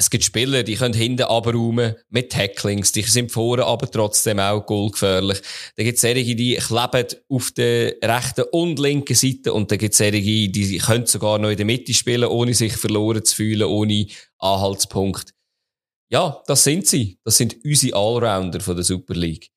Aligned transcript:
es 0.00 0.10
gibt 0.10 0.22
Spieler, 0.22 0.62
die 0.62 0.76
können 0.76 0.94
hinten 0.94 1.24
abräumen 1.24 1.96
mit 2.08 2.30
Tacklings, 2.30 2.92
die 2.92 3.02
sind 3.02 3.32
vorne 3.32 3.64
aber 3.66 3.90
trotzdem 3.90 4.38
auch 4.38 4.64
goalgefährlich. 4.64 5.40
Dann 5.76 5.84
gibt 5.84 5.96
es 5.96 6.02
solche, 6.02 6.36
die 6.36 6.54
kleben 6.54 7.06
auf 7.28 7.50
der 7.50 7.96
rechten 8.02 8.44
und 8.52 8.78
linken 8.78 9.16
Seite 9.16 9.52
und 9.52 9.72
dann 9.72 9.78
gibt 9.78 9.94
es 9.94 9.98
solche, 9.98 10.20
die 10.20 10.78
können 10.78 11.06
sogar 11.06 11.38
noch 11.38 11.50
in 11.50 11.56
der 11.56 11.66
Mitte 11.66 11.92
spielen, 11.92 12.28
ohne 12.28 12.54
sich 12.54 12.74
verloren 12.74 13.24
zu 13.24 13.34
fühlen, 13.34 13.64
ohne 13.64 14.06
Anhaltspunkt. 14.38 15.34
Ja, 16.10 16.42
das 16.46 16.62
sind 16.62 16.86
sie. 16.86 17.18
Das 17.24 17.36
sind 17.36 17.56
unsere 17.64 17.96
Allrounder 17.96 18.60
von 18.60 18.76
der 18.76 18.84
Super 18.84 19.14
League. 19.14 19.50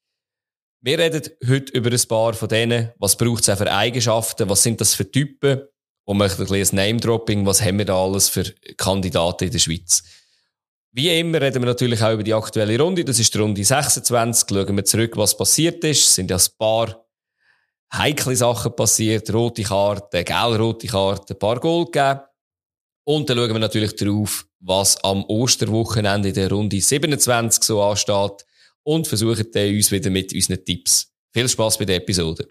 Wir 0.81 0.97
reden 0.97 1.21
heute 1.47 1.71
über 1.73 1.91
ein 1.91 2.07
paar 2.07 2.33
von 2.33 2.49
denen. 2.49 2.89
Was 2.97 3.15
braucht 3.15 3.47
es 3.47 3.57
für 3.57 3.71
Eigenschaften? 3.71 4.49
Was 4.49 4.63
sind 4.63 4.81
das 4.81 4.95
für 4.95 5.09
Typen? 5.09 5.61
Und 6.03 6.17
möchten 6.17 6.41
ein 6.41 6.47
bisschen 6.47 6.77
Name-Dropping. 6.77 7.45
Was 7.45 7.61
haben 7.61 7.77
wir 7.77 7.85
da 7.85 8.03
alles 8.03 8.27
für 8.27 8.43
Kandidaten 8.75 9.45
in 9.45 9.51
der 9.51 9.59
Schweiz? 9.59 10.03
Wie 10.93 11.17
immer 11.17 11.39
reden 11.39 11.61
wir 11.61 11.67
natürlich 11.67 12.03
auch 12.03 12.11
über 12.11 12.23
die 12.23 12.33
aktuelle 12.33 12.77
Runde. 12.77 13.05
Das 13.05 13.17
ist 13.17 13.33
die 13.33 13.37
Runde 13.37 13.63
26. 13.63 14.49
Schauen 14.49 14.75
wir 14.75 14.83
zurück, 14.83 15.15
was 15.15 15.37
passiert 15.37 15.81
ist. 15.85 16.01
Es 16.01 16.15
sind 16.15 16.29
ja 16.29 16.35
ein 16.35 16.43
paar 16.57 17.05
heikle 17.93 18.35
Sachen 18.35 18.75
passiert. 18.75 19.33
Rote 19.33 19.63
Karten, 19.63 20.25
gelb-rote 20.25 20.87
Karten, 20.87 21.33
ein 21.33 21.39
paar 21.39 21.61
Gold 21.61 21.93
gegeben. 21.93 22.19
Und 23.05 23.29
dann 23.29 23.37
schauen 23.37 23.53
wir 23.53 23.59
natürlich 23.59 23.95
darauf, 23.95 24.45
was 24.59 25.01
am 25.03 25.23
Osterwochenende 25.23 26.27
in 26.29 26.35
der 26.35 26.49
Runde 26.49 26.81
27 26.81 27.63
so 27.63 27.81
ansteht. 27.81 28.45
Und 28.83 29.07
versuchen 29.07 29.47
dann 29.53 29.73
uns 29.73 29.91
wieder 29.91 30.09
mit 30.09 30.33
unseren 30.33 30.65
Tipps. 30.65 31.07
Viel 31.31 31.47
Spaß 31.47 31.77
bei 31.77 31.85
der 31.85 31.97
Episode. 31.97 32.47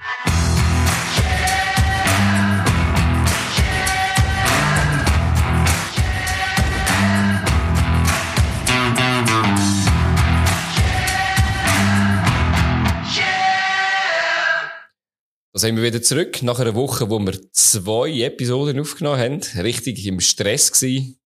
Da 15.60 15.66
sind 15.66 15.76
wir 15.76 15.82
wieder 15.82 16.00
zurück, 16.00 16.42
nach 16.42 16.58
einer 16.58 16.74
Woche, 16.74 17.10
wo 17.10 17.18
wir 17.18 17.38
zwei 17.52 18.22
Episoden 18.22 18.80
aufgenommen 18.80 19.18
haben. 19.18 19.62
Richtig 19.62 20.06
im 20.06 20.18
Stress 20.18 20.72
gewesen. 20.72 21.20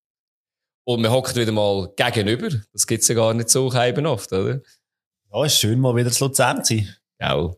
Und 0.83 1.05
wir 1.05 1.13
hocken 1.13 1.37
wieder 1.37 1.53
mal 1.53 1.93
gegenüber. 1.95 2.49
Das 2.73 2.89
gibt's 2.89 3.07
ja 3.07 3.15
gar 3.15 3.33
nicht 3.33 3.49
so 3.49 3.73
eben 3.73 4.07
oft, 4.07 4.33
oder? 4.33 4.61
Ja, 5.33 5.45
ist 5.45 5.61
schön, 5.61 5.79
mal 5.79 5.95
wieder 5.95 6.11
zu 6.11 6.25
Luzern 6.25 6.65
zu 6.65 6.75
sein. 6.75 6.97
Ja. 7.21 7.55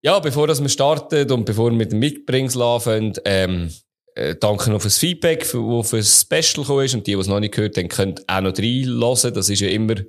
Ja, 0.00 0.20
bevor 0.20 0.46
wir 0.46 0.68
starten 0.68 1.32
und 1.32 1.44
bevor 1.44 1.72
wir 1.72 1.76
mit 1.76 1.90
dem 1.90 1.98
Mitbringsel 1.98 2.62
anfangen, 2.62 3.14
ähm, 3.24 3.72
äh, 4.14 4.36
danke 4.36 4.70
noch 4.70 4.80
fürs 4.80 4.98
Feedback, 4.98 5.40
das 5.40 5.50
für 5.90 5.96
das 5.96 6.20
Special 6.20 6.62
gekommen 6.62 6.84
ist. 6.84 6.94
Und 6.94 7.04
die, 7.08 7.14
die 7.14 7.18
es 7.18 7.26
noch 7.26 7.40
nicht 7.40 7.54
gehört 7.54 7.76
haben, 7.76 7.88
können 7.88 8.14
auch 8.28 8.42
noch 8.42 8.56
reinlassen. 8.56 9.34
Das 9.34 9.48
ist 9.48 9.58
ja 9.58 9.70
immer 9.70 9.94
ein 9.94 10.06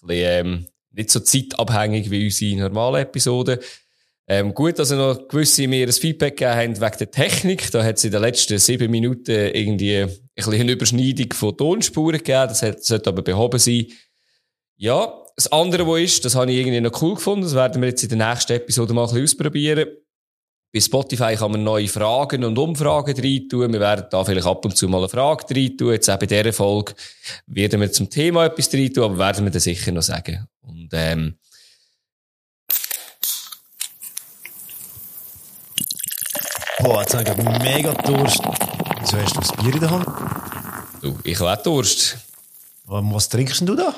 bisschen, 0.00 0.46
ähm, 0.46 0.66
nicht 0.92 1.10
so 1.10 1.18
zeitabhängig 1.18 2.08
wie 2.08 2.26
unsere 2.26 2.60
normalen 2.60 3.02
Episoden. 3.02 3.58
Ähm, 4.30 4.52
gut, 4.52 4.78
dass 4.78 4.90
ihr 4.90 4.98
noch 4.98 5.26
gewisse 5.26 5.66
mir 5.66 5.86
ein 5.86 5.92
Feedback 5.92 6.36
gegeben 6.36 6.78
habt 6.78 6.80
wegen 6.80 6.98
der 6.98 7.10
Technik. 7.10 7.70
Da 7.70 7.82
hat 7.82 7.96
es 7.96 8.04
in 8.04 8.10
den 8.10 8.20
letzten 8.20 8.58
sieben 8.58 8.90
Minuten 8.90 9.30
irgendwie 9.30 10.02
ein 10.02 10.10
bisschen 10.34 10.52
eine 10.52 10.72
Überschneidung 10.72 11.32
von 11.32 11.56
Tonspuren 11.56 12.18
gegeben. 12.18 12.48
Das 12.48 12.60
sollte 12.60 13.08
aber 13.08 13.22
behoben 13.22 13.58
sein. 13.58 13.86
Ja, 14.76 15.12
das 15.34 15.50
andere, 15.50 15.86
was 15.86 16.00
ist, 16.00 16.24
das 16.26 16.34
habe 16.34 16.52
ich 16.52 16.58
irgendwie 16.58 16.80
noch 16.80 17.00
cool 17.00 17.14
gefunden. 17.14 17.42
Das 17.42 17.54
werden 17.54 17.80
wir 17.80 17.88
jetzt 17.88 18.02
in 18.02 18.10
der 18.10 18.28
nächsten 18.28 18.52
Episode 18.52 18.92
mal 18.92 19.02
ein 19.02 19.06
bisschen 19.08 19.24
ausprobieren. 19.24 19.86
Bei 20.74 20.80
Spotify 20.80 21.34
kann 21.34 21.52
man 21.52 21.64
neue 21.64 21.88
Fragen 21.88 22.44
und 22.44 22.58
Umfragen 22.58 23.18
rein 23.18 23.48
tun. 23.48 23.72
Wir 23.72 23.80
werden 23.80 24.04
da 24.10 24.22
vielleicht 24.22 24.46
ab 24.46 24.62
und 24.66 24.76
zu 24.76 24.88
mal 24.88 24.98
eine 24.98 25.08
Frage 25.08 25.54
rein 25.54 25.74
tun. 25.78 25.92
Jetzt 25.92 26.10
auch 26.10 26.18
bei 26.18 26.26
dieser 26.26 26.52
Folge 26.52 26.92
werden 27.46 27.80
wir 27.80 27.90
zum 27.90 28.10
Thema 28.10 28.44
etwas 28.44 28.72
rein 28.74 28.92
tun, 28.92 29.04
aber 29.04 29.18
werden 29.18 29.46
wir 29.46 29.50
das 29.50 29.64
sicher 29.64 29.90
noch 29.92 30.02
sagen. 30.02 30.46
Und, 30.60 30.90
ähm, 30.92 31.38
Boah, 36.80 37.00
jetzt 37.00 37.14
habe 37.14 37.28
ich 37.28 37.62
mega 37.62 37.92
Durst. 37.92 38.40
Wieso 39.00 39.16
hast 39.18 39.34
du 39.34 39.40
das 39.40 39.52
Bier 39.56 39.74
in 39.74 39.80
der 39.80 39.90
Hand? 39.90 40.06
Du, 41.02 41.18
ich 41.24 41.40
habe 41.40 41.52
auch 41.52 41.62
Durst. 41.64 42.18
Was 42.84 43.28
trinkst 43.28 43.60
du 43.62 43.74
da? 43.74 43.94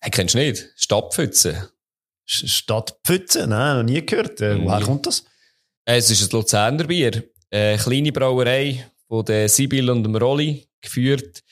Hey, 0.00 0.10
kennst 0.10 0.34
du 0.34 0.38
nicht? 0.38 0.70
Stadtpfütze. 0.76 1.72
Stadtpfütze? 2.24 3.48
Nein, 3.48 3.78
noch 3.78 3.82
nie 3.82 4.06
gehört. 4.06 4.40
Äh, 4.40 4.64
woher 4.64 4.80
mhm. 4.80 4.84
kommt 4.84 5.06
das? 5.06 5.24
Es 5.84 6.10
ist 6.10 6.22
ein 6.22 6.38
Luzerner 6.38 6.84
Bier. 6.84 7.24
Eine 7.50 7.76
kleine 7.76 8.12
Brauerei 8.12 8.86
von 9.08 9.24
der 9.24 9.48
Sibyl 9.48 9.90
und 9.90 10.04
dem 10.04 10.14
Rolli 10.14 10.68
geführt. 10.80 11.42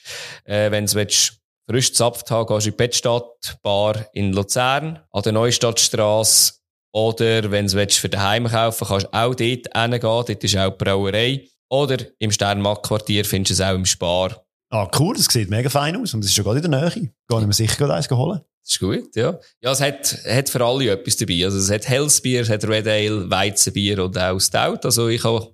Äh, 0.45 0.71
Wenn 0.71 0.85
du 0.85 0.91
frisch 0.91 1.37
gezapft 1.67 2.31
haben, 2.31 2.47
gehst 2.47 2.65
du 2.65 2.69
in 2.69 2.73
die 2.73 2.77
Bettstadt 2.77 3.59
Bar 3.61 4.05
in 4.13 4.31
Luzern, 4.31 4.99
an 5.11 5.21
der 5.21 5.33
Neustadtstrasse 5.33 6.60
oder 6.93 7.51
wenn 7.51 7.67
du 7.67 7.87
für 7.89 8.09
daheim 8.09 8.47
kaufen 8.47 8.87
kannst 8.87 9.07
du 9.07 9.13
auch 9.13 9.35
dort 9.35 9.39
hingehen. 9.39 10.01
Dort 10.01 10.43
ist 10.43 10.57
auch 10.57 10.71
die 10.71 10.83
Brauerei. 10.83 11.47
Oder 11.69 11.97
im 12.19 12.31
Sternmark-Quartier 12.31 13.23
findest 13.23 13.59
du 13.59 13.63
es 13.63 13.69
auch 13.69 13.75
im 13.75 13.85
Spar. 13.85 14.45
Ah, 14.69 14.89
cool. 14.99 15.15
Das 15.15 15.25
sieht 15.25 15.49
mega 15.49 15.69
fein 15.69 15.95
aus. 15.95 16.13
Und 16.13 16.21
es 16.21 16.27
ist 16.27 16.35
schon 16.35 16.43
gerade 16.43 16.59
in 16.59 16.69
der 16.69 16.81
Nähe. 16.81 16.91
Gehe 16.91 17.39
ich 17.39 17.47
mir 17.47 17.53
sicher 17.53 17.89
eins 17.89 18.09
holen. 18.09 18.41
Das 18.63 18.73
ist 18.73 18.79
gut, 18.79 19.15
ja. 19.15 19.39
Ja, 19.61 19.71
es 19.71 19.81
hat, 19.81 20.17
hat 20.25 20.49
für 20.49 20.63
alle 20.63 20.91
etwas 20.91 21.17
dabei. 21.17 21.45
Also, 21.45 21.57
es 21.57 21.71
hat 21.71 21.87
Hellsbier, 21.87 22.41
es 22.41 22.49
hat 22.49 22.63
Red 22.65 22.87
Ale, 22.87 23.29
Weizenbier 23.29 24.03
und 24.03 24.17
auch 24.17 24.39
Stout. 24.39 24.79
Also, 24.83 25.07
ich 25.07 25.23
habe, 25.23 25.53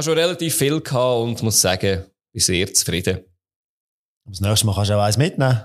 schon 0.00 0.14
relativ 0.14 0.54
viel 0.54 0.80
gehabt 0.80 1.22
und 1.22 1.42
muss 1.42 1.60
sagen, 1.60 2.04
bin 2.32 2.40
sehr 2.40 2.72
zufrieden. 2.72 3.20
Das 4.26 4.40
nächste 4.40 4.66
Mal 4.66 4.74
kannst 4.74 4.90
du 4.90 4.94
auch 4.94 5.02
eins 5.02 5.16
mitnehmen. 5.16 5.60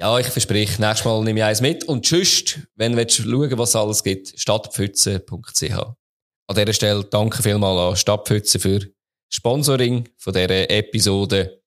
Ja, 0.00 0.18
ich 0.18 0.28
verspreche, 0.28 0.80
nächstes 0.80 1.04
Mal 1.04 1.22
nehme 1.24 1.40
ich 1.40 1.44
eins 1.44 1.60
mit. 1.60 1.84
Und 1.84 2.06
tschüss, 2.06 2.58
wenn 2.74 2.96
du 2.96 3.06
schauen 3.06 3.58
was 3.58 3.68
es 3.68 3.76
alles 3.76 4.02
gibt, 4.02 4.32
stadtpfütze.ch. 4.34 5.72
An 5.72 6.56
dieser 6.56 6.72
Stelle 6.72 7.04
danke 7.04 7.42
vielmals 7.42 7.78
an 7.78 7.96
Stadtpfütze 7.96 8.58
für 8.58 8.80
Sponsoring 9.28 10.08
von 10.16 10.32
dieser 10.32 10.70
Episode. 10.70 11.62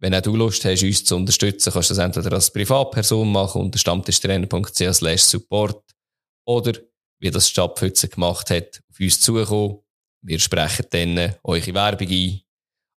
Wenn 0.00 0.12
auch 0.12 0.22
du 0.22 0.34
Lust 0.34 0.64
hast, 0.64 0.82
uns 0.82 1.04
zu 1.04 1.14
unterstützen, 1.14 1.72
kannst 1.72 1.90
du 1.90 1.94
das 1.94 2.04
entweder 2.04 2.32
als 2.32 2.52
Privatperson 2.52 3.30
machen 3.30 3.60
unter 3.62 3.78
stammtischtrainer.ch 3.78 4.94
slash 4.94 5.22
support 5.22 5.80
oder, 6.48 6.72
wie 7.20 7.30
das 7.30 7.48
Stadtpfütze 7.48 8.08
gemacht 8.08 8.50
hat, 8.50 8.82
auf 8.90 8.98
uns 8.98 9.20
zukommen. 9.20 9.78
Wir 10.22 10.40
sprechen 10.40 10.86
dann 10.90 11.36
eure 11.44 11.74
Werbung 11.74 12.08
ein. 12.08 12.40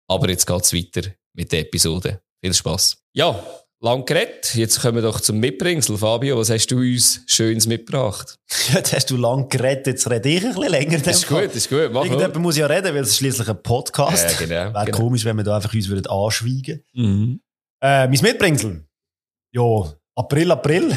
Aber 0.08 0.28
jetzt 0.28 0.48
geht's 0.48 0.74
weiter 0.74 1.12
mit 1.34 1.52
der 1.52 1.60
Episode. 1.60 2.24
Viel 2.44 2.56
Spaß. 2.56 2.98
Ja, 3.14 3.46
Lang 3.84 4.06
geredet. 4.06 4.54
Jetzt 4.54 4.80
kommen 4.80 4.96
wir 4.96 5.02
doch 5.02 5.20
zum 5.22 5.40
Mitbringsel. 5.40 5.98
Fabio, 5.98 6.38
was 6.38 6.52
hast 6.52 6.68
du 6.68 6.78
uns 6.78 7.22
Schönes 7.26 7.66
mitgebracht? 7.68 8.38
Ja, 8.70 8.76
jetzt 8.78 8.94
hast 8.94 9.10
du 9.10 9.18
lang 9.18 9.50
geredet, 9.50 9.88
jetzt 9.88 10.08
rede 10.10 10.30
ich 10.30 10.44
ein 10.46 10.54
bisschen 10.54 10.70
länger. 10.70 11.00
Das 11.00 11.18
ist 11.18 11.28
gut, 11.28 11.46
das 11.46 11.56
ist 11.56 11.70
gut. 11.70 11.90
Mach 11.92 12.04
Irgendjemand 12.04 12.36
muss 12.38 12.58
ja 12.58 12.68
reden, 12.68 12.94
weil 12.94 13.02
es 13.02 13.10
ist 13.10 13.18
schliesslich 13.18 13.50
ein 13.50 13.62
Podcast. 13.64 14.40
Ja, 14.40 14.46
genau. 14.46 14.74
Wäre 14.74 14.86
genau. 14.86 14.98
komisch, 15.00 15.26
wenn 15.26 15.36
wir 15.38 15.44
da 15.44 15.56
einfach 15.56 15.74
uns 15.74 15.90
würden 15.90 16.06
anschweigen 16.06 16.84
Mhm. 16.94 17.40
äh, 17.82 18.08
Mein 18.08 18.20
Mitbringsel? 18.22 18.86
Ja, 19.52 19.94
April, 20.16 20.52
April. 20.52 20.96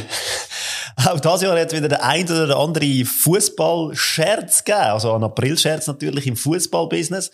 Auch 1.06 1.18
dieses 1.20 1.40
Jahr 1.42 1.58
hat 1.58 1.72
es 1.72 1.76
wieder 1.78 1.88
der 1.88 2.04
ein 2.04 2.24
oder 2.30 2.58
andere 2.58 3.04
Fußball-Scherz 3.06 4.64
gegeben. 4.64 4.84
Also 4.90 5.14
ein 5.14 5.24
April-Scherz 5.24 5.86
natürlich 5.86 6.26
im 6.26 6.36
Fußball-Business. 6.36 7.30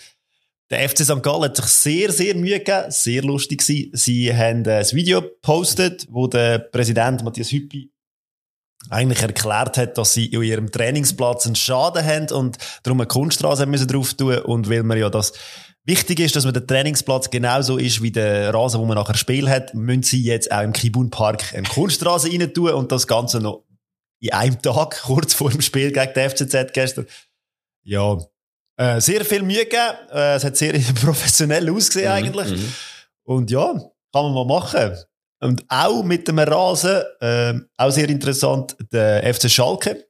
Der 0.70 0.88
FC 0.88 0.98
St. 0.98 1.22
Gallen 1.22 1.44
hat 1.44 1.56
sich 1.56 1.66
sehr, 1.66 2.12
sehr 2.12 2.36
Mühe 2.36 2.58
gegeben. 2.58 2.90
Sehr 2.90 3.22
lustig 3.22 3.60
gewesen. 3.60 3.90
Sie 3.92 4.34
haben 4.34 4.66
ein 4.66 4.86
Video 4.92 5.20
gepostet, 5.20 6.06
wo 6.10 6.28
der 6.28 6.60
Präsident 6.60 7.24
Matthias 7.24 7.50
Hüppi 7.50 7.90
eigentlich 8.88 9.20
erklärt 9.20 9.76
hat, 9.76 9.98
dass 9.98 10.14
sie 10.14 10.26
in 10.26 10.42
ihrem 10.42 10.70
Trainingsplatz 10.70 11.46
einen 11.46 11.56
Schaden 11.56 12.04
haben 12.04 12.30
und 12.30 12.56
darum 12.82 13.00
eine 13.00 13.08
Kunststraße 13.08 13.66
müssen 13.66 13.88
drauf 13.88 14.14
tun 14.14 14.38
und 14.38 14.70
weil 14.70 14.84
man 14.84 14.96
ja 14.96 15.10
das 15.10 15.32
wichtig 15.84 16.20
ist, 16.20 16.36
dass 16.36 16.44
man 16.44 16.54
der 16.54 16.66
Trainingsplatz 16.66 17.30
genauso 17.30 17.76
ist 17.76 18.00
wie 18.00 18.10
der 18.10 18.54
Rasen, 18.54 18.80
wo 18.80 18.86
man 18.86 18.96
nachher 18.96 19.16
Spiel 19.16 19.50
hat, 19.50 19.74
müssen 19.74 20.02
sie 20.02 20.22
jetzt 20.22 20.50
auch 20.50 20.62
im 20.62 20.72
Kibun 20.72 21.10
Park 21.10 21.52
eine 21.54 21.68
Kunststraße 21.68 22.30
rein 22.30 22.54
tun 22.54 22.70
und 22.70 22.90
das 22.90 23.06
Ganze 23.06 23.40
noch 23.40 23.64
in 24.20 24.32
einem 24.32 24.62
Tag, 24.62 25.02
kurz 25.02 25.34
vor 25.34 25.50
dem 25.50 25.60
Spiel 25.60 25.92
gegen 25.92 26.12
die 26.14 26.28
FCZ 26.28 26.72
gestern. 26.72 27.06
Ja, 27.82 28.18
äh, 28.80 29.00
sehr 29.00 29.24
viel 29.24 29.42
Mühe 29.42 29.64
gegeben. 29.64 29.98
Äh, 30.12 30.36
es 30.36 30.44
hat 30.44 30.56
sehr 30.56 30.72
professionell 31.02 31.70
ausgesehen 31.70 32.08
Mhm, 32.10 32.16
eigentlich. 32.16 32.50
mhm. 32.50 32.72
Und 33.24 33.50
ja, 33.50 33.72
kann 34.12 34.24
man 34.24 34.34
mal 34.34 34.46
machen. 34.46 34.96
Und 35.42 35.64
auch 35.68 36.02
mit 36.02 36.26
dem 36.28 36.38
Rasen, 36.38 37.02
äh, 37.20 37.54
auch 37.76 37.90
sehr 37.90 38.08
interessant, 38.08 38.76
der 38.92 39.34
FC 39.34 39.50
Schalke 39.50 40.06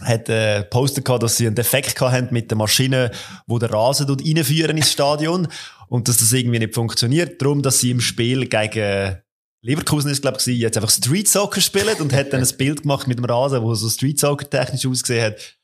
hat 0.00 0.28
äh, 0.28 0.64
Poster 0.64 1.00
gehabt, 1.02 1.22
dass 1.22 1.36
sie 1.36 1.46
einen 1.46 1.54
Defekt 1.54 1.94
gehabt 1.94 2.12
haben 2.14 2.28
mit 2.30 2.50
der 2.50 2.58
Maschine, 2.58 3.10
wo 3.46 3.58
der 3.58 3.70
Rasen 3.70 4.06
dort 4.06 4.22
reinführen 4.22 4.76
ins 4.76 4.90
Stadion 4.90 5.46
und 5.88 6.08
dass 6.08 6.18
das 6.18 6.32
irgendwie 6.32 6.58
nicht 6.58 6.74
funktioniert. 6.74 7.40
Darum, 7.40 7.62
dass 7.62 7.78
sie 7.80 7.90
im 7.92 8.00
Spiel 8.00 8.46
gegen 8.48 9.18
Leverkusen 9.64 10.10
ist, 10.10 10.22
glaube 10.22 10.38
ich, 10.40 10.46
jetzt 10.46 10.76
einfach 10.76 10.90
Street 10.90 11.28
Soccer 11.28 11.60
spielen 11.60 11.96
und 12.00 12.12
hat 12.12 12.32
dann 12.32 12.42
ein 12.42 12.56
Bild 12.56 12.82
gemacht 12.82 13.06
mit 13.06 13.18
dem 13.18 13.26
Rasen, 13.26 13.62
wo 13.62 13.74
so 13.74 13.88
Street 13.88 14.18
Soccer 14.18 14.48
technisch 14.50 14.86
ausgesehen 14.86 15.26
hat. 15.26 15.56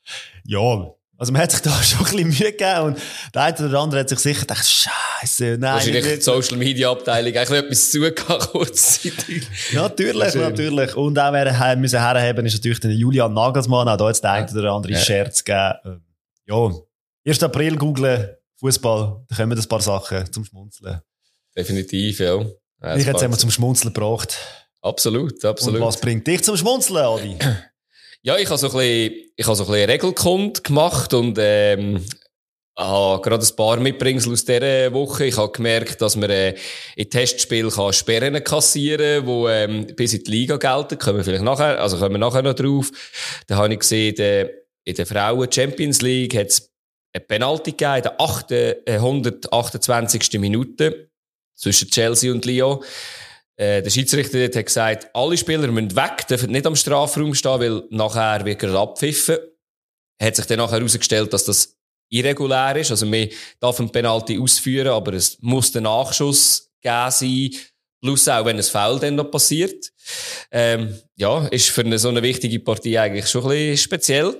Ja, 0.45 0.93
Also 1.19 1.33
man 1.33 1.41
hat 1.41 1.51
sich 1.51 1.59
da 1.61 1.71
schon 1.83 1.99
ein 1.99 2.03
bisschen 2.05 2.27
Mühe 2.29 2.51
gegeben 2.53 2.79
und 2.79 3.01
der 3.35 3.41
eine 3.41 3.67
oder 3.67 3.79
andere 3.81 3.99
hat 3.99 4.09
sich 4.09 4.19
sicher 4.19 4.39
gedacht, 4.39 4.65
Scheiße, 4.65 5.57
nein. 5.59 5.73
Wahrscheinlich 5.73 6.05
die 6.05 6.21
Social 6.21 6.57
Media 6.57 6.89
Abteilung 6.89 7.35
eigentlich 7.35 7.59
etwas 7.59 7.91
zugehen 7.91 8.15
kurzzeitig. 8.51 9.47
natürlich, 9.73 10.33
natürlich. 10.33 10.95
Und 10.95 11.19
auch 11.19 11.33
wer 11.33 11.75
müssen 11.75 11.99
herheben, 11.99 12.45
ist 12.45 12.53
natürlich 12.53 12.79
der 12.79 12.91
Julian 12.91 13.33
Nagelsmann. 13.33 13.89
Auch 13.89 13.97
da 13.97 14.07
jetzt 14.07 14.23
der 14.23 14.31
eine 14.31 14.49
oder 14.49 14.71
andere 14.71 14.93
ja. 14.93 14.99
Scherz 14.99 15.43
gegeben. 15.43 15.73
Ähm, 15.85 16.01
ja, 16.47 16.71
1. 17.27 17.43
April 17.43 17.75
googlen, 17.75 18.29
Fußball, 18.55 19.25
da 19.27 19.35
kommen 19.35 19.59
ein 19.59 19.67
paar 19.67 19.81
Sachen 19.81 20.31
zum 20.31 20.45
Schmunzeln. 20.45 21.01
Definitiv, 21.55 22.19
ja. 22.19 22.39
ja 22.81 22.95
ich 22.95 23.05
hätte 23.05 23.25
es 23.25 23.37
zum 23.37 23.51
Schmunzeln 23.51 23.93
gebraucht. 23.93 24.37
Absolut, 24.81 25.43
absolut. 25.43 25.81
Und 25.81 25.85
was 25.85 25.99
bringt 25.99 26.25
dich 26.25 26.43
zum 26.43 26.55
Schmunzeln, 26.55 27.05
Adi? 27.05 27.37
Ja, 28.21 28.37
ich 28.37 28.49
habe 28.49 28.57
so 28.57 28.67
ein 28.67 28.73
bisschen, 28.73 29.31
ich 29.35 29.45
habe 29.45 29.55
so 29.55 29.63
ein 29.63 29.71
bisschen 29.71 29.89
Regelkund 29.89 30.63
gemacht 30.63 31.13
und, 31.13 31.37
ähm, 31.39 32.03
habe 32.77 33.21
gerade 33.21 33.45
ein 33.45 33.55
paar 33.55 33.77
Mitbringsel 33.77 34.33
aus 34.33 34.45
dieser 34.45 34.93
Woche. 34.93 35.25
Ich 35.25 35.37
habe 35.37 35.51
gemerkt, 35.51 36.01
dass 36.01 36.15
man 36.15 36.29
äh, 36.29 36.55
in 36.95 37.09
Testspielen 37.09 37.71
Sperren 37.93 38.43
kassieren 38.43 39.25
kann, 39.25 39.35
die 39.45 39.51
ähm, 39.51 39.95
bis 39.95 40.13
in 40.13 40.23
die 40.23 40.31
Liga 40.31 40.57
gelten. 40.57 40.97
Kommen 40.97 41.17
wir 41.17 41.23
vielleicht 41.23 41.43
nachher, 41.43 41.79
also 41.79 41.97
kommen 41.97 42.15
wir 42.15 42.19
nachher 42.19 42.41
noch 42.41 42.53
drauf. 42.53 42.91
Da 43.47 43.57
habe 43.57 43.73
ich 43.73 43.79
gesehen, 43.79 44.15
der, 44.15 44.49
in 44.85 44.95
der 44.95 45.05
Frauen 45.05 45.51
Champions 45.51 46.01
League 46.01 46.35
hat 46.35 46.47
es 46.47 46.71
eine 47.13 47.23
Penalty 47.25 47.71
gegeben 47.71 47.97
in 47.97 48.03
der 48.03 48.21
8, 48.21 48.51
äh, 48.51 48.75
128. 48.85 50.39
Minute 50.39 51.09
zwischen 51.55 51.89
Chelsea 51.89 52.31
und 52.31 52.45
Lyon. 52.45 52.83
Äh, 53.59 53.81
der 53.81 53.89
Schiedsrichter 53.89 54.41
hat 54.41 54.65
gesagt, 54.65 55.09
alle 55.13 55.35
Spieler 55.35 55.67
müssen 55.67 55.93
weg, 55.93 56.25
dürfen 56.29 56.51
nicht 56.51 56.65
am 56.65 56.77
Strafraum 56.77 57.35
stehen, 57.35 57.59
weil 57.59 57.83
nachher 57.89 58.45
wird 58.45 58.63
er 58.63 58.73
abpfiffen. 58.75 59.37
Hat 60.21 60.37
sich 60.37 60.45
dann 60.45 60.59
nachher 60.59 60.77
herausgestellt, 60.77 61.33
dass 61.33 61.43
das 61.43 61.75
irregulär 62.09 62.77
ist. 62.77 62.91
Also 62.91 63.05
man 63.05 63.27
darf 63.59 63.77
einen 63.81 63.91
Penalty 63.91 64.39
ausführen, 64.39 64.87
aber 64.87 65.11
es 65.11 65.37
muss 65.41 65.73
der 65.73 65.81
Nachschuss 65.81 66.71
geben 66.81 67.11
sein. 67.11 67.51
Plus 68.01 68.29
auch, 68.29 68.45
wenn 68.45 68.55
ein 68.55 68.63
Foul 68.63 68.97
dann 68.97 69.15
noch 69.15 69.29
passiert. 69.29 69.91
Ähm, 70.51 70.97
ja, 71.17 71.45
ist 71.47 71.69
für 71.69 71.81
eine 71.81 71.99
so 71.99 72.07
eine 72.07 72.23
wichtige 72.23 72.61
Partie 72.61 72.97
eigentlich 72.97 73.27
schon 73.27 73.43
ein 73.43 73.49
bisschen 73.49 73.77
speziell. 73.77 74.37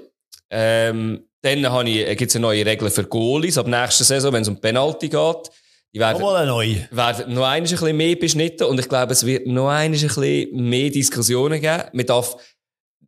Ähm, 0.49 1.27
dann 1.41 1.87
ich, 1.87 2.17
gibt's 2.17 2.37
eine 2.37 2.43
neue 2.43 2.65
Regel 2.65 2.89
für 2.89 3.03
Goalies 3.03 3.57
ab 3.57 3.67
nächster 3.67 4.05
Saison, 4.05 4.31
wenn 4.31 4.43
es 4.43 4.47
um 4.47 4.61
Penalty 4.61 5.09
geht. 5.09 5.51
Die 5.93 5.99
werden, 5.99 6.21
Nochmal 6.21 6.45
neu. 6.45 6.75
werden 6.91 7.33
noch 7.33 7.45
ein 7.45 7.63
bisschen 7.63 7.97
mehr 7.97 8.15
beschnitten 8.15 8.65
und 8.65 8.79
ich 8.79 8.87
glaube, 8.87 9.11
es 9.11 9.25
wird 9.25 9.47
noch 9.47 9.69
ein 9.69 9.91
bisschen 9.91 10.47
mehr 10.51 10.91
Diskussionen 10.91 11.59
geben. 11.59 11.83
Man 11.93 12.05
darf 12.05 12.37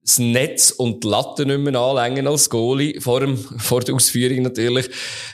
das 0.04 0.18
Netz 0.18 0.72
und 0.72 1.04
die 1.04 1.08
Latte 1.08 1.46
nicht 1.46 1.60
mehr 1.60 1.80
anlängen 1.80 2.28
als 2.28 2.50
Goalie, 2.50 3.00
vor, 3.00 3.20
dem, 3.20 3.38
vor 3.60 3.82
der 3.82 3.94
Ausführung 3.94 4.42
natürlich. 4.42 4.90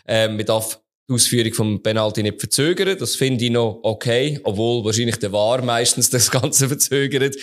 Ähm, 0.05 0.35
man 0.35 0.45
darf 0.45 0.81
die 1.09 1.13
Ausführung 1.13 1.53
vom 1.53 1.81
Penalty 1.81 2.21
nicht 2.21 2.41
verzögern. 2.41 2.97
Das 2.99 3.15
finde 3.15 3.45
ich 3.45 3.51
noch 3.51 3.79
okay, 3.83 4.41
obwohl 4.43 4.83
wahrscheinlich 4.83 5.15
der 5.19 5.31
War 5.31 5.61
meistens 5.61 6.09
das 6.09 6.29
Ganze 6.29 6.67
verzögert. 6.67 7.37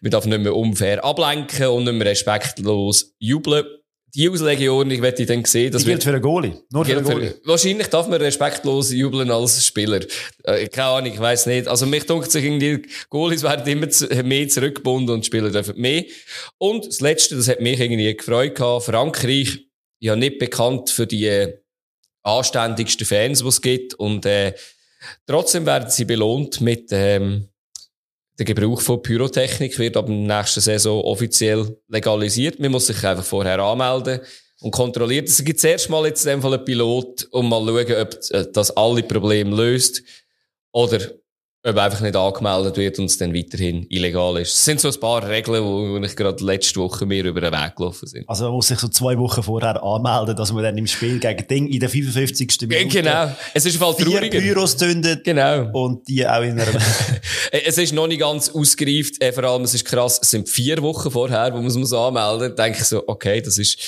Man 0.00 0.10
darf 0.10 0.24
nicht 0.24 0.40
mehr 0.40 0.56
unfair 0.56 1.04
ablenken 1.04 1.66
und 1.66 1.84
nicht 1.84 1.92
mehr 1.92 2.06
respektlos 2.06 3.14
jubeln 3.18 3.66
die 4.14 4.28
Auslegung, 4.28 4.90
ich 4.90 5.02
werde 5.02 5.26
dann 5.26 5.44
sehen, 5.44 5.72
dass 5.72 5.82
die 5.82 5.88
gilt 5.90 6.02
für 6.02 6.10
einen 6.10 6.22
Goalie. 6.22 6.54
Nur 6.70 6.84
für 6.84 6.96
einen 6.96 7.04
Goalie. 7.04 7.30
Für, 7.30 7.48
wahrscheinlich 7.48 7.86
darf 7.88 8.08
man 8.08 8.20
respektlos 8.20 8.92
jubeln 8.92 9.30
als 9.30 9.64
Spieler. 9.64 10.00
Äh, 10.44 10.66
keine 10.68 10.88
Ahnung, 10.88 11.12
ich 11.12 11.20
weiß 11.20 11.46
nicht. 11.46 11.68
Also 11.68 11.86
mich 11.86 12.06
dunkelt 12.06 12.30
sich 12.30 12.44
irgendwie, 12.44 12.82
Goalies 13.08 13.42
werden 13.42 13.66
immer 13.66 13.88
zu, 13.88 14.06
mehr 14.22 14.48
zurückgebunden 14.48 15.14
und 15.14 15.26
Spieler 15.26 15.50
dürfen 15.50 15.80
mehr. 15.80 16.04
Und 16.58 16.86
das 16.86 17.00
Letzte, 17.00 17.36
das 17.36 17.48
hat 17.48 17.60
mich 17.60 17.78
irgendwie 17.78 18.14
gefreut 18.14 18.56
gehabt, 18.56 18.84
Frankreich, 18.84 19.66
ja 20.00 20.16
nicht 20.16 20.38
bekannt 20.38 20.90
für 20.90 21.06
die 21.06 21.26
äh, 21.26 21.58
anständigsten 22.22 23.06
Fans, 23.06 23.40
die 23.40 23.48
es 23.48 23.62
gibt. 23.62 23.94
Und 23.94 24.26
äh, 24.26 24.54
trotzdem 25.26 25.66
werden 25.66 25.90
sie 25.90 26.04
belohnt 26.04 26.60
mit 26.60 26.88
ähm, 26.90 27.48
der 28.40 28.46
Gebrauch 28.46 28.80
von 28.80 29.02
Pyrotechnik 29.02 29.78
wird 29.78 29.98
ab 29.98 30.06
der 30.06 30.14
nächsten 30.14 30.62
Saison 30.62 31.02
offiziell 31.02 31.76
legalisiert. 31.88 32.58
Man 32.58 32.70
muss 32.70 32.86
sich 32.86 33.04
einfach 33.04 33.24
vorher 33.24 33.58
anmelden 33.58 34.20
und 34.62 34.70
kontrolliert. 34.70 35.28
Es 35.28 35.44
gibt 35.44 35.60
zuerst 35.60 35.90
mal 35.90 36.06
jetzt 36.06 36.24
in 36.24 36.30
dem 36.30 36.42
Fall 36.42 36.54
einen 36.54 36.64
Pilot, 36.64 37.28
um 37.32 37.50
mal 37.50 37.62
schauen, 37.66 38.00
ob 38.00 38.52
das 38.54 38.74
alle 38.74 39.02
Probleme 39.02 39.54
löst. 39.54 40.02
Oder 40.72 41.00
ob 41.62 41.76
einfach 41.76 42.00
nicht 42.00 42.16
angemeldet 42.16 42.78
wird 42.78 42.98
und 42.98 43.04
es 43.04 43.18
dann 43.18 43.34
weiterhin 43.34 43.84
illegal 43.90 44.40
ist. 44.40 44.54
Es 44.54 44.64
sind 44.64 44.80
so 44.80 44.88
ein 44.88 44.98
paar 44.98 45.28
Regeln, 45.28 45.62
wo 45.62 45.98
ich 45.98 46.16
gerade 46.16 46.42
letzte 46.42 46.80
Woche 46.80 47.04
mir 47.04 47.22
über 47.22 47.42
den 47.42 47.52
Weg 47.52 47.76
gelaufen 47.76 48.08
sind. 48.08 48.26
Also 48.26 48.44
man 48.44 48.54
muss 48.54 48.68
sich 48.68 48.78
so 48.78 48.88
zwei 48.88 49.18
Wochen 49.18 49.42
vorher 49.42 49.82
anmelden, 49.82 50.34
dass 50.36 50.52
man 50.52 50.62
dann 50.62 50.78
im 50.78 50.86
Spiel 50.86 51.18
gegen 51.18 51.46
Ding 51.46 51.68
in 51.68 51.78
der 51.78 51.90
55. 51.90 52.62
Minute 52.62 52.88
genau. 52.88 53.30
Es 53.52 53.66
ist 53.66 53.76
Fall 53.76 53.94
vier 53.94 54.30
Pyros 54.30 54.78
zündet 54.78 55.22
genau. 55.22 55.68
und 55.72 56.08
die 56.08 56.26
auch 56.26 56.40
in 56.40 56.58
einer... 56.58 56.80
es 57.52 57.76
ist 57.76 57.92
noch 57.92 58.06
nicht 58.06 58.20
ganz 58.20 58.48
ausgereift, 58.48 59.22
äh, 59.22 59.30
vor 59.30 59.44
allem 59.44 59.64
es 59.64 59.74
ist 59.74 59.84
krass, 59.84 60.18
es 60.22 60.30
sind 60.30 60.48
vier 60.48 60.80
Wochen 60.80 61.10
vorher, 61.10 61.52
wo 61.52 61.58
man 61.58 61.66
es 61.66 61.92
anmelden 61.92 62.48
muss. 62.48 62.56
denke 62.56 62.78
ich 62.80 62.84
so, 62.86 63.06
okay, 63.06 63.42
das 63.42 63.58
ist 63.58 63.78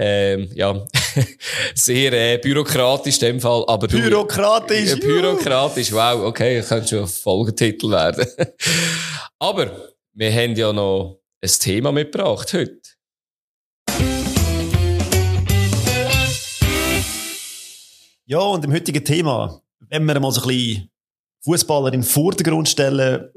ähm, 0.00 0.48
ja, 0.54 0.84
sehr 1.74 2.12
äh, 2.12 2.38
bürokratisch 2.38 3.16
in 3.16 3.20
dem 3.20 3.40
Fall. 3.40 3.64
Aber 3.66 3.88
bürokratisch? 3.88 4.92
Du, 4.92 4.96
äh, 4.96 5.00
bürokratisch, 5.00 5.92
wow, 5.92 6.24
okay, 6.24 6.62
könnte 6.62 6.88
schon 6.88 7.00
ein 7.00 7.08
Folgetitel 7.08 7.90
werden. 7.90 8.24
aber 9.40 9.88
wir 10.12 10.32
haben 10.32 10.54
ja 10.54 10.72
noch 10.72 11.20
ein 11.42 11.50
Thema 11.50 11.90
mitgebracht 11.90 12.52
heute. 12.52 12.78
Ja, 18.26 18.38
und 18.38 18.64
im 18.64 18.72
heutigen 18.72 19.04
Thema, 19.04 19.62
wenn 19.80 20.04
wir 20.04 20.20
mal 20.20 20.30
so 20.30 20.42
ein 20.42 20.48
bisschen 20.48 20.90
Fußballer 21.44 21.92
in 21.92 22.02
den 22.02 22.06
Vordergrund 22.06 22.68
stellen, 22.68 23.30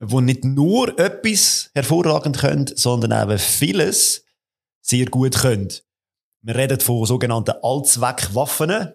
die 0.00 0.20
nicht 0.20 0.44
nur 0.44 0.98
etwas 0.98 1.70
hervorragend 1.74 2.38
können, 2.38 2.66
sondern 2.74 3.12
eben 3.12 3.38
vieles 3.38 4.24
sehr 4.82 5.06
gut 5.06 5.36
können. 5.38 5.68
Wir 6.44 6.56
reden 6.56 6.80
von 6.80 7.06
sogenannten 7.06 7.54
Allzweckwaffen. 7.62 8.94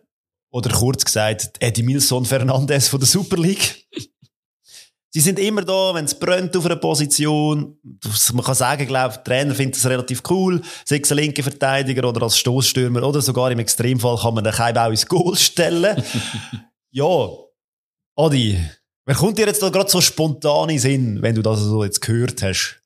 Oder 0.52 0.70
kurz 0.70 1.06
gesagt, 1.06 1.54
Eddie 1.60 1.84
Milson 1.84 2.26
Fernandes 2.26 2.90
von 2.90 3.00
der 3.00 3.08
Super 3.08 3.38
League. 3.38 3.88
Sie 5.10 5.22
sind 5.22 5.40
immer 5.40 5.64
da, 5.64 5.94
wenn 5.94 6.06
es 6.06 6.20
brennt 6.20 6.56
auf 6.58 6.66
einer 6.66 6.76
Position. 6.76 7.80
Man 8.34 8.44
kann 8.44 8.56
sagen, 8.56 8.86
glaube 8.86 9.16
der 9.16 9.24
Trainer 9.24 9.56
findet 9.56 9.78
das 9.78 9.90
relativ 9.90 10.22
cool. 10.30 10.62
Sei 10.86 11.00
es 11.02 11.12
ein 11.12 11.18
linker 11.18 11.44
Verteidiger 11.44 12.08
oder 12.08 12.22
als 12.24 12.38
Stoßstürmer 12.38 13.02
oder 13.02 13.22
sogar 13.22 13.50
im 13.50 13.60
Extremfall 13.60 14.18
kann 14.18 14.34
man 14.34 14.44
den 14.44 14.54
Keim 14.54 14.78
auch 14.78 14.90
ins 14.90 15.08
Goal 15.08 15.36
stellen. 15.38 16.04
ja, 16.92 17.30
Adi, 18.18 18.60
wer 19.06 19.16
kommt 19.16 19.38
dir 19.38 19.48
jetzt 19.48 19.64
da 19.64 19.70
gerade 19.70 19.90
so 19.90 20.02
spontan 20.02 20.70
in 20.70 20.80
Sinn, 20.80 21.22
wenn 21.22 21.36
du 21.36 21.42
das 21.42 21.62
so 21.62 21.84
jetzt 21.84 22.02
gehört 22.02 22.44
hast? 22.44 22.82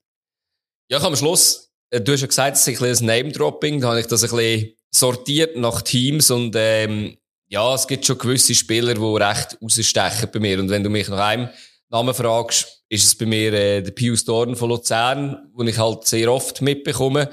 Ja, 0.88 0.98
ich 0.98 1.04
habe 1.04 1.14
am 1.14 1.18
Schluss 1.18 1.71
du 2.00 2.12
hast 2.12 2.22
ja 2.22 2.28
gesagt, 2.28 2.58
es 2.58 2.68
ist 2.68 2.82
ein 2.82 2.90
ein 2.90 3.06
Name-Dropping. 3.06 3.82
Da 3.82 3.90
habe 3.90 4.00
ich 4.00 4.08
das 4.08 4.24
ein 4.24 4.30
bisschen 4.30 4.74
sortiert 4.90 5.58
nach 5.58 5.82
Teams 5.82 6.32
und 6.32 6.56
ähm, 6.58 7.18
ja, 7.48 7.74
es 7.76 7.88
gibt 7.88 8.06
schon 8.06 8.18
gewisse 8.18 8.56
Spieler, 8.56 8.94
die 8.94 9.24
recht 9.24 9.58
rausstechen 9.62 10.30
bei 10.32 10.40
mir. 10.40 10.60
Und 10.60 10.70
wenn 10.70 10.84
du 10.84 10.90
mich 10.90 11.10
nach 11.10 11.20
einem 11.20 11.50
Namen 11.90 12.14
fragst, 12.14 12.84
ist 12.88 13.06
es 13.06 13.16
bei 13.16 13.26
mir 13.26 13.52
äh, 13.54 13.82
der 13.82 13.92
Pius 13.92 14.24
Dorn 14.24 14.56
von 14.56 14.70
Luzern, 14.70 15.52
den 15.58 15.68
ich 15.68 15.78
halt 15.78 16.06
sehr 16.06 16.32
oft 16.32 16.62
mitbekomme. 16.62 17.30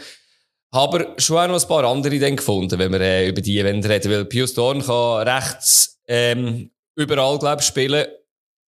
Aber 0.70 1.14
schon 1.18 1.38
auch 1.38 1.46
noch 1.46 1.62
ein 1.62 1.68
paar 1.68 1.84
andere 1.84 2.18
dann 2.18 2.36
gefunden, 2.36 2.78
wenn 2.78 2.92
wir 2.92 3.00
äh, 3.00 3.28
über 3.28 3.40
die 3.40 3.58
Event 3.58 3.88
reden. 3.88 4.10
Weil 4.10 4.24
Pius 4.24 4.54
Dorn 4.54 4.84
kann 4.84 5.26
rechts 5.26 6.00
ähm, 6.06 6.70
überall, 6.96 7.38
glaube 7.38 7.62
ich, 7.62 7.66
spielen. 7.66 8.06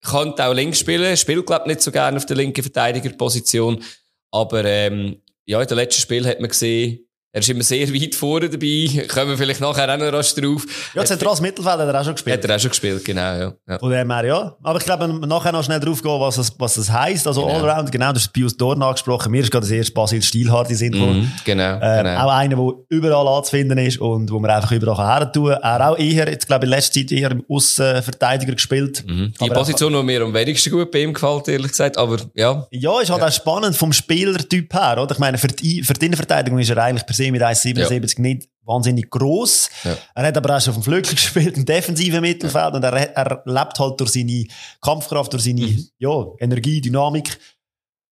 Kann 0.02 0.34
auch 0.40 0.54
links 0.54 0.80
spielen, 0.80 1.18
spielt, 1.18 1.46
glaube 1.46 1.64
ich, 1.64 1.76
nicht 1.76 1.82
so 1.82 1.92
gerne 1.92 2.18
auf 2.18 2.26
der 2.26 2.36
linken 2.36 2.62
Verteidigerposition. 2.62 3.84
Aber 4.32 4.64
ähm, 4.66 5.22
ja, 5.48 5.62
in 5.62 5.68
den 5.68 5.78
letzten 5.78 6.02
Spiel 6.02 6.28
hat 6.28 6.40
man 6.40 6.50
gesehen, 6.50 7.07
er 7.38 7.42
ist 7.42 7.50
immer 7.50 7.62
sehr 7.62 7.94
weit 7.94 8.16
vorne 8.16 8.50
dabei. 8.50 9.06
Kommen 9.08 9.30
wir 9.30 9.38
vielleicht 9.38 9.62
nachher 9.62 9.94
auch 9.94 9.98
noch 10.00 10.12
rasch 10.12 10.34
drauf. 10.34 10.66
Ja, 10.96 11.06
zentrales 11.06 11.40
Mittelfeld 11.40 11.78
hat 11.78 11.88
er 11.88 12.02
auch 12.02 12.04
schon 12.04 12.16
gespielt. 12.16 12.44
Hat 12.44 12.50
er 12.50 12.56
auch 12.56 12.60
schon 12.60 12.70
gespielt, 12.72 13.06
genau, 13.06 13.22
ja. 13.22 13.54
ja. 13.68 13.78
Von 13.78 13.92
dem 13.92 14.12
her, 14.12 14.26
ja. 14.26 14.58
Aber 14.64 14.80
ich 14.80 14.86
glaube, 14.86 15.08
nachher 15.08 15.52
noch 15.52 15.64
schnell 15.64 15.80
drauf 15.80 16.02
gehen, 16.02 16.20
was 16.20 16.38
das, 16.38 16.52
was 16.58 16.74
das 16.74 16.92
heisst. 16.92 17.28
Also 17.28 17.46
genau. 17.46 17.60
Allround, 17.60 17.92
genau, 17.92 18.10
du 18.12 18.16
hast 18.16 18.34
Pius 18.34 18.58
Dorn 18.58 18.82
angesprochen. 18.82 19.32
Mir 19.32 19.44
ist 19.44 19.52
gerade 19.52 19.68
das 19.68 19.72
erste 19.72 19.94
Basil 19.94 20.24
Stielhardt 20.24 20.72
in 20.72 20.76
Sinn 20.78 20.94
mm, 20.94 21.32
genau, 21.46 21.78
äh, 21.78 22.02
genau. 22.02 22.24
Auch 22.24 22.32
einer, 22.32 22.56
der 22.56 22.74
überall 22.90 23.28
anzufinden 23.28 23.78
ist 23.78 24.00
und 24.00 24.32
wo 24.32 24.40
man 24.40 24.50
einfach 24.50 24.72
überall 24.72 24.98
her 24.98 25.32
tun 25.32 25.52
Er 25.52 25.92
auch 25.92 25.98
eher, 26.00 26.28
jetzt 26.28 26.48
glaube 26.48 26.66
ich, 26.66 26.72
in 26.72 26.76
letzter 26.76 26.94
Zeit 26.94 27.12
eher 27.12 27.32
im 27.32 27.46
Außenverteidiger 27.48 28.54
gespielt. 28.54 29.04
Mhm. 29.08 29.34
Die 29.40 29.50
Position, 29.50 29.94
die 29.94 30.02
mir 30.02 30.24
am 30.24 30.34
wenigsten 30.34 30.72
gut 30.72 30.90
bei 30.90 31.04
ihm 31.04 31.14
gefällt, 31.14 31.50
ehrlich 31.50 31.70
gesagt. 31.70 32.00
Aber, 32.00 32.18
ja. 32.34 32.66
Ja, 32.72 33.00
ist 33.00 33.12
halt 33.12 33.22
ja. 33.22 33.28
auch 33.28 33.32
spannend 33.32 33.76
vom 33.76 33.94
Spielertyp 33.94 34.74
her, 34.74 34.98
oder? 35.00 35.14
Ich 35.14 35.20
meine, 35.20 35.38
für 35.38 35.50
die, 35.50 35.84
für 35.84 35.94
die 35.94 36.16
Verteidigung 36.16 36.58
ist 36.58 36.72
er 36.72 36.78
eigentlich 36.78 37.06
per 37.06 37.16
se 37.16 37.27
mit 37.32 37.42
1,77 37.42 38.16
ja. 38.18 38.22
nicht 38.22 38.50
wahnsinnig 38.64 39.10
groß. 39.10 39.70
Ja. 39.84 39.98
Er 40.16 40.28
hat 40.28 40.38
aber 40.38 40.58
auch 40.58 40.62
schon 40.62 40.72
auf 40.72 40.80
dem 40.80 40.84
Flügel 40.84 41.12
gespielt, 41.16 41.58
im 41.58 41.66
defensiven 41.66 42.22
Mittelfeld, 42.22 42.76
und 42.76 42.84
er, 42.84 42.94
er 42.94 43.42
lebt 43.46 43.80
halt 43.80 44.00
durch 44.00 44.12
seine 44.12 44.46
Kampfkraft, 44.82 45.34
durch 45.34 45.44
seine, 45.44 45.62
mhm. 45.62 45.88
ja, 45.98 46.26
Energie, 46.40 46.82
Dynamik. 46.82 47.40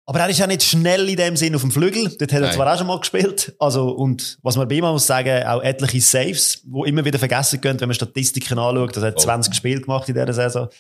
Aber 0.06 0.20
er 0.20 0.30
ist 0.30 0.40
ja 0.40 0.48
nicht 0.48 0.64
schnell 0.64 1.08
in 1.08 1.16
dem 1.16 1.38
Sinn 1.38 1.56
auf 1.56 1.62
dem 1.62 1.72
Flügel. 1.72 2.10
Dort 2.10 2.22
hat 2.22 2.32
er 2.34 2.42
Nein. 2.42 2.54
zwar 2.54 2.74
auch 2.74 2.78
schon 2.78 2.88
mal 2.88 3.00
gespielt. 3.00 3.56
Also, 3.58 3.90
und 3.90 4.38
was 4.42 4.58
man 4.58 4.68
bei 4.68 4.76
ihm 4.76 4.84
muss 4.84 5.08
sagen, 5.08 5.46
auch 5.46 5.62
etliche 5.64 6.02
Saves, 6.02 6.62
wo 6.66 6.84
immer 6.84 7.06
wieder 7.06 7.20
vergessen 7.20 7.62
gehen, 7.62 7.80
wenn 7.80 7.88
man 7.88 7.96
Statistiken 7.96 8.60
anschaut. 8.60 8.98
Er 8.98 9.04
hat 9.04 9.16
Oh. 9.18 9.22
20 9.22 9.54
Spiele 9.54 9.80
gemacht 9.80 10.10
in 10.10 10.16
dieser 10.16 10.34
Saison. 10.34 10.64
Auf 10.66 10.72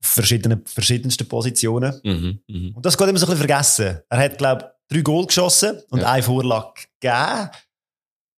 verschiedenen, 0.00 0.64
verschiedensten 0.66 1.28
Positionen. 1.28 2.00
Mhm, 2.02 2.40
mhm. 2.48 2.72
Und 2.74 2.84
das 2.84 2.98
geht 2.98 3.08
immer 3.08 3.18
so 3.18 3.26
ein 3.26 3.30
bisschen 3.30 3.48
vergessen. 3.48 4.00
Er 4.08 4.18
hat, 4.18 4.38
glaube 4.38 4.64
ich, 4.64 4.71
drei 4.92 5.00
Goal 5.00 5.26
geschossen 5.26 5.80
und 5.90 6.00
Ja. 6.00 6.12
eine 6.12 6.22
Vorlage 6.22 6.82
gegeben. 7.00 7.50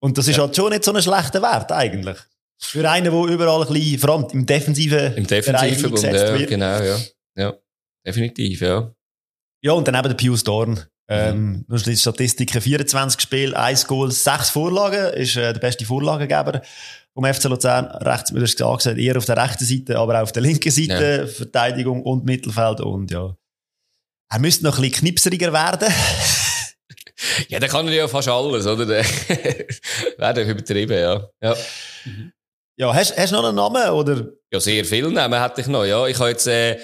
Und 0.00 0.18
das 0.18 0.28
ist 0.28 0.36
Ja. 0.36 0.42
halt 0.42 0.54
schon 0.56 0.70
nicht 0.70 0.84
so 0.84 0.92
ein 0.92 1.02
schlechter 1.02 1.40
Wert, 1.42 1.72
eigentlich. 1.72 2.18
Für 2.58 2.88
einen, 2.90 3.04
der 3.04 3.12
überall 3.12 3.62
ein 3.66 3.72
bisschen, 3.72 3.98
vor 3.98 4.10
allem 4.10 4.26
im 4.32 4.46
defensiven 4.46 5.14
Im 5.16 5.26
Defensivverbund, 5.26 6.04
eingesetzt 6.04 6.28
ja, 6.32 6.38
wird. 6.38 6.48
genau, 6.48 6.80
ja. 6.82 6.98
Ja, 7.36 7.54
definitiv, 8.06 8.60
ja. 8.60 8.90
Ja, 9.62 9.72
und 9.72 9.86
dann 9.88 9.94
eben 9.94 10.08
der 10.08 10.14
Pius 10.14 10.44
Dorn. 10.44 10.80
Ähm, 11.06 11.64
nur 11.68 11.78
die 11.78 11.96
Statistiken, 11.96 12.62
24 12.62 13.20
Spiele, 13.20 13.58
1 13.58 13.86
Goal, 13.86 14.10
6 14.10 14.48
Vorlagen, 14.50 15.12
ist 15.14 15.36
äh, 15.36 15.52
der 15.52 15.60
beste 15.60 15.84
Vorlagengeber 15.84 16.62
vom 17.12 17.24
FC 17.26 17.44
Luzern. 17.44 17.86
Rechts, 17.86 18.32
wie 18.32 18.38
du 18.38 18.42
hast 18.44 18.56
gesagt, 18.56 18.98
eher 18.98 19.16
auf 19.18 19.26
der 19.26 19.36
rechten 19.36 19.64
Seite, 19.64 19.98
aber 19.98 20.18
auch 20.18 20.22
auf 20.22 20.32
der 20.32 20.42
linken 20.42 20.70
Seite, 20.70 21.26
Verteidigung 21.26 22.02
und 22.02 22.24
Mittelfeld 22.24 22.80
und 22.80 23.10
ja. 23.10 23.36
Er 24.30 24.38
müsste 24.38 24.64
noch 24.64 24.78
ein 24.78 24.82
bisschen 24.82 25.00
knipseriger 25.00 25.52
werden. 25.52 25.92
Ja, 27.48 27.60
der 27.60 27.68
kann 27.68 27.88
ja 27.88 28.08
fast 28.08 28.28
alles, 28.28 28.66
oder? 28.66 28.86
Der 28.86 29.04
Wäre 30.18 30.34
doch 30.34 30.50
übertrieben, 30.50 30.98
ja. 30.98 31.28
ja. 31.42 31.56
ja, 32.76 32.94
hast, 32.94 33.16
hast 33.16 33.32
du 33.32 33.36
noch 33.36 33.44
einen 33.44 33.56
Namen, 33.56 33.90
oder? 33.90 34.28
Ja, 34.52 34.60
sehr 34.60 34.84
viele 34.84 35.10
Namen 35.10 35.40
hätte 35.40 35.60
ich 35.60 35.66
noch, 35.66 35.84
ja. 35.84 36.06
Ich 36.06 36.18
habe 36.18 36.30
jetzt, 36.30 36.46
äh, 36.46 36.76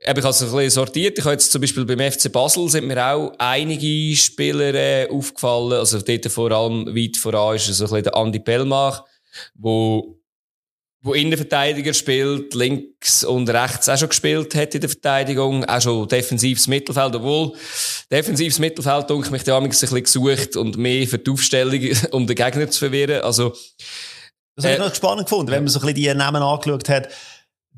ich 0.00 0.08
habe 0.08 0.20
es 0.20 0.42
ein 0.42 0.50
bisschen 0.50 0.70
sortiert. 0.70 1.18
Ich 1.18 1.24
habe 1.24 1.32
jetzt 1.32 1.52
zum 1.52 1.60
Beispiel 1.60 1.84
beim 1.84 2.00
FC 2.10 2.32
Basel 2.32 2.68
sind 2.68 2.86
mir 2.86 3.04
auch 3.04 3.32
einige 3.38 4.16
Spieler 4.16 4.74
äh, 4.74 5.08
aufgefallen. 5.10 5.74
Also 5.74 6.00
dort 6.00 6.26
vor 6.26 6.50
allem 6.50 6.86
weit 6.86 7.16
voran 7.16 7.56
ist 7.56 7.66
so 7.66 7.84
ein 7.84 7.90
bisschen 7.90 8.04
der 8.04 8.16
Andi 8.16 8.38
Bellmach, 8.38 9.04
wo 9.54 10.19
wo 11.02 11.14
Innenverteidiger 11.14 11.94
spielt, 11.94 12.52
links 12.54 13.24
und 13.24 13.48
rechts 13.48 13.88
auch 13.88 13.96
schon 13.96 14.10
gespielt 14.10 14.54
hat 14.54 14.74
in 14.74 14.82
der 14.82 14.90
Verteidigung, 14.90 15.64
auch 15.64 15.80
schon 15.80 16.06
defensives 16.08 16.66
Mittelfeld, 16.68 17.14
obwohl 17.16 17.52
defensives 18.12 18.58
Mittelfeld, 18.58 19.08
denke 19.08 19.24
ich, 19.26 19.30
mich 19.30 19.44
da 19.44 19.56
ein 19.56 19.68
bisschen 19.68 20.02
gesucht 20.02 20.56
und 20.56 20.76
mehr 20.76 21.06
für 21.06 21.18
die 21.18 21.30
Aufstellung, 21.30 21.80
um 22.10 22.26
den 22.26 22.36
Gegner 22.36 22.68
zu 22.70 22.78
verwirren. 22.80 23.22
Also, 23.22 23.54
Das 24.56 24.64
habe 24.66 24.74
ich 24.74 24.80
Äh, 24.80 24.84
noch 24.88 24.94
spannend 24.94 25.24
gefunden, 25.26 25.50
wenn 25.52 25.64
man 25.64 25.68
so 25.68 25.80
ein 25.80 25.86
bisschen 25.86 26.12
die 26.12 26.14
Namen 26.14 26.42
angeschaut 26.42 26.88
hat. 26.90 27.08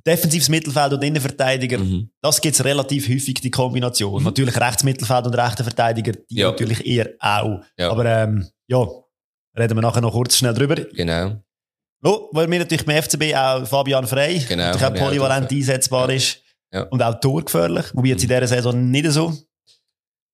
Defensives 0.04 0.48
Mittelfeld 0.48 0.92
und 0.94 1.04
Innenverteidiger, 1.04 1.78
mhm. 1.78 2.10
das 2.22 2.40
gibt's 2.40 2.64
relativ 2.64 3.08
häufig, 3.08 3.34
die 3.34 3.52
Kombination. 3.52 4.24
Natürlich 4.24 4.58
Rechtsmittelfeld 4.60 5.26
und 5.26 5.34
rechter 5.34 5.62
Verteidiger, 5.62 6.10
die 6.28 6.38
Ja. 6.40 6.50
natürlich 6.50 6.84
eher 6.84 7.10
auch. 7.20 7.60
Ja. 7.78 7.88
Aber 7.92 8.04
ähm, 8.04 8.48
ja, 8.66 8.84
reden 9.56 9.76
wir 9.76 9.82
nachher 9.82 10.00
noch 10.00 10.10
kurz 10.10 10.36
schnell 10.36 10.54
drüber. 10.54 10.74
genau. 10.74 11.40
No, 12.04 12.28
weil 12.32 12.48
mir 12.48 12.58
natürlich 12.58 12.84
beim 12.84 13.00
FCB 13.02 13.34
auch 13.34 13.64
Fabian 13.66 14.06
Frey, 14.06 14.40
Genau, 14.40 14.72
auch 14.72 14.94
polyvalent 14.94 15.48
gedacht. 15.48 15.52
einsetzbar 15.70 16.10
Ja. 16.10 16.16
ist. 16.16 16.38
Ja. 16.72 16.82
Und 16.84 17.02
auch 17.02 17.20
torgefährlich, 17.20 17.86
wobei 17.94 18.08
jetzt 18.08 18.22
in 18.22 18.28
dieser 18.28 18.46
Saison 18.48 18.90
nicht 18.90 19.06
so. 19.10 19.32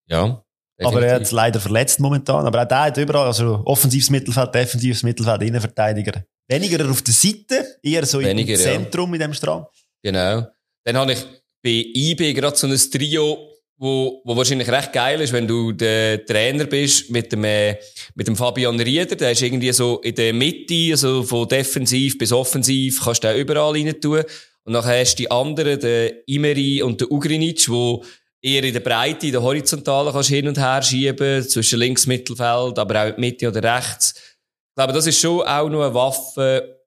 Ja. 0.08 0.42
Aber 0.80 0.94
er 0.96 1.00
definitiv. 1.00 1.22
ist 1.22 1.32
leider 1.32 1.60
verletzt 1.60 1.98
momentan. 2.00 2.46
Aber 2.46 2.62
auch 2.62 2.68
der 2.68 2.80
hat 2.82 2.96
überall, 2.96 3.26
also 3.26 3.62
offensives 3.64 4.10
Mittelfeld, 4.10 4.54
defensives 4.54 5.02
Mittelfeld, 5.02 5.42
Innenverteidiger. 5.42 6.22
Weniger 6.48 6.88
auf 6.88 7.02
der 7.02 7.12
Seite, 7.14 7.78
eher 7.82 8.06
so 8.06 8.20
Weniger, 8.20 8.54
im 8.54 8.60
ja. 8.60 8.64
Zentrum 8.64 9.12
in 9.14 9.20
dem 9.20 9.34
Strang. 9.34 9.66
Genau. 10.02 10.46
Dann 10.84 10.96
habe 10.96 11.12
ich 11.12 11.26
bei 11.62 11.84
IB 11.94 12.32
gerade 12.32 12.56
so 12.56 12.68
ein 12.68 12.76
Trio, 12.90 13.50
wo, 13.78 14.20
wo 14.24 14.36
wahrscheinlich 14.36 14.68
recht 14.68 14.92
geil 14.92 15.20
ist, 15.20 15.32
wenn 15.32 15.46
du 15.46 15.72
der 15.72 16.24
Trainer 16.26 16.64
bist 16.64 17.10
mit 17.10 17.32
dem, 17.32 17.44
äh, 17.44 17.76
mit 18.14 18.26
dem 18.26 18.34
Fabian 18.34 18.78
Rieder. 18.78 19.14
Der 19.14 19.32
ist 19.32 19.42
irgendwie 19.42 19.72
so 19.72 20.00
in 20.00 20.16
der 20.16 20.34
Mitte, 20.34 20.90
also 20.90 21.22
von 21.22 21.48
defensiv 21.48 22.18
bis 22.18 22.32
offensiv, 22.32 23.00
kannst 23.02 23.22
du 23.22 23.28
den 23.28 23.38
überall 23.38 23.72
rein 23.72 24.00
tun. 24.00 24.24
Und 24.64 24.72
dann 24.72 24.84
hast 24.84 25.14
du 25.14 25.22
die 25.22 25.30
anderen, 25.30 25.78
der 25.80 26.28
Imeri 26.28 26.82
und 26.82 27.00
der 27.00 27.10
Ugrinic, 27.10 27.68
wo 27.68 28.04
eher 28.42 28.64
in 28.64 28.72
der 28.72 28.80
Breite, 28.80 29.26
in 29.26 29.32
der 29.32 29.42
Horizontalen 29.42 30.12
kannst 30.12 30.28
hin 30.28 30.48
und 30.48 30.58
her 30.58 30.82
schieben, 30.82 31.48
zwischen 31.48 31.78
links, 31.78 32.06
Mittelfeld, 32.06 32.78
aber 32.78 33.02
auch 33.02 33.08
in 33.08 33.14
die 33.14 33.20
Mitte 33.20 33.48
oder 33.48 33.76
rechts. 33.76 34.14
Ich 34.16 34.74
glaube, 34.74 34.92
das 34.92 35.06
ist 35.06 35.20
schon 35.20 35.42
auch 35.42 35.68
noch 35.68 35.84
eine 35.84 35.94
Waffe, 35.94 36.80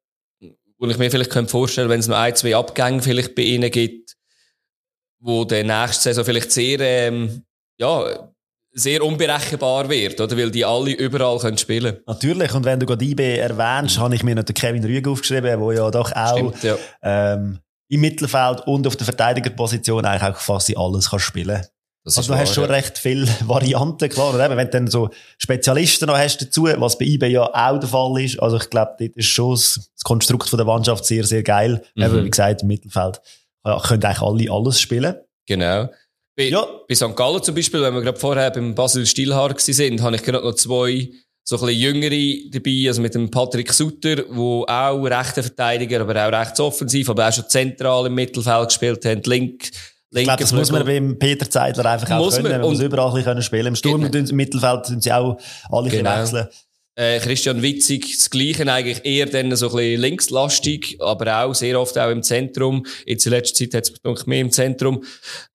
wo 0.78 0.88
ich 0.88 0.98
mir 0.98 1.10
vielleicht 1.10 1.30
könnte 1.30 1.52
vorstellen, 1.52 1.90
wenn 1.90 2.00
es 2.00 2.08
noch 2.08 2.18
ein, 2.18 2.36
zwei 2.36 2.56
Abgänge 2.56 3.02
vielleicht 3.02 3.36
bei 3.36 3.44
ihnen 3.44 3.72
gibt, 3.72 4.16
wo 5.22 5.46
der 5.46 5.64
nächste 5.64 6.04
Saison 6.04 6.26
vielleicht 6.26 6.52
sehr, 6.52 6.80
ähm, 6.80 7.44
ja, 7.78 8.30
sehr 8.74 9.04
unberechenbar 9.04 9.90
wird, 9.90 10.20
oder? 10.20 10.38
Weil 10.38 10.52
die 10.52 10.66
alle 10.66 10.92
überall 10.92 11.38
können 11.40 11.58
spielen. 11.58 11.98
Natürlich. 12.08 12.54
Und 12.54 12.66
wenn 12.66 12.80
du 12.80 12.86
gerade 12.86 13.04
IB 13.04 13.38
erwähnst, 13.38 14.00
habe 14.00 14.16
ich 14.16 14.24
mir 14.24 14.36
noch 14.36 14.44
den 14.44 14.54
Kevin 14.54 14.84
Rüge 14.84 15.10
aufgeschrieben, 15.10 15.60
der 15.60 15.76
ja 15.76 15.92
doch 15.92 16.12
auch 16.14 16.38
Stimmt, 16.38 16.64
ja. 16.64 16.78
ähm, 17.02 17.60
im 17.90 18.02
Mittelfeld 18.02 18.62
und 18.68 18.88
auf 18.88 18.96
der 18.96 19.06
Verteidigerposition 19.06 20.06
eigentlich 20.06 20.24
auch 20.24 20.40
fast 20.40 20.76
alles 20.78 21.10
kann 21.10 21.20
spielen 21.20 21.62
Das 22.06 22.18
Also 22.18 22.34
du 22.34 22.40
hast 22.40 22.54
schon 22.54 22.64
ja. 22.64 22.72
recht 22.72 22.98
viele 22.98 23.28
Varianten, 23.46 24.08
klar. 24.08 24.34
Und 24.34 24.40
eben, 24.40 24.56
wenn 24.56 24.68
du 24.68 24.72
dann 24.72 24.88
so 24.88 25.10
Spezialisten 25.38 26.08
noch 26.08 26.18
hast 26.18 26.42
dazu, 26.42 26.64
was 26.64 26.98
bei 26.98 27.06
IB 27.06 27.28
ja 27.28 27.44
auch 27.44 27.80
der 27.80 27.90
Fall 27.90 28.22
ist, 28.22 28.42
also 28.42 28.56
ich 28.56 28.70
glaube, 28.70 28.96
dort 28.98 29.18
ist 29.18 29.26
schon 29.26 29.52
das 29.52 29.92
das 29.94 30.04
Konstrukt 30.06 30.50
von 30.50 30.58
der 30.58 30.66
Mannschaft 30.66 31.04
sehr, 31.06 31.26
sehr 31.26 31.44
geil. 31.44 31.84
Mhm. 31.96 32.04
Eben, 32.04 32.24
wie 32.24 32.30
gesagt, 32.30 32.62
im 32.62 32.70
Mittelfeld 32.70 33.22
ja, 33.66 33.80
können 33.80 34.04
eigentlich 34.04 34.22
alle 34.22 34.52
alles 34.52 34.80
spielen. 34.80 35.16
Genau. 35.48 35.90
Bei, 36.38 36.44
Ja. 36.46 36.66
bei 36.88 36.96
St. 36.96 37.16
Gallen 37.16 37.44
zum 37.44 37.56
Beispiel, 37.56 37.82
wenn 37.82 37.94
wir 37.94 38.02
gerade 38.02 38.20
vorher 38.20 38.50
beim 38.52 38.74
Basil 38.74 39.04
gewesen 39.04 39.74
sind, 39.74 40.02
habe 40.02 40.16
ich 40.16 40.24
gerade 40.24 40.44
noch 40.44 40.56
zwei 40.56 41.10
so 41.44 41.58
ein 41.58 41.66
bisschen 41.66 41.80
jüngere 41.82 42.50
dabei, 42.52 42.88
also 42.88 43.02
mit 43.02 43.16
dem 43.16 43.30
Patrick 43.32 43.74
Sutter, 43.74 44.24
wo 44.30 44.64
auch 44.68 45.04
rechter 45.04 45.42
Verteidiger, 45.44 46.02
aber 46.02 46.14
auch 46.28 46.32
rechts 46.32 46.60
offensiv, 46.60 47.10
aber 47.10 47.28
auch 47.28 47.34
schon 47.34 47.50
zentral 47.50 48.06
im 48.06 48.14
Mittelfeld 48.16 48.68
gespielt 48.70 49.04
haben, 49.06 49.22
link, 49.26 49.64
Ich 49.64 49.72
linke 50.12 50.28
glaube, 50.28 50.42
das 50.44 50.54
muss 50.54 50.72
man 50.72 50.86
beim 50.86 51.18
Peter 51.18 51.50
Zeidler 51.50 51.86
einfach 51.86 52.12
auch 52.12 52.20
Muss 52.26 52.36
können. 52.36 52.50
man. 52.52 52.62
Man 52.62 52.70
muss 52.70 52.80
überall 52.80 53.10
ein 53.10 53.16
bisschen 53.16 53.42
spielen. 53.42 53.68
Im 53.68 53.76
Sturm 53.76 54.02
Genau. 54.04 54.18
und 54.20 54.30
im 54.30 54.36
Mittelfeld 54.36 54.86
sind 54.86 55.04
sie 55.04 55.12
auch 55.12 55.38
alle 55.70 55.90
genau. 55.90 56.20
wechseln. 56.22 56.48
Äh, 56.96 57.20
Christian 57.20 57.62
Witzig, 57.62 58.18
das 58.18 58.30
Gleiche 58.30 58.72
eigentlich 58.72 59.06
eher 59.06 59.26
dann 59.26 59.56
so 59.56 59.70
ein 59.70 59.76
bisschen 59.76 60.02
linkslastig, 60.02 60.98
aber 61.00 61.46
auch 61.46 61.56
sehr 61.56 61.80
oft 61.80 61.98
auch 61.98 62.10
im 62.10 62.22
Zentrum. 62.22 62.86
Jetzt 63.06 63.26
in 63.26 63.32
letzter 63.32 63.70
Zeit 63.70 63.74
hat 63.74 63.92
es 63.92 64.04
mich 64.04 64.26
mehr 64.26 64.42
im 64.42 64.52
Zentrum. 64.52 65.04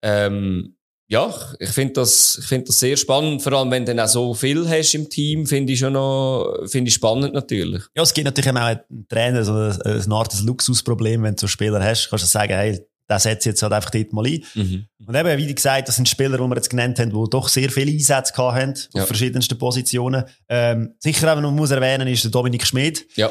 Ähm, 0.02 0.76
ja, 1.08 1.32
ich 1.60 1.70
finde 1.70 1.94
das, 1.94 2.38
ich 2.40 2.46
finde 2.46 2.66
das 2.66 2.80
sehr 2.80 2.96
spannend. 2.96 3.42
Vor 3.42 3.52
allem, 3.52 3.70
wenn 3.70 3.84
du 3.84 3.94
dann 3.94 4.04
auch 4.04 4.10
so 4.10 4.34
viel 4.34 4.68
hast 4.68 4.94
im 4.94 5.08
Team, 5.08 5.46
finde 5.46 5.72
ich 5.72 5.78
schon 5.78 5.92
noch, 5.92 6.56
finde 6.66 6.88
ich 6.88 6.94
spannend 6.94 7.32
natürlich. 7.32 7.84
Ja, 7.94 8.02
es 8.02 8.12
gibt 8.12 8.24
natürlich 8.24 8.50
auch 8.50 8.56
einen 8.56 9.06
Trainer, 9.08 9.44
so 9.44 9.52
ein, 9.52 9.80
eine 9.82 10.14
Art 10.14 10.34
Luxusproblem, 10.42 11.22
wenn 11.22 11.36
du 11.36 11.42
so 11.42 11.46
Spieler 11.46 11.82
hast, 11.82 12.08
kannst 12.10 12.24
du 12.24 12.28
sagen, 12.28 12.54
hey, 12.54 12.80
der 13.08 13.18
setzt 13.20 13.46
jetzt 13.46 13.62
halt 13.62 13.72
einfach 13.72 13.90
dort 13.90 14.12
mal 14.12 14.26
ein. 14.26 14.42
Mhm. 14.54 14.86
Und 15.06 15.14
eben, 15.14 15.38
wie 15.38 15.54
gesagt, 15.54 15.88
das 15.88 15.96
sind 15.96 16.08
Spieler, 16.08 16.38
die 16.38 16.42
wir 16.44 16.56
jetzt 16.56 16.70
genannt 16.70 16.98
haben, 16.98 17.10
die 17.10 17.30
doch 17.30 17.48
sehr 17.48 17.70
viele 17.70 17.92
Einsätze 17.92 18.32
gehabt 18.32 18.56
haben, 18.60 18.74
Ja. 18.94 19.02
auf 19.02 19.06
verschiedensten 19.08 19.56
Positionen. 19.58 20.24
Ähm, 20.48 20.94
sicher 20.98 21.30
eben 21.32 21.42
noch 21.42 21.52
muss 21.52 21.70
erwähnen, 21.70 22.08
ist 22.08 22.24
der 22.24 22.30
Dominik 22.30 22.66
Schmid, 22.66 23.06
Ja. 23.16 23.30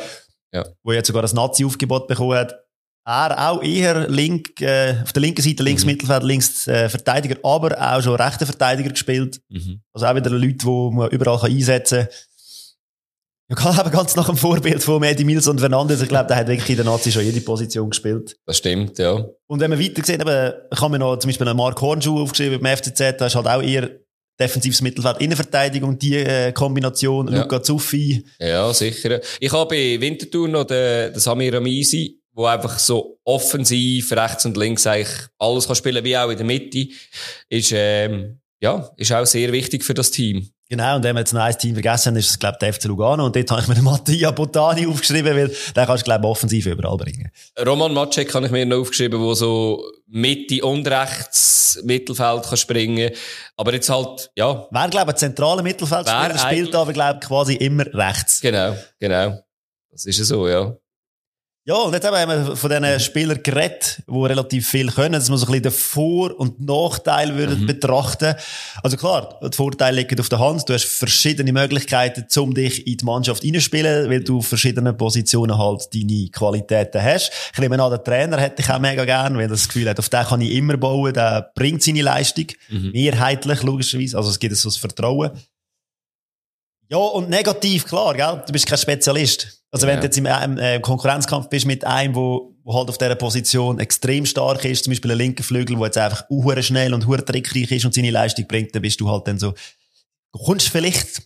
der 0.53 0.65
jetzt 0.93 1.07
sogar 1.07 1.21
das 1.21 1.33
Nazi-Aufgebot 1.33 2.07
bekommen 2.07 2.37
hat. 2.37 2.55
Er 3.07 3.49
auch 3.51 3.61
eher 3.61 4.07
link, 4.09 4.59
äh, 4.61 4.95
auf 5.03 5.13
der 5.13 5.21
linken 5.21 5.41
Seite 5.43 5.61
links 5.61 5.83
Mhm. 5.83 5.91
Mittelfeld, 5.91 6.23
links 6.23 6.67
äh, 6.67 6.89
Verteidiger, 6.89 7.35
aber 7.43 7.79
auch 7.79 8.01
schon 8.01 8.15
rechter 8.15 8.47
Verteidiger 8.47 8.89
gespielt. 8.89 9.41
Mhm. 9.49 9.81
Also 9.93 10.07
auch 10.07 10.15
wieder 10.15 10.31
Leute, 10.31 10.55
die 10.55 10.89
man 10.91 11.09
überall 11.11 11.39
kann 11.39 11.51
einsetzen 11.51 12.07
kann. 12.07 12.09
Ja, 13.47 13.55
kann 13.55 13.79
eben 13.79 13.91
ganz 13.91 14.15
nach 14.15 14.25
dem 14.25 14.37
Vorbild 14.37 14.81
von 14.81 15.03
Eddie 15.03 15.23
Mills 15.23 15.47
und 15.47 15.59
Fernandes. 15.59 16.01
Ich 16.01 16.09
glaube, 16.09 16.25
der 16.29 16.37
hat 16.37 16.47
wirklich 16.47 16.71
in 16.71 16.77
der 16.77 16.85
Nazi 16.85 17.11
schon 17.11 17.23
jede 17.23 17.41
Position 17.41 17.91
gespielt. 17.91 18.37
Das 18.47 18.57
stimmt, 18.57 18.97
ja. 18.97 19.23
Und 19.47 19.59
wenn 19.59 19.69
man 19.69 19.79
weiter 19.79 20.03
sieht, 20.03 20.21
eben, 20.21 20.53
kann 20.71 20.91
man 20.91 20.99
noch 20.99 21.17
zum 21.17 21.29
Beispiel 21.29 21.47
einen 21.47 21.57
Mark 21.57 21.79
Hornschuh 21.81 22.21
aufgeschrieben 22.21 22.59
beim 22.59 22.75
FCZ, 22.77 23.17
da 23.19 23.27
ist 23.27 23.35
halt 23.35 23.47
auch 23.47 23.61
eher 23.61 23.89
defensives 24.39 24.81
Mittelfeld, 24.81 25.21
Innenverteidigung, 25.21 25.97
die 25.97 26.15
äh, 26.15 26.51
Kombination, 26.51 27.31
Ja. 27.31 27.41
Luca 27.43 27.61
Zuffi. 27.61 28.25
Ja, 28.39 28.73
sicher. 28.73 29.21
Ich 29.39 29.51
habe 29.51 29.69
bei 29.69 30.01
Winterthur 30.01 30.47
noch 30.47 30.65
den, 30.65 31.13
den 31.13 31.19
Samir 31.19 31.53
Amisi, 31.53 32.19
wo 32.33 32.45
einfach 32.45 32.77
so 32.79 33.17
offensiv, 33.23 34.11
rechts 34.11 34.45
und 34.45 34.57
links 34.57 34.85
eigentlich 34.87 35.15
alles 35.39 35.67
kann 35.67 35.75
spielen, 35.75 36.03
wie 36.03 36.17
auch 36.17 36.29
in 36.29 36.37
der 36.37 36.45
Mitte, 36.45 36.87
ist, 37.49 37.71
ähm, 37.73 38.39
ja, 38.59 38.91
ist 38.97 39.11
auch 39.13 39.25
sehr 39.25 39.51
wichtig 39.53 39.83
für 39.83 39.93
das 39.93 40.11
Team. 40.11 40.49
Genau, 40.67 40.95
und 40.95 41.03
wenn 41.03 41.15
wir 41.15 41.19
jetzt 41.19 41.33
noch 41.33 41.41
ein 41.41 41.55
Team 41.57 41.73
vergessen 41.73 42.07
haben, 42.07 42.15
ist 42.15 42.29
es, 42.31 42.39
glaube 42.39 42.55
ich, 42.55 42.59
der 42.59 42.73
FC 42.73 42.85
Lugano. 42.85 43.25
Und 43.25 43.35
dort 43.35 43.51
habe 43.51 43.61
ich 43.61 43.67
mir 43.67 43.75
den 43.75 43.83
Mattia 43.83 44.31
Botani 44.31 44.87
aufgeschrieben, 44.87 45.35
weil 45.35 45.47
den 45.49 45.85
kannst 45.85 46.01
du, 46.01 46.05
glaube 46.05 46.25
ich, 46.25 46.31
offensiv 46.31 46.65
überall 46.65 46.97
bringen. 46.97 47.29
Roman 47.63 47.93
Macek 47.93 48.33
habe 48.33 48.47
ich 48.47 48.51
mir 48.51 48.65
noch 48.65 48.77
aufgeschrieben, 48.77 49.19
wo 49.19 49.35
so 49.35 49.83
Mitte 50.07 50.65
und 50.65 50.87
rechts 50.87 51.79
Mittelfeld 51.83 52.43
kann 52.43 52.57
springen. 52.57 53.11
Aber 53.57 53.73
jetzt 53.73 53.89
halt, 53.89 54.31
ja, 54.35 54.67
Wer, 54.71 54.87
glaube 54.89 55.11
ich, 55.11 55.15
ein 55.15 55.19
zentraler 55.19 55.61
Mittelfeldspieler 55.61 56.37
spielt, 56.37 56.73
aber, 56.73 56.93
glaube 56.93 57.19
ich, 57.21 57.27
quasi 57.27 57.53
immer 57.55 57.85
rechts. 57.93 58.41
genau, 58.41 58.75
genau. 58.99 59.39
Das 59.91 60.05
ist 60.05 60.17
ja 60.17 60.25
so, 60.25 60.47
ja. 60.47 60.75
Ja, 61.67 61.77
und 61.77 61.93
jetzt 61.93 62.05
haben 62.05 62.29
wir 62.29 62.55
von 62.55 62.69
diesen 62.69 62.99
Spielern 62.99 63.41
geredet, 63.41 64.03
die 64.07 64.13
relativ 64.13 64.69
viel 64.69 64.91
können, 64.91 65.13
dass 65.13 65.29
man 65.29 65.39
so 65.39 65.47
ein 65.47 65.51
bisschen 65.51 65.63
den 65.63 65.71
Vor- 65.71 66.39
und 66.39 66.59
Nachteil 66.63 67.35
würde 67.35 67.55
mhm. 67.55 67.65
betrachten. 67.65 68.35
Also 68.83 68.97
klar, 68.97 69.39
die 69.43 69.55
Vorteile 69.55 70.01
liegen 70.01 70.19
auf 70.19 70.29
der 70.29 70.37
Hand. 70.37 70.69
Du 70.69 70.73
hast 70.73 70.85
verschiedene 70.85 71.51
Möglichkeiten, 71.51 72.27
um 72.39 72.53
dich 72.53 72.85
in 72.85 72.97
die 72.97 73.05
Mannschaft 73.05 73.43
reinzuspielen, 73.43 74.11
weil 74.11 74.23
du 74.23 74.37
auf 74.37 74.47
verschiedenen 74.47 74.95
Positionen 74.95 75.57
halt 75.57 75.87
deine 75.91 76.29
Qualitäten 76.29 77.01
hast. 77.01 77.31
Ich 77.53 77.59
nehme 77.59 77.81
an, 77.81 77.89
der 77.89 78.03
Trainer 78.03 78.37
hätte 78.37 78.61
ich 78.61 78.69
auch 78.69 78.77
mega 78.77 79.03
gern, 79.03 79.33
weil 79.33 79.45
er 79.45 79.47
das 79.47 79.67
Gefühl 79.67 79.89
hat, 79.89 79.97
auf 79.97 80.09
den 80.09 80.23
kann 80.23 80.41
ich 80.41 80.51
immer 80.51 80.77
bauen, 80.77 81.15
der 81.15 81.51
bringt 81.55 81.81
seine 81.81 82.03
Leistung. 82.03 82.45
Mhm. 82.69 82.91
Mehrheitlich, 82.91 83.63
logischerweise. 83.63 84.17
Also 84.17 84.29
es 84.29 84.37
gibt 84.37 84.55
so 84.55 84.69
das 84.69 84.77
Vertrauen. 84.77 85.31
Ja, 86.87 86.97
und 86.97 87.29
negativ, 87.29 87.85
klar, 87.85 88.13
gell? 88.13 88.43
Du 88.45 88.53
bist 88.53 88.67
kein 88.67 88.77
Spezialist. 88.77 89.63
Also, 89.71 89.87
wenn 89.87 89.95
ja. 89.95 90.01
du 90.01 90.05
jetzt 90.05 90.17
im 90.17 90.25
äh, 90.57 90.79
Konkurrenzkampf 90.79 91.49
bist 91.49 91.65
mit 91.65 91.83
einem, 91.83 92.15
wo, 92.15 92.55
wo 92.63 92.73
halt 92.75 92.89
auf 92.89 92.97
dieser 92.97 93.15
Position 93.15 93.79
extrem 93.79 94.25
stark 94.25 94.63
ist, 94.65 94.83
zum 94.83 94.91
Beispiel 94.91 95.11
ein 95.11 95.17
linker 95.17 95.43
Flügel, 95.43 95.75
der 95.75 95.85
jetzt 95.85 95.97
einfach 95.97 96.29
uhr 96.29 96.61
schnell 96.61 96.93
und 96.93 97.07
uhr 97.07 97.25
trickreich 97.25 97.71
ist 97.71 97.85
und 97.85 97.93
seine 97.93 98.11
Leistung 98.11 98.47
bringt, 98.47 98.73
dann 98.73 98.81
bist 98.81 99.01
du 99.01 99.09
halt 99.09 99.27
dann 99.27 99.39
so, 99.39 99.53
du 100.31 100.39
kommst 100.39 100.69
vielleicht, 100.69 101.23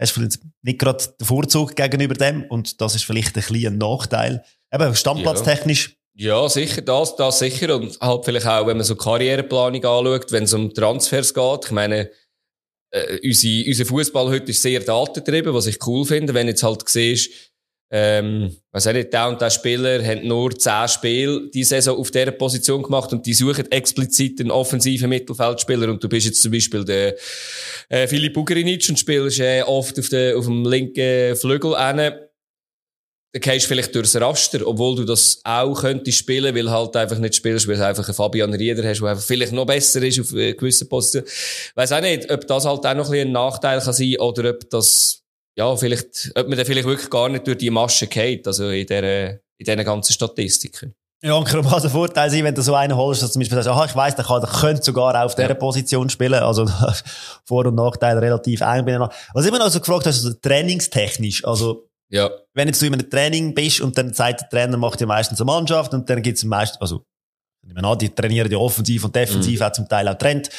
hast 0.00 0.12
vielleicht 0.12 0.40
nicht 0.62 0.78
gerade 0.78 1.04
den 1.20 1.26
Vorzug 1.26 1.76
gegenüber 1.76 2.14
dem 2.14 2.44
und 2.44 2.80
das 2.80 2.94
ist 2.94 3.04
vielleicht 3.04 3.36
ein 3.36 3.42
kleiner 3.42 3.70
Nachteil. 3.70 4.44
Eben, 4.72 4.94
standplatztechnisch. 4.94 5.96
Ja. 6.14 6.42
ja, 6.42 6.48
sicher, 6.48 6.82
das, 6.82 7.16
das 7.16 7.38
sicher. 7.38 7.76
Und 7.76 7.98
halt 8.00 8.24
vielleicht 8.24 8.46
auch, 8.46 8.66
wenn 8.66 8.76
man 8.76 8.84
so 8.84 8.96
Karriereplanung 8.96 9.84
anschaut, 9.84 10.32
wenn 10.32 10.44
es 10.44 10.52
um 10.52 10.74
Transfers 10.74 11.32
geht. 11.32 11.64
Ich 11.66 11.70
meine, 11.70 12.10
äh, 12.94 13.18
unsere, 13.24 13.68
unser 13.68 13.86
Fußball 13.86 14.28
heute 14.28 14.50
ist 14.50 14.62
sehr 14.62 14.80
datentrieben, 14.80 15.52
was 15.52 15.66
ich 15.66 15.84
cool 15.86 16.04
finde. 16.04 16.32
Wenn 16.32 16.46
jetzt 16.46 16.62
halt 16.62 16.88
siehst, 16.88 17.30
ähm, 17.90 18.56
was 18.72 18.86
nicht, 18.86 19.12
der 19.12 19.28
und 19.28 19.40
der 19.40 19.50
Spieler 19.50 20.04
hat 20.04 20.24
nur 20.24 20.56
zehn 20.58 20.88
Spiele 20.88 21.50
die 21.52 21.64
Saison 21.64 21.98
auf 21.98 22.10
dieser 22.10 22.32
Position 22.32 22.82
gemacht 22.82 23.12
und 23.12 23.26
die 23.26 23.34
suchen 23.34 23.70
explizit 23.70 24.40
einen 24.40 24.50
offensiven 24.50 25.10
Mittelfeldspieler 25.10 25.88
und 25.88 26.02
du 26.02 26.08
bist 26.08 26.26
jetzt 26.26 26.42
zum 26.42 26.52
Beispiel 26.52 26.84
der 26.84 27.14
äh, 27.88 28.06
Filip 28.08 28.36
Ugrinic 28.36 28.88
und 28.88 28.98
spielst 28.98 29.40
äh, 29.40 29.62
oft 29.62 29.98
auf, 29.98 30.08
der, 30.08 30.36
auf 30.36 30.46
dem 30.46 30.64
linken 30.64 31.36
Flügel 31.36 31.76
hin 31.76 32.12
dann 33.34 33.40
gehst 33.40 33.64
du 33.64 33.68
vielleicht 33.68 33.92
durchs 33.92 34.14
Raster, 34.14 34.64
obwohl 34.64 34.94
du 34.94 35.04
das 35.04 35.40
auch 35.42 35.74
könntest 35.74 36.18
spielen, 36.18 36.54
weil 36.54 36.70
halt 36.70 36.94
einfach 36.94 37.18
nicht 37.18 37.34
spielst, 37.34 37.66
weil 37.66 37.76
du 37.76 37.84
einfach 37.84 38.06
einen 38.06 38.14
Fabian 38.14 38.54
Rieder 38.54 38.88
hast, 38.88 39.00
der 39.00 39.08
einfach 39.08 39.24
vielleicht 39.24 39.50
noch 39.50 39.66
besser 39.66 40.00
ist 40.02 40.20
auf 40.20 40.28
gewissen 40.28 40.88
Positionen. 40.88 41.26
Weiss 41.74 41.90
auch 41.90 42.00
nicht, 42.00 42.30
ob 42.30 42.46
das 42.46 42.64
halt 42.64 42.86
auch 42.86 42.94
noch 42.94 43.10
ein, 43.10 43.22
ein 43.22 43.32
Nachteil 43.32 43.80
kann 43.80 43.92
sein 43.92 44.16
oder 44.20 44.50
ob 44.50 44.70
das, 44.70 45.22
ja, 45.56 45.74
vielleicht, 45.74 46.30
ob 46.36 46.46
man 46.46 46.56
dann 46.56 46.64
vielleicht 46.64 46.86
wirklich 46.86 47.10
gar 47.10 47.28
nicht 47.28 47.44
durch 47.44 47.58
die 47.58 47.70
Masche 47.70 48.06
geht, 48.06 48.46
also 48.46 48.68
in 48.68 48.86
dieser, 48.86 49.30
in 49.30 49.40
diesen 49.58 49.84
ganzen 49.84 50.12
Statistiken. 50.12 50.94
Ja, 51.20 51.34
und 51.34 51.48
kann 51.48 51.62
der 51.62 51.90
Vorteil 51.90 52.30
sein, 52.30 52.44
wenn 52.44 52.54
du 52.54 52.62
so 52.62 52.76
einen 52.76 52.96
holst, 52.96 53.20
dass 53.20 53.30
du 53.30 53.32
zum 53.32 53.40
Beispiel 53.40 53.56
sagst, 53.56 53.68
aha, 53.68 53.86
ich 53.86 53.96
weiss, 53.96 54.14
der, 54.14 54.26
kann, 54.26 54.42
der 54.42 54.50
könnte 54.50 54.84
sogar 54.84 55.16
auch 55.16 55.24
auf 55.24 55.34
dieser 55.34 55.48
ja. 55.48 55.54
Position 55.54 56.08
spielen. 56.08 56.34
Also, 56.34 56.70
Vor- 57.46 57.66
und 57.66 57.74
Nachteil 57.74 58.16
relativ 58.18 58.60
eng. 58.60 59.08
Was 59.32 59.44
ich 59.44 59.48
immer 59.48 59.58
noch 59.58 59.70
so 59.70 59.80
gefragt 59.80 60.06
hast, 60.06 60.24
also 60.24 60.36
trainingstechnisch, 60.40 61.44
also, 61.44 61.88
ja. 62.10 62.30
Wenn 62.52 62.68
jetzt 62.68 62.80
du 62.80 62.86
in 62.86 62.94
einem 62.94 63.08
Training 63.08 63.54
bist 63.54 63.80
und 63.80 63.96
dann 63.96 64.12
sagt 64.12 64.42
der 64.42 64.48
Trainer, 64.48 64.76
macht 64.76 65.00
ja 65.00 65.06
meistens 65.06 65.40
eine 65.40 65.46
Mannschaft 65.46 65.92
und 65.94 66.08
dann 66.08 66.22
gibt's 66.22 66.44
meistens, 66.44 66.80
also, 66.80 67.04
ich 67.66 67.74
meine, 67.74 67.96
die 67.96 68.10
trainieren 68.10 68.50
ja 68.50 68.58
offensiv 68.58 69.04
und 69.04 69.16
defensiv, 69.16 69.60
mhm. 69.60 69.66
auch 69.66 69.72
zum 69.72 69.88
Teil 69.88 70.06
auch 70.08 70.18
Trend. 70.18 70.50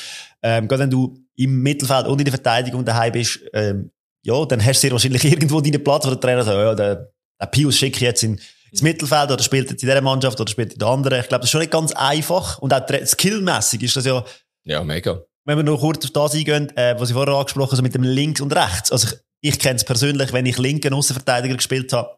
Ähm, 0.41 0.67
gerade 0.67 0.83
wenn 0.83 0.89
du 0.89 1.17
im 1.35 1.61
Mittelfeld 1.61 2.07
und 2.07 2.19
in 2.19 2.25
der 2.25 2.33
Verteidigung 2.33 2.83
daheim 2.83 3.11
bist, 3.11 3.39
ähm, 3.53 3.91
ja, 4.23 4.43
dann 4.45 4.63
hast 4.63 4.77
du 4.77 4.81
sehr 4.81 4.91
wahrscheinlich 4.91 5.23
irgendwo 5.31 5.61
deinen 5.61 5.83
Platz, 5.83 6.05
wo 6.05 6.09
der 6.09 6.19
Trainer 6.19 6.43
sagt, 6.43 6.57
ja, 6.57 6.73
der, 6.73 7.11
der 7.39 7.45
Pius 7.47 7.77
schicke 7.77 7.97
ich 7.97 8.01
jetzt 8.01 8.23
in, 8.23 8.39
ins 8.71 8.81
Mittelfeld 8.81 9.31
oder 9.31 9.43
spielt 9.43 9.69
jetzt 9.69 9.83
in 9.83 9.87
dieser 9.87 10.01
Mannschaft 10.01 10.39
oder 10.39 10.49
spielt 10.49 10.73
in 10.73 10.79
der 10.79 10.87
anderen. 10.87 11.19
Ich 11.19 11.27
glaube, 11.27 11.41
das 11.41 11.47
ist 11.47 11.51
schon 11.51 11.61
nicht 11.61 11.71
ganz 11.71 11.93
einfach. 11.93 12.57
Und 12.59 12.73
auch 12.73 12.85
skillmässig 13.05 13.83
ist 13.83 13.95
das 13.95 14.05
ja. 14.05 14.23
Ja, 14.65 14.83
mega. 14.83 15.21
Wenn 15.45 15.57
wir 15.57 15.63
noch 15.63 15.79
kurz 15.79 16.03
auf 16.05 16.11
das 16.11 16.33
eingehen, 16.33 16.75
äh, 16.75 16.99
was 16.99 17.09
ich 17.09 17.15
vorher 17.15 17.35
angesprochen 17.35 17.67
habe, 17.67 17.75
so 17.75 17.83
mit 17.83 17.93
dem 17.93 18.03
Links 18.03 18.41
und 18.41 18.53
Rechts. 18.55 18.91
Also 18.91 19.07
ich, 19.07 19.19
ich 19.41 19.59
kenne 19.59 19.75
es 19.75 19.83
persönlich, 19.83 20.33
wenn 20.33 20.45
ich 20.45 20.57
linken 20.57 20.93
Außenverteidiger 20.93 21.55
gespielt 21.55 21.93
habe. 21.93 22.17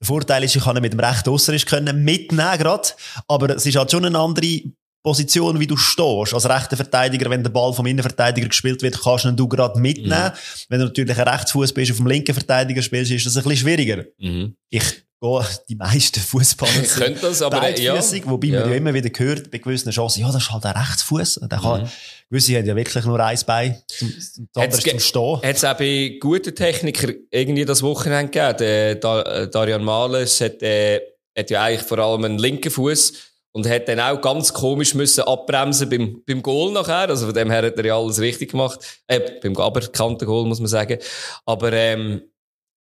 Der 0.00 0.06
Vorteil 0.06 0.44
ist, 0.44 0.56
ich 0.56 0.64
kann 0.64 0.76
ihn 0.76 0.82
mit 0.82 0.92
dem 0.92 1.00
rechten 1.00 1.30
Ausserisch 1.30 1.66
können 1.66 2.04
mitnehmen 2.04 2.58
gerade, 2.58 2.88
aber 3.28 3.54
es 3.54 3.66
ist 3.66 3.76
halt 3.76 3.90
schon 3.90 4.04
eine 4.04 4.18
andere 4.18 4.62
Position, 5.02 5.58
wie 5.58 5.66
du 5.66 5.76
stehst. 5.76 6.34
Als 6.34 6.48
rechter 6.48 6.76
Verteidiger, 6.76 7.30
wenn 7.30 7.42
der 7.42 7.50
Ball 7.50 7.72
vom 7.72 7.86
Innenverteidiger 7.86 8.48
gespielt 8.48 8.82
wird, 8.82 9.00
kannst 9.02 9.24
du 9.24 9.28
ihn 9.28 9.48
gerade 9.48 9.80
mitnehmen. 9.80 10.32
Mhm. 10.32 10.66
Wenn 10.68 10.78
du 10.80 10.86
natürlich 10.86 11.18
ein 11.18 11.28
Rechtsfuß 11.28 11.72
bist, 11.72 11.90
auf 11.90 11.96
dem 11.96 12.06
linken 12.06 12.34
Verteidiger 12.34 12.82
spielst, 12.82 13.10
ist 13.10 13.26
das 13.26 13.36
ein 13.36 13.42
bisschen 13.42 13.58
schwieriger. 13.58 14.04
Mhm. 14.18 14.54
Ich 14.68 14.82
gehe 15.20 15.46
die 15.68 15.74
meisten 15.74 16.20
Fußballer 16.20 16.84
sind 16.84 17.22
das, 17.22 17.42
aber 17.42 17.78
ja. 17.78 17.94
wobei 18.24 18.48
ja. 18.48 18.60
man 18.60 18.70
ja 18.70 18.76
immer 18.76 18.94
wieder 18.94 19.10
gehört 19.10 19.50
bei 19.50 19.58
gewissen 19.58 19.90
Chancen, 19.90 20.20
ja, 20.20 20.32
das 20.32 20.42
ist 20.42 20.52
halt 20.52 20.64
ein 20.64 20.76
Rechtsfuß. 20.76 21.40
Der 21.42 21.58
kann, 21.58 21.82
mhm. 21.82 21.88
Gewisse 22.30 22.56
haben 22.56 22.66
ja 22.66 22.76
wirklich 22.76 23.04
nur 23.04 23.18
eins 23.18 23.42
Bein, 23.42 23.82
zum, 23.88 24.08
zum, 24.20 24.70
zum 24.70 25.00
Stehen. 25.00 25.42
Hat 25.42 25.56
es 25.56 25.64
auch 25.64 25.76
bei 25.76 26.16
guten 26.20 26.54
Technikern 26.54 27.16
irgendwie 27.30 27.64
das 27.64 27.82
Wochenende 27.82 28.30
gegeben? 28.30 28.56
Der 29.02 29.46
Darian 29.46 29.82
Males 29.82 30.40
hat, 30.40 30.62
äh, 30.62 31.00
hat 31.36 31.50
ja 31.50 31.64
eigentlich 31.64 31.86
vor 31.86 31.98
allem 31.98 32.24
einen 32.24 32.38
linken 32.38 32.70
Fuß 32.70 33.12
und 33.52 33.68
hat 33.68 33.88
dann 33.88 33.98
auch 33.98 34.20
ganz 34.20 34.52
komisch 34.52 34.94
müssen 34.94 35.24
abbremsen 35.24 35.90
beim, 35.90 36.22
beim 36.24 36.40
Goal 36.40 36.72
nachher. 36.72 37.08
Also 37.08 37.26
von 37.26 37.34
dem 37.34 37.50
her 37.50 37.62
hat 37.62 37.76
er 37.76 37.84
ja 37.84 37.98
alles 37.98 38.20
richtig 38.20 38.52
gemacht. 38.52 39.02
Äh, 39.08 39.40
beim 39.42 39.56
aberkannten 39.56 40.26
Goal, 40.26 40.46
muss 40.46 40.60
man 40.60 40.68
sagen. 40.68 40.98
Aber, 41.46 41.72
ähm, 41.72 42.22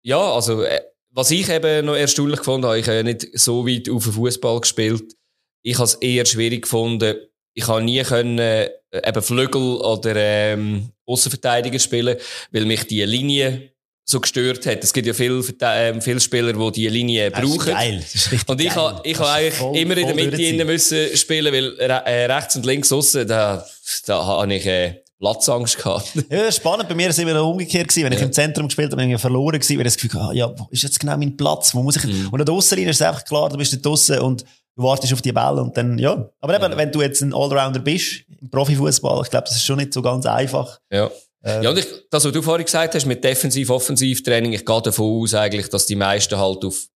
ja, 0.03 0.19
also, 0.19 0.61
äh, 0.61 0.81
was 1.09 1.31
ich 1.31 1.49
eben 1.49 1.87
noch 1.87 1.95
erstaunlich 1.95 2.37
gefunden 2.37 2.67
habe, 2.67 2.77
ich 2.77 2.85
habe 2.85 2.97
ja 2.97 3.03
nicht 3.03 3.27
so 3.33 3.67
weit 3.67 3.89
auf 3.89 4.03
den 4.03 4.13
Fußball 4.13 4.61
gespielt. 4.61 5.15
Ich 5.63 5.75
habe 5.75 5.85
es 5.85 5.95
eher 5.95 6.25
schwierig 6.25 6.61
gefunden. 6.63 7.15
Ich 7.53 7.67
habe 7.67 7.81
nie 7.81 8.01
können, 8.03 8.39
äh, 8.39 8.69
eben 8.91 9.21
Flügel 9.21 9.77
oder, 9.77 10.15
ähm, 10.15 10.91
Außenverteidiger 11.05 11.79
spielen, 11.79 12.17
weil 12.51 12.65
mich 12.65 12.85
die 12.87 13.03
Linie 13.03 13.71
so 14.09 14.19
gestört 14.19 14.65
hat. 14.65 14.83
Es 14.83 14.91
gibt 14.91 15.05
ja 15.05 15.13
viele, 15.13 15.39
äh, 15.39 16.01
viele 16.01 16.19
Spieler, 16.19 16.53
die 16.53 16.71
diese 16.71 16.89
Linie 16.89 17.29
das 17.29 17.41
brauchen. 17.41 17.73
geil. 17.73 17.99
Das 18.01 18.15
ist 18.15 18.31
richtig 18.31 18.49
und 18.49 18.61
ich 18.61 18.75
habe 18.75 19.01
ich 19.03 19.19
ha 19.19 19.33
eigentlich 19.33 19.53
voll, 19.53 19.77
immer 19.77 19.97
in 19.97 20.07
der 20.07 20.15
Mitte 20.15 20.41
innen 20.41 20.65
müssen 20.65 21.15
spielen, 21.15 21.53
weil 21.53 21.77
äh, 21.77 22.25
rechts 22.25 22.55
und 22.55 22.65
links 22.65 22.91
aussen, 22.91 23.27
da, 23.27 23.63
da 24.07 24.25
habe 24.25 24.55
ich 24.55 24.65
äh, 24.65 24.95
Platzangst 25.19 25.77
gehabt. 25.77 26.13
ja, 26.29 26.51
spannend. 26.51 26.87
Bei 26.87 26.95
mir 26.95 27.03
war 27.03 27.09
es 27.09 27.19
immer 27.19 27.43
umgekehrt 27.43 27.89
gewesen. 27.89 28.05
Wenn 28.05 28.13
ja. 28.13 28.19
ich 28.19 28.25
im 28.25 28.31
Zentrum 28.31 28.67
gespielt 28.67 28.91
habe, 28.91 29.01
bin 29.01 29.11
ich 29.11 29.21
verloren 29.21 29.59
gewesen, 29.59 29.77
weil 29.77 29.85
ich 29.85 29.93
das 29.93 30.01
Gefühl 30.01 30.21
hatte, 30.21 30.31
ah, 30.31 30.33
ja, 30.33 30.57
wo 30.57 30.67
ist 30.71 30.81
jetzt 30.81 30.99
genau 30.99 31.17
mein 31.17 31.35
Platz? 31.35 31.75
Wo 31.75 31.83
muss 31.83 31.97
ich? 31.97 32.05
Mhm. 32.05 32.29
Und 32.31 32.39
an 32.39 32.45
der 32.45 32.55
Aussenlinie 32.55 32.91
ist 32.91 33.01
es 33.01 33.07
einfach 33.07 33.25
klar, 33.25 33.49
du 33.49 33.57
bist 33.57 33.73
da 33.73 33.77
draussen 33.77 34.19
und 34.19 34.45
du 34.79 34.83
wartest 34.83 35.13
auf 35.13 35.21
die 35.21 35.31
Bälle 35.31 35.61
und 35.61 35.75
dann, 35.75 35.97
ja. 35.97 36.29
Aber 36.39 36.55
eben, 36.55 36.71
ja. 36.71 36.77
wenn 36.77 36.91
du 36.91 37.01
jetzt 37.01 37.21
ein 37.21 37.33
Allrounder 37.33 37.79
bist, 37.79 38.23
im 38.41 38.49
Profifußball, 38.49 39.21
ich 39.23 39.29
glaube, 39.29 39.45
das 39.47 39.57
ist 39.57 39.65
schon 39.65 39.77
nicht 39.77 39.93
so 39.93 40.01
ganz 40.01 40.25
einfach. 40.25 40.79
Ja. 40.91 41.11
Ähm, 41.43 41.63
ja, 41.63 41.69
und 41.69 41.79
ich, 41.79 41.85
das, 42.09 42.25
was 42.25 42.31
du 42.31 42.41
vorhin 42.41 42.65
gesagt 42.65 42.95
hast, 42.95 43.05
mit 43.05 43.23
Defensiv-Offensiv-Training, 43.23 44.53
ich 44.53 44.65
gehe 44.65 44.81
davon 44.81 45.21
aus, 45.21 45.33
eigentlich, 45.33 45.69
dass 45.69 45.85
die 45.85 45.95
meisten 45.95 46.37
halt 46.37 46.63
auf, 46.65 46.87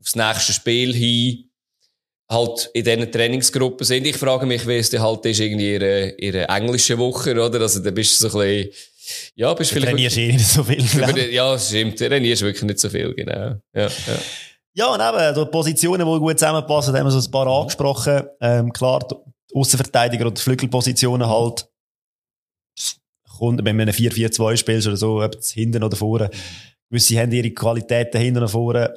aufs 0.00 0.16
nächste 0.16 0.52
Spiel 0.52 0.94
hin 0.94 1.50
halt 2.30 2.70
in 2.74 2.84
diesen 2.84 3.10
Trainingsgruppen 3.10 3.84
sind. 3.84 4.06
Ich 4.06 4.16
frage 4.16 4.46
mich, 4.46 4.66
wie 4.66 4.76
es 4.76 4.92
halt 4.96 5.26
ist, 5.26 5.40
irgendwie 5.40 5.74
ihre, 5.74 6.10
ihre 6.18 6.48
englische 6.48 6.96
Woche, 6.96 7.32
oder? 7.32 7.60
Also, 7.60 7.80
da 7.80 7.90
bist 7.90 8.22
du 8.22 8.28
so 8.28 8.38
ein 8.38 8.46
bisschen, 8.46 8.70
ja, 9.34 9.52
bist 9.54 9.70
du 9.70 9.74
vielleicht. 9.74 9.92
Trainierst 9.92 10.16
eh 10.16 10.32
nicht 10.32 10.46
so 10.46 10.62
viel, 10.62 10.84
über, 10.84 11.18
Ja, 11.18 11.58
stimmt. 11.58 11.98
Trainierst 11.98 12.42
wirklich 12.42 12.62
nicht 12.62 12.78
so 12.78 12.88
viel, 12.88 13.12
genau. 13.14 13.56
Ja, 13.74 13.86
ja. 13.86 13.88
Ja 14.74 14.86
und 14.86 15.00
eben, 15.00 15.34
die 15.34 15.50
Positionen, 15.50 16.06
die 16.06 16.18
gut 16.18 16.38
zusammenpassen, 16.38 16.96
haben 16.96 17.06
wir 17.06 17.10
so 17.10 17.26
ein 17.26 17.30
paar 17.30 17.46
angesprochen. 17.46 18.22
Ähm, 18.40 18.72
klar, 18.72 19.06
Außenverteidiger 19.54 20.26
und 20.26 20.38
Flügelpositionen 20.38 21.28
halt 21.28 21.68
kommt, 23.38 23.64
wenn 23.64 23.76
man 23.76 23.88
ein 23.88 23.94
4-4-2 23.94 24.56
spielst 24.56 24.86
oder 24.86 24.96
so, 24.96 25.22
ob 25.22 25.34
es 25.34 25.50
hinten 25.50 25.82
oder 25.82 25.96
vorne. 25.96 26.30
Gewisse 26.90 27.18
haben 27.18 27.32
ihre 27.32 27.50
Qualitäten 27.50 28.20
hinten 28.20 28.38
oder 28.38 28.48
vorne. 28.48 28.94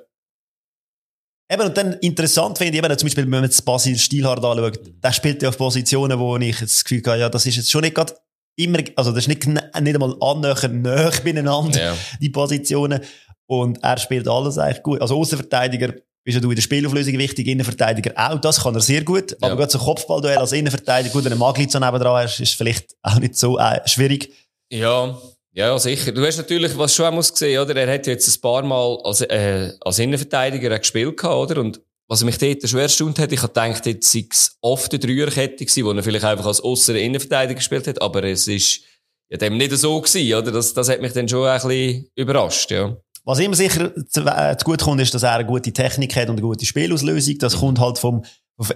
Eben, 1.51 1.63
und 1.63 1.77
dann 1.77 1.93
interessant 1.93 2.57
finde 2.57 2.77
ich 2.77 2.83
eben, 2.83 2.97
zum 2.97 3.07
Beispiel, 3.07 3.23
wenn 3.23 3.31
man 3.31 3.43
jetzt 3.43 3.63
Basil 3.63 3.97
Stilhard 3.97 4.43
anschaut, 4.43 4.79
der 5.03 5.13
spielt 5.13 5.41
ja 5.41 5.49
auf 5.49 5.57
Positionen, 5.57 6.17
wo 6.19 6.36
ich 6.38 6.59
das 6.59 6.83
Gefühl 6.83 7.03
habe, 7.05 7.19
ja, 7.19 7.29
das 7.29 7.45
ist 7.45 7.57
jetzt 7.57 7.71
schon 7.71 7.81
nicht 7.81 7.95
gerade 7.95 8.13
immer, 8.55 8.79
also 8.95 9.12
das 9.12 9.23
ist 9.23 9.27
nicht, 9.27 9.45
nicht 9.45 9.67
einmal 9.75 10.15
annähernd 10.19 10.83
näher 10.83 11.12
beieinander, 11.23 11.79
ja. 11.79 11.97
die 12.19 12.29
Positionen. 12.29 13.01
Und 13.47 13.84
er 13.84 13.97
spielt 13.97 14.27
alles 14.27 14.58
eigentlich 14.58 14.84
gut. 14.84 15.01
Also 15.01 15.17
Außenverteidiger 15.19 15.93
bist 16.23 16.36
ja 16.36 16.41
du 16.41 16.49
in 16.49 16.56
der 16.56 16.62
Spielauflösung 16.62 17.17
wichtig, 17.17 17.47
Innenverteidiger 17.47 18.13
auch, 18.15 18.39
das 18.39 18.62
kann 18.63 18.73
er 18.75 18.82
sehr 18.82 19.03
gut. 19.03 19.36
Aber 19.41 19.49
ja. 19.49 19.56
gerade 19.56 19.71
so 19.71 19.79
Kopfballduell 19.79 20.38
als 20.38 20.53
Innenverteidiger, 20.53 21.13
gut, 21.13 21.25
wenn 21.25 21.32
du 21.32 21.38
Maglitz 21.38 21.73
nebendran 21.73 22.23
hast, 22.23 22.39
ist 22.39 22.56
vielleicht 22.56 22.95
auch 23.01 23.19
nicht 23.19 23.36
so 23.36 23.60
äh, 23.60 23.82
schwierig. 23.86 24.32
Ja, 24.71 25.17
ja, 25.56 25.77
sicher. 25.77 26.12
Du 26.12 26.25
hast 26.25 26.38
natürlich, 26.38 26.77
was 26.77 26.95
schon 26.95 27.06
auch 27.06 27.12
muss 27.12 27.32
gesehen, 27.32 27.62
oder? 27.62 27.75
Er 27.75 27.93
hat 27.93 28.08
jetzt 28.08 28.27
ein 28.27 28.41
paar 28.41 28.63
Mal 28.63 28.99
als, 29.03 29.21
äh, 29.21 29.73
als 29.82 29.99
Innenverteidiger 29.99 30.79
gespielt 30.79 31.17
gehabt, 31.17 31.51
oder? 31.51 31.62
Und 31.62 31.82
was 32.08 32.23
mich 32.23 32.38
dort 32.38 32.67
schwer 32.67 32.84
erstaunt 32.84 33.19
hat, 33.19 33.32
ich 33.32 33.41
habe 33.41 33.53
gedacht, 33.53 33.86
jetzt 33.86 34.12
sei 34.12 34.25
es 34.29 34.58
oft 34.62 34.91
eine 34.93 34.99
Dreierkette 34.99 35.65
gewesen, 35.65 35.86
wo 35.86 35.91
er 35.91 36.03
vielleicht 36.03 36.25
einfach 36.25 36.45
als 36.45 36.63
äußere 36.63 36.99
Innenverteidiger 36.99 37.56
gespielt 37.56 37.88
hat, 37.88 38.01
aber 38.01 38.23
es 38.23 38.47
ist 38.47 38.82
ja 39.29 39.38
dem 39.38 39.58
nicht 39.58 39.71
so 39.77 40.01
gewesen, 40.01 40.34
oder? 40.34 40.51
Das, 40.51 40.73
das 40.73 40.89
hat 40.89 41.01
mich 41.01 41.13
dann 41.13 41.29
schon 41.29 41.47
ein 41.47 41.62
bisschen 41.62 42.08
überrascht, 42.15 42.71
ja. 42.71 42.97
Was 43.25 43.39
ihm 43.39 43.53
sicher 43.53 43.91
zu, 44.07 44.21
äh, 44.21 44.57
zu 44.57 44.65
gut 44.65 44.81
kommt, 44.81 45.01
ist, 45.01 45.13
dass 45.13 45.23
er 45.23 45.36
eine 45.36 45.45
gute 45.45 45.71
Technik 45.71 46.15
hat 46.15 46.29
und 46.29 46.36
eine 46.36 46.41
gute 46.41 46.65
Spielauslösung. 46.65 47.38
Das 47.38 47.57
kommt 47.57 47.79
halt 47.79 47.97
vom, 47.97 48.23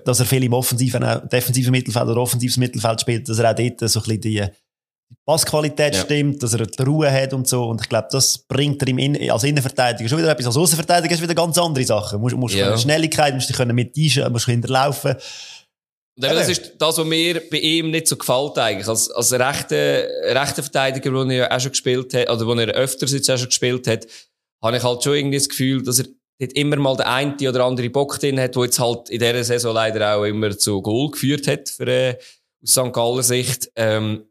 dass 0.05 0.19
er 0.19 0.25
viel 0.25 0.43
im 0.43 0.53
offensiven, 0.53 1.03
äh, 1.03 1.27
defensiven 1.27 1.71
Mittelfeld 1.71 2.07
oder 2.07 2.21
offensives 2.21 2.57
Mittelfeld 2.57 3.01
spielt, 3.01 3.27
dass 3.27 3.39
er 3.39 3.51
auch 3.51 3.55
dort 3.55 3.89
so 3.89 3.99
ein 3.99 4.03
bisschen 4.03 4.21
die 4.21 4.47
Passqualität 5.25 5.95
ja. 5.95 6.01
stimmt, 6.01 6.43
dass 6.43 6.53
er 6.53 6.65
die 6.65 6.83
Ruhe 6.83 7.11
hat 7.11 7.33
und 7.33 7.47
so. 7.47 7.65
Und 7.65 7.81
ich 7.81 7.89
glaube, 7.89 8.07
das 8.11 8.37
bringt 8.37 8.81
er 8.81 8.87
ihm 8.89 8.97
in, 8.97 9.31
als 9.31 9.43
Innenverteidiger 9.43 10.09
schon 10.09 10.19
wieder 10.19 10.31
etwas. 10.31 10.47
Als 10.47 10.57
Außenverteidiger 10.57 11.13
ist 11.13 11.21
wieder 11.21 11.35
ganz 11.35 11.57
andere 11.57 11.85
Sachen. 11.85 12.17
Du 12.17 12.19
musst, 12.19 12.35
musst 12.35 12.55
ja. 12.55 12.77
Schnelligkeit, 12.77 13.33
musst 13.33 13.49
dich 13.49 13.65
mit 13.65 13.97
einschalten, 13.97 14.31
musst 14.31 14.45
hinterlaufen. 14.45 15.15
Und 16.17 16.25
eben, 16.25 16.35
das 16.35 16.49
ist 16.49 16.73
das, 16.79 16.97
was 16.97 17.05
mir 17.05 17.41
bei 17.49 17.57
ihm 17.57 17.91
nicht 17.91 18.07
so 18.07 18.17
gefällt 18.17 18.57
eigentlich. 18.57 18.87
Als, 18.87 19.11
als 19.11 19.31
rechter, 19.33 20.03
rechter 20.33 20.63
Verteidiger, 20.63 21.13
wo 21.13 21.23
er 21.23 21.55
auch 21.55 21.59
schon 21.59 21.71
gespielt 21.71 22.13
hat, 22.13 22.29
oder 22.29 22.47
wo 22.47 22.53
er 22.53 22.69
öfters 22.69 23.11
jetzt 23.11 23.29
auch 23.29 23.37
schon 23.37 23.49
gespielt 23.49 23.87
hat, 23.87 24.07
habe 24.61 24.77
ich 24.77 24.83
halt 24.83 25.03
schon 25.03 25.15
irgendwie 25.15 25.37
das 25.37 25.49
Gefühl, 25.49 25.83
dass 25.83 25.99
er 25.99 26.07
dort 26.39 26.53
immer 26.53 26.75
mal 26.77 26.95
der 26.95 27.11
eine 27.11 27.35
oder 27.49 27.65
andere 27.65 27.89
Bock 27.89 28.19
drin 28.19 28.39
hat, 28.39 28.55
der 28.55 28.63
jetzt 28.63 28.79
halt 28.79 29.09
in 29.09 29.19
dieser 29.19 29.43
Saison 29.43 29.73
leider 29.73 30.15
auch 30.15 30.23
immer 30.23 30.57
zu 30.57 30.81
Goal 30.81 31.11
geführt 31.11 31.47
hat, 31.47 31.69
für, 31.69 31.87
äh, 31.87 32.17
aus 32.61 32.71
St. 32.71 32.93
Galler 32.93 33.23
Sicht. 33.23 33.71
Ähm, 33.75 34.25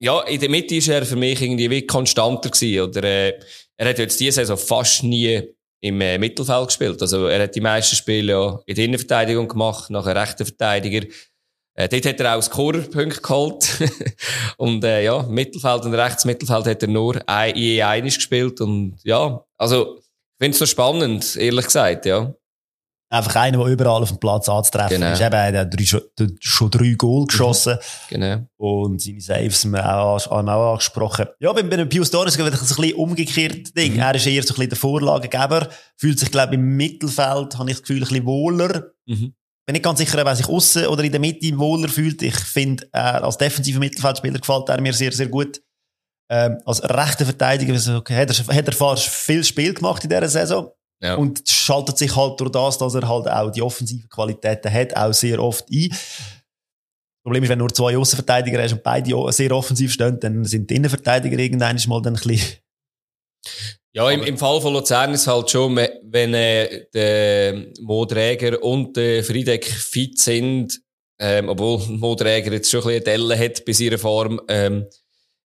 ja, 0.00 0.20
in 0.22 0.40
der 0.40 0.50
Mitte 0.50 0.74
ist 0.76 0.88
er 0.88 1.06
für 1.06 1.16
mich 1.16 1.40
irgendwie 1.40 1.70
wie 1.70 1.86
konstanter 1.86 2.50
gewesen, 2.50 2.88
oder, 2.88 3.02
äh, 3.04 3.38
er 3.76 3.88
hat 3.88 3.98
jetzt 3.98 4.20
diese 4.20 4.32
Saison 4.32 4.56
fast 4.56 5.02
nie 5.02 5.42
im 5.80 6.00
äh, 6.00 6.18
Mittelfeld 6.18 6.68
gespielt. 6.68 7.02
Also 7.02 7.26
er 7.26 7.42
hat 7.42 7.54
die 7.54 7.60
meisten 7.60 7.96
Spiele 7.96 8.32
ja 8.32 8.60
in 8.66 8.74
der 8.74 8.84
Innenverteidigung 8.84 9.48
gemacht, 9.48 9.90
nachher 9.90 10.16
rechter 10.16 10.46
Verteidiger. 10.46 11.06
Äh, 11.74 11.88
dort 11.88 12.06
hat 12.06 12.20
er 12.20 12.36
auch 12.36 12.42
Scorerpunkt 12.42 13.22
geholt. 13.22 13.78
und 14.56 14.84
äh, 14.84 15.04
ja, 15.04 15.22
Mittelfeld 15.22 15.84
und 15.84 15.94
rechts 15.94 16.24
Mittelfeld 16.24 16.66
hat 16.66 16.82
er 16.82 16.88
nur 16.88 17.20
ein, 17.26 17.56
je 17.56 17.82
einiges 17.82 18.16
gespielt. 18.16 18.60
Und 18.60 18.96
ja, 19.02 19.44
also 19.58 19.98
ich 19.98 20.04
finde 20.38 20.52
es 20.52 20.58
so 20.58 20.66
spannend, 20.66 21.36
ehrlich 21.36 21.66
gesagt, 21.66 22.06
ja. 22.06 22.32
Einfach 23.10 23.36
einer, 23.36 23.58
der 23.58 23.66
überall 23.66 24.02
auf 24.02 24.08
dem 24.08 24.18
Platz 24.18 24.48
anzutreffen 24.48 25.00
genau. 25.00 25.12
ist. 25.12 25.20
Eben, 25.20 25.34
er 25.34 25.60
hat 25.60 25.74
drei, 25.74 25.84
schon 26.40 26.70
drei 26.70 26.94
Goal 26.94 27.22
mhm. 27.22 27.26
geschossen. 27.26 27.78
Genau. 28.08 28.40
Und 28.56 29.00
seine 29.00 29.20
Saves 29.20 29.64
haben 29.64 29.70
wir 29.72 29.98
auch, 29.98 30.26
auch 30.26 30.72
angesprochen. 30.72 31.26
Ja, 31.38 31.52
bei, 31.52 31.62
bei 31.62 31.84
Pius 31.84 32.10
Doris 32.10 32.34
ist 32.34 32.40
es 32.40 32.46
ein 32.46 32.82
bisschen 32.82 32.94
umgekehrt 32.96 33.76
Ding. 33.76 33.94
Mhm. 33.94 34.00
Er 34.00 34.14
ist 34.14 34.26
eher 34.26 34.42
so 34.42 34.54
ein 34.54 34.56
bisschen 34.56 34.70
der 34.70 34.78
Vorlagegeber. 34.78 35.68
Fühlt 35.96 36.18
sich, 36.18 36.30
glaube 36.30 36.54
ich, 36.54 36.58
im 36.58 36.76
Mittelfeld, 36.76 37.56
habe 37.56 37.70
ich 37.70 37.76
das 37.76 37.82
Gefühl, 37.82 38.02
ein 38.02 38.08
bisschen 38.08 38.26
wohler. 38.26 38.92
Mhm 39.06 39.34
bin 39.66 39.74
nicht 39.74 39.84
ganz 39.84 39.98
sicher, 39.98 40.20
ob 40.20 40.26
er 40.26 40.36
sich 40.36 40.48
außen 40.48 40.86
oder 40.86 41.04
in 41.04 41.12
der 41.12 41.20
Mitte 41.20 41.56
wohler 41.58 41.88
fühlt. 41.88 42.22
Ich 42.22 42.36
finde, 42.36 42.86
er 42.92 43.24
als 43.24 43.38
defensiver 43.38 43.78
Mittelfeldspieler 43.78 44.38
gefällt 44.38 44.68
er 44.68 44.80
mir 44.80 44.92
sehr, 44.92 45.12
sehr 45.12 45.28
gut. 45.28 45.62
Ähm, 46.30 46.58
als 46.64 46.82
rechter 46.82 47.24
Verteidiger 47.24 47.74
okay, 47.96 48.16
hat, 48.16 48.30
er, 48.30 48.56
hat 48.56 48.66
er 48.66 48.72
fast 48.72 49.08
viel 49.08 49.44
Spiel 49.44 49.74
gemacht 49.74 50.02
in 50.04 50.10
dieser 50.10 50.28
Saison. 50.28 50.70
Ja. 51.02 51.16
Und 51.16 51.46
schaltet 51.48 51.98
sich 51.98 52.14
halt 52.14 52.40
durch 52.40 52.50
das, 52.50 52.78
dass 52.78 52.94
er 52.94 53.08
halt 53.08 53.28
auch 53.28 53.50
die 53.50 53.62
offensiven 53.62 54.08
Qualitäten 54.08 54.72
hat, 54.72 54.96
auch 54.96 55.12
sehr 55.12 55.42
oft 55.42 55.68
ein. 55.70 55.88
Das 55.90 57.22
Problem 57.22 57.42
ist, 57.42 57.50
wenn 57.50 57.58
du 57.58 57.64
nur 57.64 57.74
zwei 57.74 57.96
Außenverteidiger 57.96 58.62
hast 58.62 58.72
und 58.72 58.82
beide 58.82 59.32
sehr 59.32 59.52
offensiv 59.52 59.92
stehen, 59.92 60.20
dann 60.20 60.44
sind 60.44 60.70
die 60.70 60.76
Innenverteidiger 60.76 61.38
irgendwann 61.38 61.78
mal 61.88 62.02
dann 62.02 62.16
ein 62.16 62.22
bisschen 62.22 62.58
ja, 63.94 64.10
im, 64.10 64.24
im 64.24 64.36
Fall 64.36 64.60
von 64.60 64.72
Luzern 64.72 65.14
ist 65.14 65.20
es 65.20 65.26
halt 65.28 65.48
schon, 65.50 65.76
wenn 65.76 66.34
äh, 66.34 66.86
der 66.92 67.66
Modräger 67.80 68.60
und 68.62 68.96
der 68.96 69.22
Friedeck 69.22 69.64
fit 69.64 70.18
sind, 70.18 70.80
ähm, 71.20 71.48
obwohl 71.48 71.78
Modräger 71.88 72.52
jetzt 72.52 72.70
schon 72.70 72.80
ein 72.82 72.86
bisschen 72.88 73.04
Delle 73.04 73.38
hat 73.38 73.64
bei 73.64 73.72
seiner 73.72 73.98
Form, 73.98 74.40
ähm, 74.48 74.86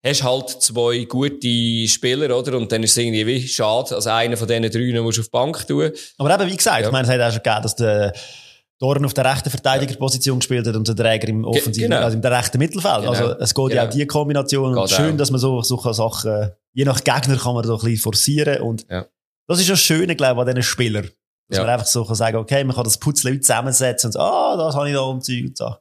hast 0.04 0.22
halt 0.22 0.50
zwei 0.60 1.04
gute 1.04 1.88
Spieler, 1.88 2.36
oder? 2.36 2.58
Und 2.58 2.70
dann 2.70 2.82
ist 2.82 2.90
es 2.90 2.98
irgendwie 2.98 3.26
wie 3.26 3.48
schade, 3.48 3.94
als 3.94 4.06
einer 4.06 4.36
von 4.36 4.46
diesen 4.46 4.70
drei 4.70 5.00
musst 5.00 5.16
du 5.16 5.22
auf 5.22 5.28
die 5.28 5.30
Bank 5.30 5.66
tun. 5.66 5.90
Aber 6.18 6.34
eben, 6.34 6.50
wie 6.50 6.56
gesagt, 6.56 6.82
ja. 6.82 6.86
ich 6.88 6.92
meine, 6.92 7.08
es 7.08 7.14
hat 7.14 7.20
auch 7.22 7.32
schon 7.32 7.42
gegeben, 7.42 7.62
dass 7.62 7.76
der 7.76 8.12
Dorn 8.80 9.04
auf 9.04 9.14
der 9.14 9.24
rechten 9.24 9.50
Verteidigerposition 9.50 10.40
gespielt 10.40 10.66
hat 10.66 10.74
und 10.74 10.86
der 10.88 10.96
Träger 10.96 11.28
im 11.28 11.44
offensiven, 11.44 11.90
genau. 11.90 12.02
also 12.02 12.16
im 12.16 12.24
rechten 12.24 12.58
Mittelfeld. 12.58 13.00
Genau. 13.00 13.10
Also 13.10 13.38
es 13.38 13.54
geht 13.54 13.68
genau. 13.68 13.82
ja 13.82 13.88
auch 13.88 13.92
die 13.92 14.06
Kombination. 14.06 14.74
Geht 14.74 14.90
schön, 14.90 15.14
auch. 15.14 15.16
dass 15.16 15.30
man 15.30 15.40
so 15.40 15.62
solche 15.62 15.94
Sachen, 15.94 16.50
je 16.72 16.84
nach 16.84 17.02
Gegner 17.04 17.36
kann 17.36 17.54
man 17.54 17.66
da 17.66 17.74
ein 17.74 17.78
bisschen 17.78 17.98
forcieren 17.98 18.62
und 18.62 18.86
ja. 18.90 19.06
das 19.46 19.60
ist 19.60 19.70
das 19.70 19.80
Schöne, 19.80 20.16
glaube 20.16 20.40
ich, 20.40 20.48
an 20.48 20.54
diesen 20.54 20.62
Spielern. 20.62 21.08
Dass 21.48 21.58
ja. 21.58 21.64
man 21.64 21.72
einfach 21.74 21.86
so 21.86 22.04
kann 22.04 22.14
sagen, 22.14 22.36
okay, 22.38 22.64
man 22.64 22.74
kann 22.74 22.84
das 22.84 22.98
Putzle 22.98 23.38
zusammensetzen 23.38 24.08
und 24.08 24.12
so, 24.12 24.18
ah, 24.18 24.56
das 24.56 24.74
habe 24.74 24.88
ich 24.88 24.94
da 24.94 25.02
umzeugt 25.02 25.48
und 25.48 25.56
so. 25.56 25.74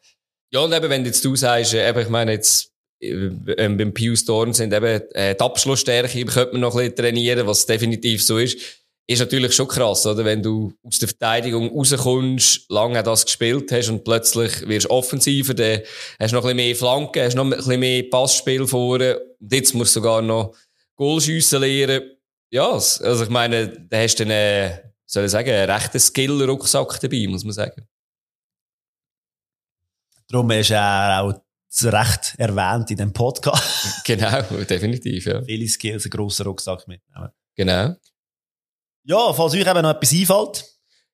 Ja, 0.52 0.60
und 0.60 0.72
eben, 0.72 0.90
wenn 0.90 1.06
jetzt 1.06 1.26
du 1.26 1.36
sagst, 1.36 1.74
eben, 1.74 2.00
ich 2.00 2.10
meine 2.10 2.34
jetzt, 2.34 2.72
ähm, 3.02 3.78
beim 3.78 3.94
Pius 3.94 4.24
Dorn 4.24 4.54
sind 4.54 4.72
eben 4.72 5.02
äh, 5.14 5.36
die 5.36 5.42
Abschlussstärke, 5.42 6.26
könnte 6.26 6.54
man 6.54 6.62
noch 6.62 6.76
ein 6.76 6.90
bisschen 6.90 6.96
trainieren, 6.96 7.48
was 7.48 7.66
definitiv 7.66 8.24
so 8.24 8.38
ist 8.38 8.83
ist 9.06 9.20
natürlich 9.20 9.54
schon 9.54 9.68
krass, 9.68 10.06
oder? 10.06 10.24
Wenn 10.24 10.42
du 10.42 10.74
aus 10.84 11.00
der 11.00 11.10
Verteidigung 11.10 11.70
rauskommst, 11.70 12.70
lange 12.70 13.04
das 13.04 13.26
gespielt 13.26 13.72
hast 13.72 13.90
und 13.90 14.04
plötzlich 14.04 14.68
wirst 14.68 14.86
du 14.86 14.92
offensiver, 14.92 15.54
dann 15.54 15.82
hast 16.20 16.32
du 16.32 16.38
noch 16.38 16.46
ein 16.46 16.56
bisschen 16.56 16.68
mehr 16.68 16.76
Flanken, 16.76 17.24
hast 17.24 17.36
noch 17.36 17.44
ein 17.44 17.50
bisschen 17.52 17.80
mehr 17.80 18.04
Passspiel 18.10 18.66
vorne. 18.66 19.20
Und 19.40 19.54
jetzt 19.54 19.74
musst 19.74 19.96
du 19.96 20.00
sogar 20.00 20.22
noch 20.22 20.56
Goalschiessen 20.96 21.62
lernen. 21.62 22.12
Ja, 22.50 22.72
also 22.72 23.24
ich 23.24 23.30
meine, 23.30 23.88
da 23.90 23.98
hast 23.98 24.20
du 24.20 24.24
einen, 24.24 24.80
soll 25.06 25.26
ich 25.26 25.32
sagen, 25.32 25.50
einen 25.50 25.70
rechten 25.70 26.00
Skill-Rucksack 26.00 27.00
dabei, 27.02 27.26
muss 27.28 27.44
man 27.44 27.54
sagen. 27.54 27.88
Darum 30.30 30.50
ist 30.52 30.72
er 30.72 31.22
auch 31.22 31.34
zu 31.68 31.92
Recht 31.92 32.36
erwähnt 32.38 32.92
in 32.92 32.98
dem 32.98 33.12
Podcast. 33.12 34.04
genau, 34.06 34.42
definitiv, 34.70 35.26
ja. 35.26 35.42
Viele 35.44 35.68
Skills, 35.68 36.06
einen 36.06 36.12
grossen 36.12 36.46
Rucksack 36.46 36.88
mitnehmen. 36.88 37.30
Genau. 37.56 37.96
Ja, 39.06 39.34
falls 39.34 39.54
euch 39.54 39.68
eben 39.68 39.82
noch 39.82 39.92
etwas 39.92 40.14
einfällt. 40.14 40.66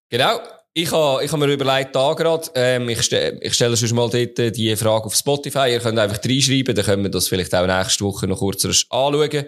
Genau. 0.10 0.40
Ich 0.74 0.92
habe 0.92 1.24
ich 1.24 1.32
hab 1.32 1.40
mir 1.40 1.48
überlegt, 1.48 1.96
da 1.96 2.14
gerade, 2.14 2.48
ähm, 2.54 2.88
ich, 2.90 3.02
ste 3.02 3.40
ich 3.42 3.54
stelle 3.56 3.76
schon 3.76 3.96
mal 3.96 4.10
dort 4.10 4.38
äh, 4.38 4.52
die 4.52 4.76
Frage 4.76 5.06
auf 5.06 5.16
Spotify. 5.16 5.72
Ihr 5.72 5.80
könnt 5.80 5.98
einfach 5.98 6.24
reinschreiben, 6.24 6.76
dann 6.76 6.86
können 6.86 7.04
wir 7.04 7.10
das 7.10 7.28
vielleicht 7.28 7.54
auch 7.56 7.66
nächste 7.66 8.06
Woche 8.06 8.28
noch 8.28 8.38
kurz 8.38 8.64
anschauen. 8.66 9.30
Ich 9.32 9.46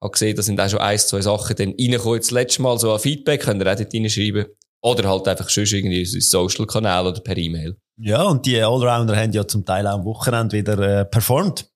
habe 0.00 0.12
gesehen, 0.12 0.36
da 0.36 0.42
sind 0.42 0.60
auch 0.60 0.68
schon 0.68 0.80
ein, 0.80 0.98
zwei 0.98 1.22
Sachen 1.22 1.56
dann 1.56 1.74
reingekommen. 1.78 2.20
Das 2.20 2.30
letzte 2.30 2.62
Mal 2.62 2.78
so 2.78 2.92
ein 2.92 3.00
Feedback, 3.00 3.42
könnt 3.42 3.62
ihr 3.62 3.72
auch 3.72 3.76
dort 3.76 3.94
reinschreiben. 3.94 4.46
Oder 4.82 5.08
halt 5.08 5.26
einfach 5.26 5.48
schon 5.48 5.64
irgendwie 5.64 6.02
in 6.02 6.20
Social-Kanal 6.20 7.06
oder 7.06 7.20
per 7.20 7.36
E-Mail. 7.36 7.76
Ja, 8.00 8.22
und 8.24 8.46
die 8.46 8.60
Allrounder 8.60 9.16
haben 9.16 9.32
ja 9.32 9.46
zum 9.48 9.64
Teil 9.64 9.86
auch 9.86 9.94
am 9.94 10.04
Wochenende 10.04 10.56
wieder 10.56 11.00
äh, 11.00 11.04
performt. 11.04 11.68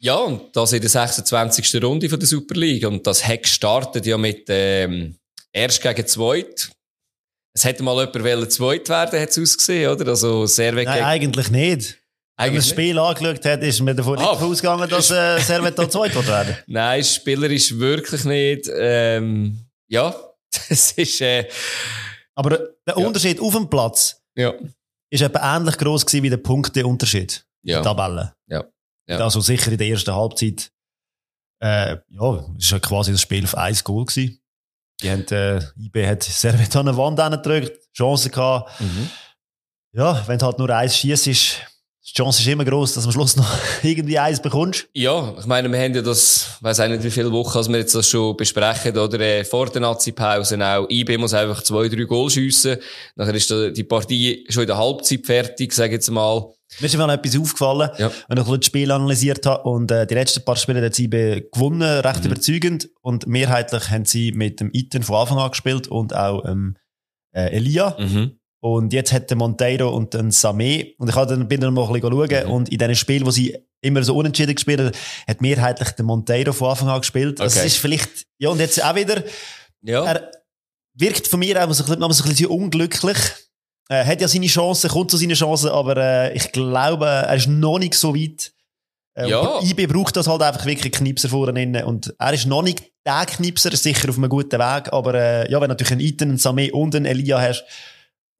Ja, 0.00 0.16
und 0.16 0.54
das 0.54 0.72
in 0.72 0.80
der 0.80 0.90
26. 0.90 1.82
Runde 1.82 2.08
von 2.08 2.18
der 2.18 2.28
Super 2.28 2.54
League. 2.54 2.86
Und 2.86 3.06
das 3.06 3.26
Heck 3.26 3.46
startet 3.46 4.06
ja 4.06 4.16
mit 4.16 4.44
ähm, 4.48 5.16
erst 5.52 5.82
gegen 5.82 6.06
Zweit. 6.06 6.70
Es 7.52 7.64
hätte 7.64 7.82
mal 7.82 7.96
jemand 7.96 8.22
wollen 8.22 8.50
Zweit 8.50 8.88
werden, 8.88 9.20
hat 9.20 9.30
es 9.30 9.38
ausgesehen, 9.38 9.90
oder? 9.90 10.08
Also 10.08 10.46
Servet 10.46 10.86
Nein, 10.86 11.02
eigentlich 11.02 11.50
nicht. 11.50 11.98
Wenn 12.36 12.50
man 12.50 12.56
das 12.56 12.68
Spiel 12.68 12.94
nicht. 12.94 13.02
angeschaut 13.02 13.44
hat, 13.44 13.62
ist 13.64 13.80
mir 13.80 13.96
davon 13.96 14.18
ah, 14.18 14.32
nicht 14.32 14.42
ausgegangen, 14.42 14.88
dass 14.88 15.10
äh, 15.10 15.40
Servet 15.40 15.76
da 15.76 15.90
Zweit 15.90 16.14
werden 16.14 16.56
Nein, 16.68 17.02
Spieler 17.02 17.50
ist 17.50 17.76
wirklich 17.76 18.24
nicht. 18.24 18.70
Ähm, 18.72 19.58
ja, 19.88 20.14
das 20.68 20.92
ist... 20.92 21.20
Äh, 21.20 21.48
Aber 22.36 22.60
der 22.86 22.96
Unterschied 22.96 23.40
auf 23.40 23.54
dem 23.54 23.68
Platz 23.68 24.22
ja. 24.36 24.54
ist 25.10 25.22
etwa 25.22 25.56
ähnlich 25.56 25.76
groß 25.76 26.06
gewesen 26.06 26.22
wie 26.22 26.30
der 26.30 26.36
Punkteunterschied. 26.36 27.44
Ja. 27.64 27.78
Die 27.78 27.84
Tabelle. 27.84 28.34
Ja. 28.46 28.64
Ja. 29.08 29.18
Also 29.18 29.40
sicher 29.40 29.72
in 29.72 29.78
der 29.78 29.88
ersten 29.88 30.14
Halbzeit, 30.14 30.70
äh, 31.60 31.96
ja, 32.10 32.46
ist 32.58 32.70
ja 32.70 32.78
quasi 32.78 33.12
das 33.12 33.22
Spiel 33.22 33.44
auf 33.44 33.56
1 33.56 33.82
Goal 33.84 34.04
gewesen. 34.04 34.40
Die 35.02 35.10
haben, 35.10 35.26
äh, 35.28 35.60
IB 35.78 36.06
hat 36.06 36.22
Servet 36.22 36.74
an 36.76 36.88
eine 36.88 36.96
Wand 36.96 37.18
gedrückt, 37.18 37.78
Chancen 37.96 38.32
gehabt. 38.32 38.80
Mhm. 38.80 39.08
Ja, 39.92 40.22
wenn 40.26 40.38
du 40.38 40.46
halt 40.46 40.58
nur 40.58 40.70
eins 40.70 40.96
schießt, 40.96 41.28
ist, 41.28 41.56
die 42.06 42.14
Chance 42.14 42.40
ist 42.42 42.48
immer 42.48 42.64
groß, 42.64 42.94
dass 42.94 43.04
du 43.04 43.08
am 43.08 43.12
Schluss 43.12 43.36
noch 43.36 43.48
irgendwie 43.82 44.18
eins 44.18 44.40
bekommst. 44.40 44.88
Ja, 44.92 45.34
ich 45.38 45.46
meine, 45.46 45.70
wir 45.70 45.78
haben 45.78 45.94
ja 45.94 46.02
das, 46.02 46.58
weiß 46.60 46.80
auch 46.80 46.88
nicht 46.88 47.04
wie 47.04 47.10
viele 47.10 47.30
Wochen, 47.32 47.56
als 47.56 47.68
wir 47.68 47.78
jetzt 47.78 47.94
das 47.94 48.08
schon 48.08 48.36
besprechen, 48.36 48.96
oder 48.96 49.20
äh, 49.20 49.44
vor 49.44 49.68
der 49.70 49.80
Nazi-Pause 49.82 50.58
auch. 50.64 50.88
IB 50.90 51.16
muss 51.16 51.34
einfach 51.34 51.62
zwei, 51.62 51.88
drei 51.88 52.04
Goal 52.04 52.30
schiessen. 52.30 52.78
Nachher 53.14 53.34
ist 53.34 53.50
die 53.50 53.84
Partie 53.84 54.46
schon 54.48 54.62
in 54.62 54.68
der 54.68 54.78
Halbzeit 54.78 55.24
fertig, 55.24 55.72
sage 55.72 55.88
ich 55.88 55.94
jetzt 55.94 56.10
mal. 56.10 56.52
Mir 56.80 56.86
ist 56.86 56.96
mal 56.96 57.10
etwas 57.10 57.38
aufgefallen, 57.38 57.90
ja. 57.98 58.10
wenn 58.28 58.38
ich 58.38 58.44
das 58.44 58.66
Spiel 58.66 58.90
analysiert 58.90 59.44
habe. 59.46 59.62
Und 59.62 59.90
äh, 59.90 60.06
die 60.06 60.14
letzten 60.14 60.44
paar 60.44 60.56
Spiele 60.56 60.84
hat 60.84 60.94
sie 60.94 61.08
gewonnen, 61.08 61.82
recht 61.82 62.20
mhm. 62.20 62.30
überzeugend. 62.30 62.90
Und 63.00 63.26
mehrheitlich 63.26 63.90
haben 63.90 64.04
sie 64.04 64.32
mit 64.32 64.60
dem 64.60 64.70
Iten 64.72 65.02
von 65.02 65.16
Anfang 65.16 65.38
an 65.38 65.50
gespielt 65.50 65.88
und 65.88 66.14
auch 66.14 66.44
ähm, 66.44 66.76
äh, 67.34 67.56
Elia. 67.56 67.96
Mhm. 67.98 68.38
Und 68.60 68.92
jetzt 68.92 69.12
hat 69.12 69.30
der 69.30 69.36
Monteiro 69.36 69.88
und 69.88 70.14
dann 70.14 70.30
Samé. 70.30 70.94
Und 70.98 71.08
ich 71.08 71.14
habe 71.14 71.34
dann, 71.34 71.48
bin 71.48 71.60
dann 71.60 71.74
mal 71.74 71.86
ein 71.86 71.92
bisschen 71.92 72.12
schauen. 72.12 72.46
Mhm. 72.46 72.50
Und 72.52 72.68
in 72.68 72.78
diesen 72.78 72.94
Spielen, 72.96 73.26
wo 73.26 73.30
sie 73.30 73.56
immer 73.80 74.02
so 74.02 74.16
unentschieden 74.16 74.54
gespielt 74.54 74.80
haben, 74.80 74.92
hat 75.26 75.40
mehrheitlich 75.40 75.90
der 75.90 76.04
Monteiro 76.04 76.52
von 76.52 76.70
Anfang 76.70 76.88
an 76.88 77.00
gespielt. 77.00 77.40
Also 77.40 77.54
okay. 77.54 77.60
Also 77.60 77.66
es 77.66 77.72
ist 77.74 77.80
vielleicht, 77.80 78.26
ja, 78.38 78.50
und 78.50 78.58
jetzt 78.58 78.82
auch 78.84 78.94
wieder, 78.94 79.22
ja. 79.82 80.04
er 80.04 80.30
wirkt 80.94 81.28
von 81.28 81.40
mir 81.40 81.56
auch 81.56 81.72
so 81.72 81.84
ein 81.84 81.98
bisschen, 81.98 82.12
so 82.12 82.24
ein 82.24 82.30
bisschen 82.30 82.46
unglücklich 82.46 83.18
Er 83.90 84.06
hat 84.06 84.20
ja 84.20 84.28
seine 84.28 84.46
Chancen, 84.46 84.90
kommt 84.90 85.10
zu 85.10 85.16
seinen 85.16 85.34
Chancen, 85.34 85.70
aber 85.70 85.96
äh, 85.96 86.34
ich 86.36 86.52
glaube, 86.52 87.06
er 87.06 87.34
ist 87.34 87.48
noch 87.48 87.78
nicht 87.78 87.94
so 87.94 88.14
weit. 88.14 88.52
Äh, 89.14 89.28
Ja. 89.30 89.60
IB 89.62 89.86
braucht 89.86 90.16
das 90.16 90.26
halt 90.26 90.42
einfach 90.42 90.66
wirklich 90.66 90.92
Knipser 90.92 91.28
vorne 91.30 91.84
und 91.86 92.14
er 92.18 92.32
ist 92.34 92.46
noch 92.46 92.62
nicht 92.62 92.82
der 93.06 93.24
Knipser, 93.26 93.74
sicher 93.74 94.10
auf 94.10 94.18
einem 94.18 94.28
guten 94.28 94.58
Weg, 94.58 94.92
aber 94.92 95.14
äh, 95.14 95.50
ja, 95.50 95.58
wenn 95.60 95.68
du 95.68 95.74
natürlich 95.74 95.92
einen 95.92 96.00
Iten, 96.02 96.28
einen 96.28 96.38
Samé 96.38 96.70
und 96.70 96.94
einen 96.94 97.06
Elia 97.06 97.40
hast, 97.40 97.64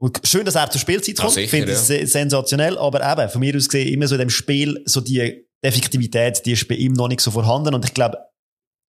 und 0.01 0.21
schön, 0.23 0.45
dass 0.45 0.55
er 0.55 0.71
zur 0.71 0.81
Spielzeit 0.81 1.19
Ja, 1.19 1.25
kommt, 1.25 1.37
ich 1.39 1.51
finde 1.51 1.69
ja. 1.69 1.73
das 1.75 1.87
se- 1.89 2.07
sensationell, 2.07 2.79
aber 2.79 3.01
eben, 3.11 3.29
von 3.31 3.41
mir 3.41 3.57
aus 3.57 3.69
gesehen, 3.69 3.93
immer 3.93 4.07
so 4.07 4.15
in 4.15 4.21
dem 4.21 4.31
Spiel, 4.31 4.81
so 4.85 5.01
die 5.01 5.45
Effektivität, 5.63 6.43
die 6.47 6.53
ist 6.53 6.69
bei 6.69 6.77
ihm 6.77 6.93
noch 6.93 7.09
nicht 7.09 7.21
so 7.21 7.31
vorhanden 7.33 7.75
und 7.75 7.85
ich 7.85 7.95
glaube, 7.95 8.19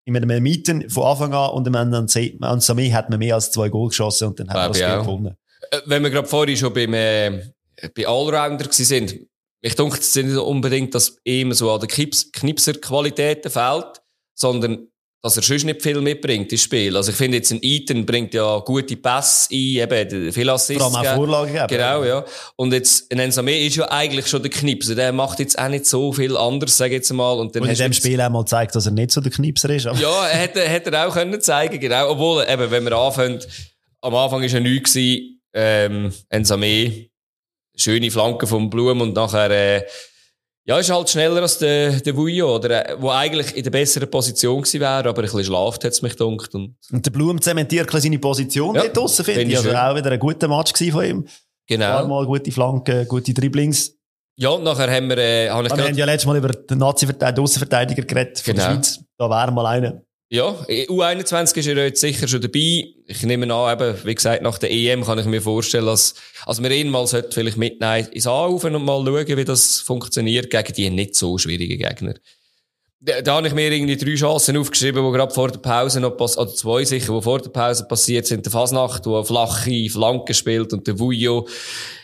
in 0.06 0.16
einem 0.16 0.44
Mieten 0.44 0.88
von 0.90 1.04
Anfang 1.06 1.34
an 1.34 1.50
und 1.52 1.76
an 1.76 2.60
Samé 2.60 2.94
hat 2.94 3.10
man 3.10 3.18
mehr 3.20 3.36
als 3.36 3.52
zwei 3.52 3.70
Goal 3.70 3.88
geschossen 3.90 4.28
und 4.28 4.40
dann 4.40 4.50
hat 4.50 4.56
man 4.56 4.64
Glaube 4.72 4.74
das 4.74 4.78
ich 4.82 4.84
Spiel 4.84 5.00
auch. 5.00 5.06
gewonnen. 5.06 5.38
Äh, 5.72 5.82
Wenn 5.86 6.04
wir 6.04 6.10
gerade 6.10 6.28
vorhin 6.28 6.58
schon 6.58 6.74
beim, 6.74 6.94
äh, 6.94 7.52
bei 7.96 8.08
Allrounder 8.08 8.68
sind, 8.72 9.16
ich 9.62 9.76
denke, 9.76 9.98
es 10.00 10.16
ist 10.16 10.26
nicht 10.26 10.38
unbedingt, 10.38 10.96
dass 10.96 11.18
ihm 11.24 11.52
so 11.54 11.72
an 11.72 11.82
den 11.82 11.90
Knips, 11.90 12.32
Knipser-Qualitäten 12.32 13.52
fehlt, 13.52 14.02
sondern 14.34 14.88
dass 15.22 15.36
er 15.36 15.44
sonst 15.44 15.66
nicht 15.66 15.82
viel 15.82 16.00
mitbringt 16.00 16.50
ins 16.52 16.64
Spiel. 16.64 16.96
Also 16.96 17.12
ich 17.12 17.18
finde 17.18 17.38
jetzt 17.38 17.52
ein 17.52 17.60
Eaton 17.62 18.06
bringt 18.06 18.34
ja 18.34 18.60
gute 18.60 18.96
Pässe 18.96 19.50
ein, 19.52 19.58
eben 19.58 20.32
viel 20.32 20.50
Assists. 20.50 20.82
Vor 20.82 20.98
allem 20.98 21.08
auch. 21.08 21.16
Vorlagen 21.16 21.52
geben. 21.52 21.68
Genau, 21.68 22.04
ja. 22.06 22.26
Und 22.56 22.72
jetzt, 22.72 23.12
ein 23.12 23.20
Ensame 23.20 23.60
ist 23.60 23.76
ja 23.76 23.92
eigentlich 23.92 24.28
schon 24.28 24.42
der 24.42 24.52
Knipser. 24.52 24.96
Der 24.96 25.12
macht 25.12 25.40
jetzt 25.40 25.60
auch 25.60 25.68
nicht 25.68 25.86
so 25.86 26.14
viel 26.14 26.38
anders, 26.38 26.78
sag 26.78 26.88
ich 26.88 26.94
jetzt 26.94 27.12
mal. 27.12 27.34
Und 27.34 27.54
dann 27.54 27.64
Und 27.64 27.70
in 27.70 27.76
dem 27.76 27.92
Spiel 27.92 28.22
auch 28.22 28.30
mal 28.30 28.44
gezeigt, 28.44 28.76
dass 28.76 28.86
er 28.86 28.94
nicht 28.94 29.12
so 29.12 29.20
der 29.20 29.32
Knipser 29.32 29.70
ist. 29.72 29.88
Aber 29.88 30.00
ja, 30.00 30.26
hätte, 30.28 30.62
hätte 30.62 30.90
er 30.92 31.10
auch 31.10 31.14
können 31.14 31.42
zeigen, 31.42 31.82
genau. 31.82 32.12
Obwohl, 32.12 32.46
eben, 32.48 32.72
wenn 32.72 32.86
wir 32.86 32.94
anfangen, 32.94 33.40
am 34.00 34.16
Anfang 34.16 34.42
ist 34.44 34.54
er 34.54 34.62
nichts 34.62 34.94
gewesen, 34.94 35.39
ähm, 35.54 36.14
Ensame, 36.30 37.10
schöne 37.76 38.12
Flanke 38.12 38.48
vom 38.48 38.70
Blum 38.70 39.02
und 39.02 39.16
nachher, 39.16 39.50
äh, 39.52 39.86
ja, 40.66 40.78
ist 40.78 40.92
halt 40.92 41.10
schneller 41.10 41.42
als 41.42 41.58
der, 41.58 42.00
der 42.00 42.16
Vujo, 42.16 42.56
oder, 42.56 42.90
äh, 42.90 43.02
wo 43.02 43.10
eigentlich 43.10 43.56
in 43.56 43.64
der 43.64 43.72
besseren 43.72 44.10
Position 44.12 44.62
gewesen 44.62 44.82
wäre, 44.82 45.10
aber 45.10 45.20
ein 45.20 45.24
bisschen 45.24 45.44
schlaft 45.46 45.84
hat's 45.84 46.02
mich 46.02 46.16
gedacht. 46.16 46.54
Und, 46.54 46.76
Und 46.92 47.06
der 47.06 47.12
Blum 47.12 47.42
zementiert 47.42 47.90
seine 47.92 48.20
Position 48.20 48.76
Ja, 48.76 48.84
dort 48.84 48.98
draussen, 48.98 49.26
finde 49.26 49.40
finde 49.42 49.54
ich. 49.54 49.58
Also 49.60 49.72
auch 49.76 49.96
wieder 49.96 50.12
ein 50.12 50.20
guter 50.20 50.48
Match 50.48 50.74
von 50.92 51.04
ihm. 51.06 51.28
genau. 51.68 52.06
Mal 52.08 52.26
gute 52.26 52.52
Flanken, 52.52 53.08
gute 53.08 53.34
Dribblings. 53.34 53.96
Ja, 54.36 54.50
und 54.50 54.64
nachher 54.64 54.90
haben 54.90 55.10
wir, 55.10 55.18
äh, 55.18 55.50
habe 55.50 55.68
ich 55.68 55.76
Wir 55.76 55.84
haben 55.86 55.98
ja 55.98 56.06
letztes 56.06 56.26
Mal 56.28 56.38
über 56.38 56.50
den 56.50 56.78
Nazi-Verteidiger, 56.78 57.42
Außenverteidiger 57.42 58.04
geredet 58.04 58.40
von 58.40 58.56
der 58.56 58.64
Genau. 58.66 58.76
Schweiz. 58.76 59.00
Da 59.18 59.30
wäre 59.30 59.52
mal 59.52 59.66
einer. 59.66 60.02
Ja, 60.32 60.52
U21 60.70 61.58
ist 61.58 61.68
er 61.68 61.86
jetzt 61.86 62.02
sicher 62.02 62.28
schon 62.28 62.42
dabei. 62.42 62.94
Ich 63.08 63.24
nehme 63.24 63.52
an, 63.52 63.74
eben, 63.74 63.98
wie 64.06 64.14
gesagt, 64.14 64.44
nach 64.44 64.60
der 64.60 64.70
EM 64.70 65.04
kann 65.04 65.18
ich 65.18 65.26
mir 65.26 65.42
vorstellen, 65.42 65.88
dass, 65.88 66.14
als 66.46 66.62
wir 66.62 66.70
ihn 66.70 66.90
mal 66.90 67.08
sollte 67.08 67.32
vielleicht 67.32 67.58
mitnehmen 67.58 68.08
ins 68.12 68.28
Anrufen 68.28 68.76
und 68.76 68.86
mal 68.86 69.04
schauen, 69.04 69.38
wie 69.38 69.46
das 69.46 69.82
funktioniert 69.82 70.52
gegen 70.52 70.74
die 70.74 70.90
nicht 70.92 71.16
so 71.16 71.40
schwierigen 71.40 71.80
Gegner. 71.80 72.14
Da, 73.02 73.22
da 73.22 73.36
habe 73.36 73.48
ich 73.48 73.54
mir 73.54 73.72
irgendwie 73.72 73.96
drei 73.96 74.16
Chancen 74.16 74.58
aufgeschrieben, 74.58 75.06
die 75.06 75.12
gerade 75.18 75.34
vor 75.34 75.50
der 75.50 75.60
Pause 75.60 76.02
noch 76.02 76.18
pass 76.18 76.38
oder 76.38 76.54
zwei 76.54 76.84
sicher, 76.84 77.16
die 77.16 77.22
vor 77.22 77.40
der 77.40 77.50
Pause 77.50 77.86
passiert 77.86 78.26
sind. 78.26 78.46
Der 78.46 78.52
Fasnacht, 78.52 79.06
der 79.06 79.14
eine 79.14 79.24
flache 79.24 79.90
Flanke 79.90 80.34
spielt 80.34 80.74
und 80.74 80.86
der 80.86 81.00
Vujo, 81.00 81.48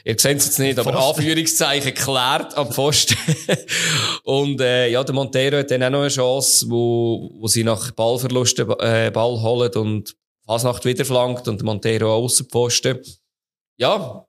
ihr 0.06 0.16
seht 0.18 0.38
es 0.38 0.46
jetzt 0.46 0.60
nicht, 0.60 0.80
aber 0.80 0.94
Pfosten. 0.94 1.20
Anführungszeichen 1.20 1.94
klärt 1.94 2.58
am 2.58 2.72
Pfosten. 2.72 3.18
und 4.24 4.62
äh, 4.62 4.88
ja, 4.88 5.04
der 5.04 5.14
Montero 5.14 5.58
hat 5.58 5.70
dann 5.70 5.84
auch 5.84 5.90
noch 5.90 6.00
eine 6.00 6.08
Chance, 6.08 6.68
wo, 6.70 7.30
wo 7.40 7.48
sie 7.48 7.66
nach 7.66 7.92
Ballverlust 7.92 8.60
den 8.60 8.70
äh, 8.80 9.12
Ball 9.14 9.42
holen 9.42 9.74
und 9.74 10.16
Fasnacht 10.46 10.86
wieder 10.86 11.04
flankt 11.04 11.50
und 11.50 11.58
der 11.58 11.66
Montero 11.66 12.14
auch 12.14 12.24
Aussenpfosten. 12.24 13.02
Ja, 13.78 14.26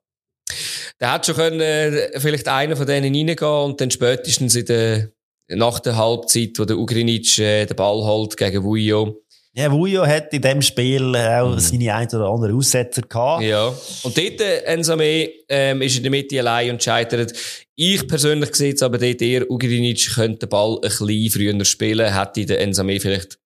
der 0.99 1.11
hat 1.13 1.25
schon 1.25 1.35
können, 1.35 1.61
äh, 1.61 2.19
vielleicht 2.19 2.49
einer 2.49 2.75
von 2.75 2.87
denen 2.87 3.15
reingehen 3.15 3.37
und 3.47 3.79
dann 3.79 3.91
spätestens 3.91 4.55
in 4.55 4.65
der, 4.65 5.11
nach 5.49 5.79
der 5.79 5.95
Halbzeit, 5.97 6.51
wo 6.57 6.65
der 6.65 6.77
Ugrinic 6.77 7.37
äh, 7.39 7.65
den 7.65 7.75
Ball 7.75 8.03
holt 8.03 8.35
gegen 8.37 8.63
Vujo. 8.63 9.21
Ja, 9.53 9.71
Vujo 9.71 10.05
hat 10.05 10.31
in 10.33 10.41
dem 10.43 10.61
Spiel 10.61 11.15
auch 11.15 11.57
seine 11.57 11.95
ein 11.95 12.07
oder 12.09 12.27
andere 12.29 12.53
Aussetzer 12.53 13.01
gehabt. 13.01 13.41
Mhm. 13.41 13.47
Ja. 13.49 13.67
Und 14.03 14.15
dort, 14.17 14.41
äh, 14.41 14.57
Ensame, 14.65 15.29
ähm, 15.49 15.81
ist 15.81 15.97
in 15.97 16.03
der 16.03 16.11
Mitte 16.11 16.39
allein 16.39 16.71
und 16.71 16.83
scheitert. 16.83 17.33
Ich 17.75 18.07
persönlich 18.07 18.53
sehe 18.55 18.69
jetzt 18.69 18.83
aber 18.83 18.97
dort 18.99 19.21
eher, 19.21 19.49
Ugrinic 19.49 20.13
könnte 20.13 20.39
den 20.45 20.49
Ball 20.49 20.75
ein 20.75 20.81
bisschen 20.81 21.29
früher 21.31 21.65
spielen, 21.65 22.13
hätte 22.13 22.45
der 22.45 22.59
Ensame 22.61 22.99
vielleicht, 22.99 23.39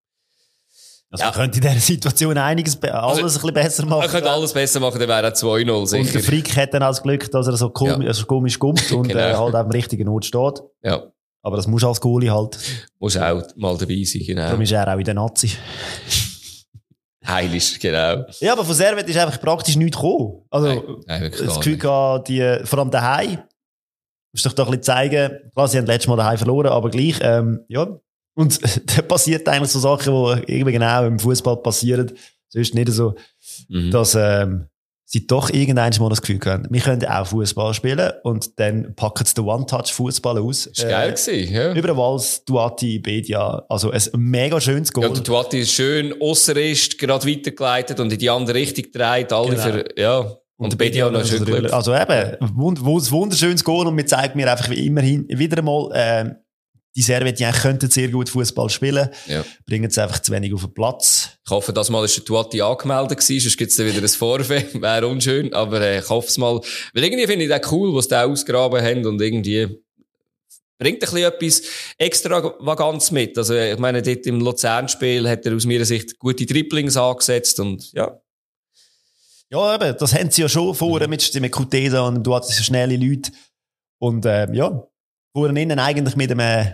Also 1.13 1.23
Ja. 1.25 1.29
man 1.31 1.39
könnte 1.39 1.57
in 1.59 1.61
dieser 1.63 1.79
Situation 1.79 2.37
einiges, 2.37 2.75
be- 2.77 2.93
alles 2.93 3.17
Also, 3.21 3.21
ein 3.21 3.33
bisschen 3.33 3.53
besser 3.53 3.85
machen. 3.85 4.01
er 4.03 4.07
könnte 4.09 4.29
alles 4.29 4.53
besser 4.53 4.79
machen, 4.79 4.97
dann 4.99 5.09
wäre 5.09 5.23
er 5.27 5.33
2-0 5.33 5.69
und 5.81 5.91
der 5.91 6.03
sicher. 6.05 6.19
Frick 6.21 6.55
hat 6.55 6.73
dann 6.73 6.83
auch 6.83 6.87
das 6.89 7.03
Glück, 7.03 7.29
dass 7.31 7.47
er 7.47 7.57
so 7.57 7.69
komisch, 7.69 8.03
Ja. 8.03 8.07
also 8.07 8.25
komisch 8.25 8.57
kommt 8.59 8.81
und 8.93 9.07
Genau. 9.09 9.19
äh, 9.19 9.33
halt 9.35 9.55
am 9.55 9.69
richtigen 9.71 10.07
Ort 10.09 10.25
steht. 10.25 10.61
Ja. 10.83 11.03
Aber 11.43 11.57
das 11.57 11.67
muss 11.67 11.83
als 11.83 11.99
Goalie 11.99 12.31
halt. 12.31 12.57
Muss 12.99 13.17
auch 13.17 13.41
mal 13.55 13.77
dabei 13.77 14.03
sein, 14.03 14.21
Darum 14.35 14.51
genau. 14.59 14.61
ist 14.63 14.71
er 14.71 14.93
auch 14.93 14.97
in 14.97 15.03
der 15.03 15.13
Nazi. 15.15 15.51
Heilisch, 17.25 17.79
genau. 17.79 18.25
Ja, 18.39 18.53
aber 18.53 18.65
von 18.65 18.73
Servet 18.73 19.07
ist 19.07 19.17
einfach 19.17 19.39
praktisch 19.39 19.75
nichts 19.75 19.95
gekommen. 19.95 20.43
Also, 20.49 20.67
Nein, 20.67 21.21
nein, 21.21 21.31
das 21.31 21.57
Gefühl 21.57 21.77
gehabt, 21.77 22.27
die, 22.29 22.59
vor 22.63 22.79
allem 22.79 22.89
daheim, 22.89 23.39
musst 24.33 24.45
doch 24.45 24.53
doch 24.53 24.65
ein 24.67 24.71
bisschen 24.71 24.83
zeigen, 24.83 25.51
klar, 25.53 25.67
sie 25.67 25.77
haben 25.77 25.85
letztes 25.85 26.07
Mal 26.07 26.15
daheim 26.15 26.37
verloren, 26.37 26.67
aber 26.67 26.89
gleich, 26.89 27.19
ähm, 27.21 27.63
ja. 27.67 27.87
Und 28.33 28.59
da 28.97 29.01
passiert 29.03 29.47
eigentlich 29.47 29.69
so 29.71 29.79
Sachen, 29.79 30.13
die 30.47 30.51
irgendwie 30.53 30.71
genau 30.73 31.05
im 31.05 31.19
Fußball 31.19 31.57
passieren. 31.57 32.11
Sonst 32.49 32.73
nicht 32.75 32.89
so, 32.89 33.13
Mhm. 33.69 33.91
dass, 33.91 34.15
ähm, 34.15 34.67
sie 35.11 35.27
doch 35.27 35.49
irgendwann 35.49 35.91
mal 35.99 36.09
das 36.09 36.21
Gefühl 36.21 36.39
haben, 36.45 36.67
wir 36.69 36.79
können 36.79 37.05
auch 37.05 37.27
Fußball 37.27 37.73
spielen 37.73 38.11
und 38.23 38.57
dann 38.59 38.95
packen 38.95 39.25
sie 39.25 39.33
den 39.33 39.43
One-Touch-Fußball 39.43 40.39
aus. 40.39 40.69
Das 40.73 40.85
war 40.85 40.91
geil 40.91 41.11
gewesen, 41.11 41.53
ja. 41.53 41.73
Über 41.73 41.87
den 41.89 41.97
Wals, 41.97 42.45
Duati, 42.45 42.99
Bedia, 42.99 43.65
also 43.67 43.91
ein 43.91 44.01
mega 44.15 44.61
schönes 44.61 44.93
Goal. 44.93 45.07
Ja, 45.07 45.13
der 45.13 45.23
Tuati 45.23 45.59
ist 45.59 45.73
schön 45.73 46.15
ausserist, 46.21 46.97
gerade 46.97 47.27
weitergeleitet 47.27 47.99
und 47.99 48.13
in 48.13 48.19
die 48.19 48.29
andere 48.29 48.57
Richtung 48.57 48.85
gedreht, 48.85 49.33
alle 49.33 49.49
Genau. 49.49 49.61
für, 49.63 49.85
ja. 49.99 50.37
Und, 50.55 50.71
der 50.73 50.77
Bedia 50.77 51.09
noch 51.09 51.25
schön. 51.25 51.71
Also 51.71 51.93
eben, 51.93 52.37
wund, 52.55 52.85
wund, 52.85 53.11
wunderschönes 53.11 53.63
Goal 53.63 53.87
und 53.87 53.95
mir 53.95 54.05
zeigt 54.05 54.35
mir 54.35 54.49
einfach 54.49 54.69
wie 54.69 54.85
immerhin 54.85 55.27
wieder 55.27 55.57
einmal, 55.57 55.89
ähm, 55.93 56.35
die 56.95 57.01
Servetien 57.01 57.53
könnten 57.53 57.89
sehr 57.89 58.09
gut 58.09 58.29
Fußball 58.29 58.69
spielen, 58.69 59.09
Ja. 59.27 59.45
bringen 59.65 59.89
es 59.89 59.97
einfach 59.97 60.19
zu 60.19 60.31
wenig 60.31 60.53
auf 60.53 60.61
den 60.61 60.73
Platz. 60.73 61.29
Ich 61.45 61.49
hoffe, 61.51 61.71
dass 61.71 61.89
mal 61.89 62.03
ist 62.03 62.17
der 62.17 62.25
Tuati 62.25 62.61
angemeldet 62.61 63.17
gewesen, 63.19 63.39
sonst 63.43 63.57
gibt's 63.57 63.75
dann 63.77 63.87
wieder 63.87 64.01
ein 64.01 64.07
Vorweh, 64.09 64.63
wäre 64.73 65.07
unschön, 65.07 65.53
aber 65.53 65.79
äh, 65.81 65.99
ich 65.99 66.09
hoffe 66.09 66.27
es 66.27 66.37
mal. 66.37 66.59
Weil 66.93 67.03
irgendwie 67.03 67.27
finde 67.27 67.45
ich 67.45 67.49
das 67.51 67.71
cool, 67.71 67.95
was 67.95 68.07
die 68.07 68.15
ausgraben 68.15 68.83
haben 68.83 69.05
und 69.05 69.21
irgendwie 69.21 69.67
bringt 70.77 70.97
ein 70.97 70.99
bisschen 70.99 71.17
etwas 71.19 71.61
extravaganz 71.97 73.11
mit. 73.11 73.37
Also 73.37 73.53
ich 73.55 73.77
meine, 73.77 74.01
dort 74.01 74.25
im 74.25 74.39
Luzern-Spiel 74.41 75.29
hat 75.29 75.45
er 75.45 75.55
aus 75.55 75.65
meiner 75.65 75.85
Sicht 75.85 76.17
gute 76.19 76.45
Dribblings 76.45 76.97
angesetzt 76.97 77.59
und 77.59 77.91
ja. 77.93 78.19
Ja, 79.49 79.75
eben, 79.75 79.95
das 79.97 80.13
haben 80.13 80.31
sie 80.31 80.41
ja 80.41 80.49
schon 80.49 80.73
vorher 80.73 81.07
mit, 81.07 81.33
mit 81.39 81.51
Kutesa 81.51 82.01
und 82.07 82.23
du 82.23 82.33
hattest 82.33 82.57
so 82.57 82.63
schnelle 82.63 82.95
Leute. 82.95 83.31
Und 83.99 84.25
ähm, 84.25 84.53
ja, 84.53 84.87
vorher 85.35 85.55
innen 85.55 85.79
eigentlich 85.79 86.15
mit 86.15 86.31
einem 86.31 86.73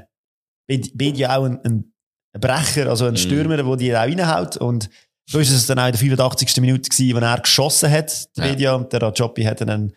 Bed- 0.70 0.98
Bedia 0.98 1.38
auch 1.38 1.46
ein, 1.46 1.94
Brecher, 2.40 2.88
also 2.90 3.06
ein 3.06 3.14
Mhm. 3.14 3.18
Stürmer, 3.18 3.58
der 3.58 3.76
die 3.78 3.96
auch 3.96 4.00
reinhaut. 4.02 4.58
Und 4.58 4.90
so 5.30 5.40
ist 5.40 5.50
es 5.52 5.66
dann 5.66 5.80
auch 5.80 5.86
in 5.88 5.92
der 5.94 6.00
85. 6.00 6.62
Minute 6.62 6.90
gewesen, 6.90 7.16
wenn 7.16 7.24
er 7.24 7.40
geschossen 7.40 7.90
hat, 7.92 8.38
der 8.38 8.46
Ja. 8.46 8.52
Bedia, 8.52 8.74
und 8.76 8.94
der 8.94 9.02
Rajopi 9.02 9.44
hat 9.44 9.62
dann 9.62 9.94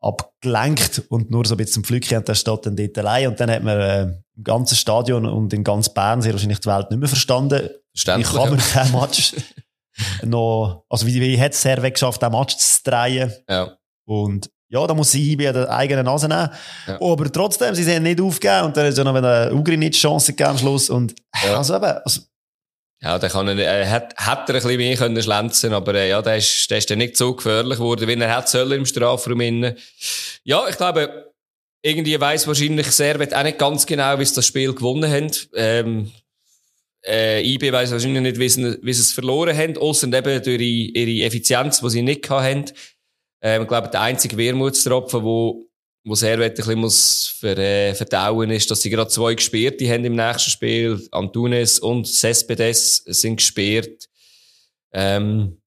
abgelenkt 0.00 1.02
und 1.08 1.30
nur 1.30 1.44
so 1.44 1.54
ein 1.54 1.56
bisschen 1.58 1.74
zum 1.74 1.84
Flückchen 1.84 2.18
und 2.18 2.28
der 2.28 2.34
steht 2.34 2.66
dann 2.66 2.76
dort 2.76 2.98
allein. 2.98 3.28
Und 3.28 3.40
dann 3.40 3.50
hat 3.50 3.62
man 3.62 3.80
äh, 3.80 4.02
im 4.36 4.44
ganzen 4.44 4.76
Stadion 4.76 5.26
und 5.26 5.52
in 5.52 5.64
ganz 5.64 5.88
Bern 5.92 6.22
sehr 6.22 6.32
wahrscheinlich 6.32 6.60
die 6.60 6.68
Welt 6.68 6.90
nicht 6.90 7.00
mehr 7.00 7.08
verstanden. 7.08 7.68
Wie 7.70 7.98
Verständlich. 7.98 8.32
kann 8.32 8.48
man 8.50 8.58
diesen 8.58 8.92
Match 9.00 9.34
noch, 10.24 10.84
also 10.88 11.06
wie, 11.06 11.20
wie 11.20 11.40
hat 11.40 11.52
es 11.52 11.62
sehr 11.62 11.76
geschafft, 11.90 12.22
den 12.22 12.32
Match 12.32 12.56
zu 12.56 12.80
drehen? 12.84 13.32
ja. 13.48 13.76
Und 14.06 14.50
ja, 14.68 14.86
da 14.86 14.94
muss 14.94 15.10
sie 15.12 15.36
bei 15.36 15.50
der 15.52 15.70
eigenen 15.70 16.04
Nase 16.04 16.28
nehmen. 16.28 16.50
Ja. 16.86 17.00
Aber 17.00 17.32
trotzdem, 17.32 17.74
sie 17.74 17.84
sind 17.84 18.02
nicht 18.02 18.20
aufgegeben 18.20 18.66
und 18.66 18.76
dann 18.76 18.86
ist 18.86 18.98
ja 18.98 19.04
noch 19.04 19.14
eine 19.14 19.52
Ugrinic 19.52 19.94
Chance 19.94 20.32
gegeben 20.32 20.50
am 20.50 20.58
Schluss. 20.58 20.90
Und 20.90 21.14
Ja. 21.42 21.56
also 21.56 21.76
eben, 21.76 21.84
also, 22.04 22.20
Ja, 23.00 23.18
der 23.18 23.30
kann 23.30 23.46
er, 23.48 23.56
äh, 23.58 23.86
hat, 23.86 24.14
hat 24.16 24.48
er 24.48 24.56
ein 24.56 24.60
bisschen 24.62 24.76
mehr 24.76 24.96
können 24.96 25.22
schlänzen, 25.22 25.72
aber 25.72 25.94
äh, 25.94 26.10
ja, 26.10 26.20
der 26.20 26.36
ist, 26.36 26.68
der 26.70 26.78
ist 26.78 26.90
dann 26.90 26.98
nicht 26.98 27.16
so 27.16 27.34
gefährlich 27.34 27.78
geworden, 27.78 28.08
wie 28.08 28.14
er 28.14 28.36
hat 28.36 28.48
sollen 28.48 28.72
im 28.72 28.86
Strafraum 28.86 29.40
innen. 29.40 29.76
Ja, 30.44 30.68
ich 30.68 30.76
glaube, 30.76 31.32
irgendwie 31.82 32.20
weiss 32.20 32.46
wahrscheinlich 32.46 32.90
Servet 32.90 33.34
auch 33.34 33.42
nicht 33.44 33.58
ganz 33.58 33.86
genau, 33.86 34.18
wie 34.18 34.24
sie 34.24 34.34
das 34.34 34.46
Spiel 34.46 34.74
gewonnen 34.74 35.10
haben. 35.10 35.30
Ähm, 35.54 36.10
äh, 37.06 37.40
IB 37.42 37.72
weiss 37.72 37.92
wahrscheinlich 37.92 38.22
nicht, 38.22 38.38
wie 38.38 38.48
sie, 38.48 38.78
wie 38.82 38.92
sie 38.92 39.02
es 39.02 39.12
verloren 39.12 39.56
haben, 39.56 39.78
ausser 39.78 40.08
eben 40.08 40.42
durch 40.42 40.60
ihre, 40.60 40.62
ihre 40.62 41.26
Effizienz, 41.26 41.80
die 41.80 41.90
sie 41.90 42.02
nicht 42.02 42.28
haben. 42.28 42.64
Ähm, 43.40 43.62
ich 43.62 43.68
glaube, 43.68 43.88
der 43.88 44.00
einzige 44.02 44.36
Wermutstropfen, 44.36 45.22
wo, 45.22 45.66
wo 46.04 46.14
Servet 46.14 46.52
ein 46.52 46.54
bisschen 46.56 46.78
muss 46.78 47.36
ver, 47.38 47.56
äh, 47.58 47.94
verdauen 47.94 48.50
ist, 48.50 48.70
dass 48.70 48.80
sie 48.80 48.90
gerade 48.90 49.10
zwei 49.10 49.34
Gesperrte 49.34 49.88
haben 49.88 50.04
im 50.04 50.14
nächsten 50.16 50.50
Spiel. 50.50 51.06
Antunes 51.12 51.78
und 51.78 52.06
Cespedes 52.06 53.02
sind 53.06 53.36
gesperrt. 53.36 54.06
Ähm, 54.92 55.58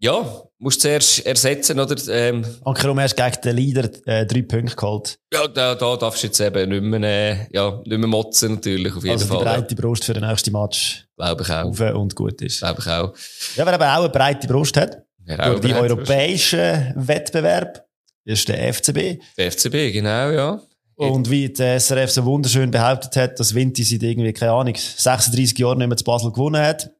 Ja, 0.00 0.42
musst 0.58 0.78
du 0.78 0.88
zuerst 0.88 1.24
ersetzen, 1.24 1.78
oder? 1.78 1.94
Ähm, 2.08 2.44
Ankerum 2.64 2.98
erst 2.98 3.16
gegen 3.16 3.40
den 3.44 3.56
Leader 3.56 3.88
äh, 4.06 4.26
drei 4.26 4.42
Punkte 4.42 4.74
geholt. 4.74 5.16
ja, 5.32 5.46
da, 5.46 5.76
da 5.76 5.96
darfst 5.96 6.22
du 6.24 6.26
jetzt 6.26 6.40
eben 6.40 6.70
nicht 6.70 6.82
mehr, 6.82 7.02
äh, 7.02 7.46
ja, 7.52 7.80
nicht 7.86 7.98
mehr 7.98 8.08
motzen, 8.08 8.54
natürlich, 8.54 8.92
auf 8.96 9.04
jeden 9.04 9.12
Also 9.12 9.26
die 9.26 9.30
Fall. 9.30 9.44
Ja. 9.46 9.52
breite 9.60 9.74
Brust 9.76 10.04
für 10.04 10.12
den 10.14 10.24
nächsten 10.28 10.50
Match 10.52 11.06
Glaube 11.16 11.42
ich 11.44 11.50
auch. 11.50 11.64
auf 11.70 11.80
und 11.94 12.16
gut 12.16 12.42
ist. 12.42 12.58
Glaube 12.58 12.80
ich 12.80 12.86
auch. 12.88 13.14
Ja, 13.56 13.64
wer 13.64 13.74
aber 13.74 13.92
auch 13.94 14.00
eine 14.04 14.08
breite 14.08 14.48
Brust 14.48 14.76
hat, 14.76 15.02
durch 15.26 15.60
die 15.60 15.74
europäischen 15.74 16.92
Wettbewerb, 16.96 17.86
ist 18.24 18.48
der 18.48 18.72
FCB. 18.72 19.20
Der 19.36 19.50
FCB, 19.50 19.92
genau, 19.92 20.30
ja. 20.30 20.60
Und 20.96 21.30
wie 21.30 21.48
der 21.48 21.80
SRF 21.80 22.10
so 22.10 22.24
wunderschön 22.24 22.70
behauptet 22.70 23.16
hat, 23.16 23.40
dass 23.40 23.54
Vinti 23.54 23.82
seit 23.82 24.02
irgendwie, 24.02 24.32
keine 24.32 24.52
Ahnung, 24.52 24.74
36 24.76 25.58
Jahren 25.58 25.78
nicht 25.78 25.88
mehr 25.88 25.96
zu 25.96 26.04
Basel 26.04 26.30
gewonnen 26.30 26.62
hat. 26.62 26.90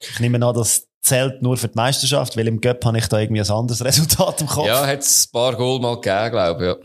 Ich 0.00 0.20
nehme 0.20 0.44
an, 0.44 0.54
das 0.54 0.88
zählt 1.02 1.42
nur 1.42 1.56
für 1.56 1.66
die 1.66 1.76
Meisterschaft, 1.76 2.36
weil 2.36 2.46
im 2.46 2.60
Göpp 2.60 2.84
habe 2.84 2.96
ich 2.96 3.06
da 3.08 3.18
irgendwie 3.18 3.42
ein 3.42 3.50
anderes 3.50 3.84
Resultat 3.84 4.40
im 4.40 4.46
Kopf. 4.46 4.66
Ja, 4.66 4.86
hat 4.86 5.00
es 5.00 5.26
ein 5.26 5.32
paar 5.32 5.56
Goal 5.56 5.80
mal 5.80 5.96
gegeben, 5.96 6.30
glaube 6.30 6.78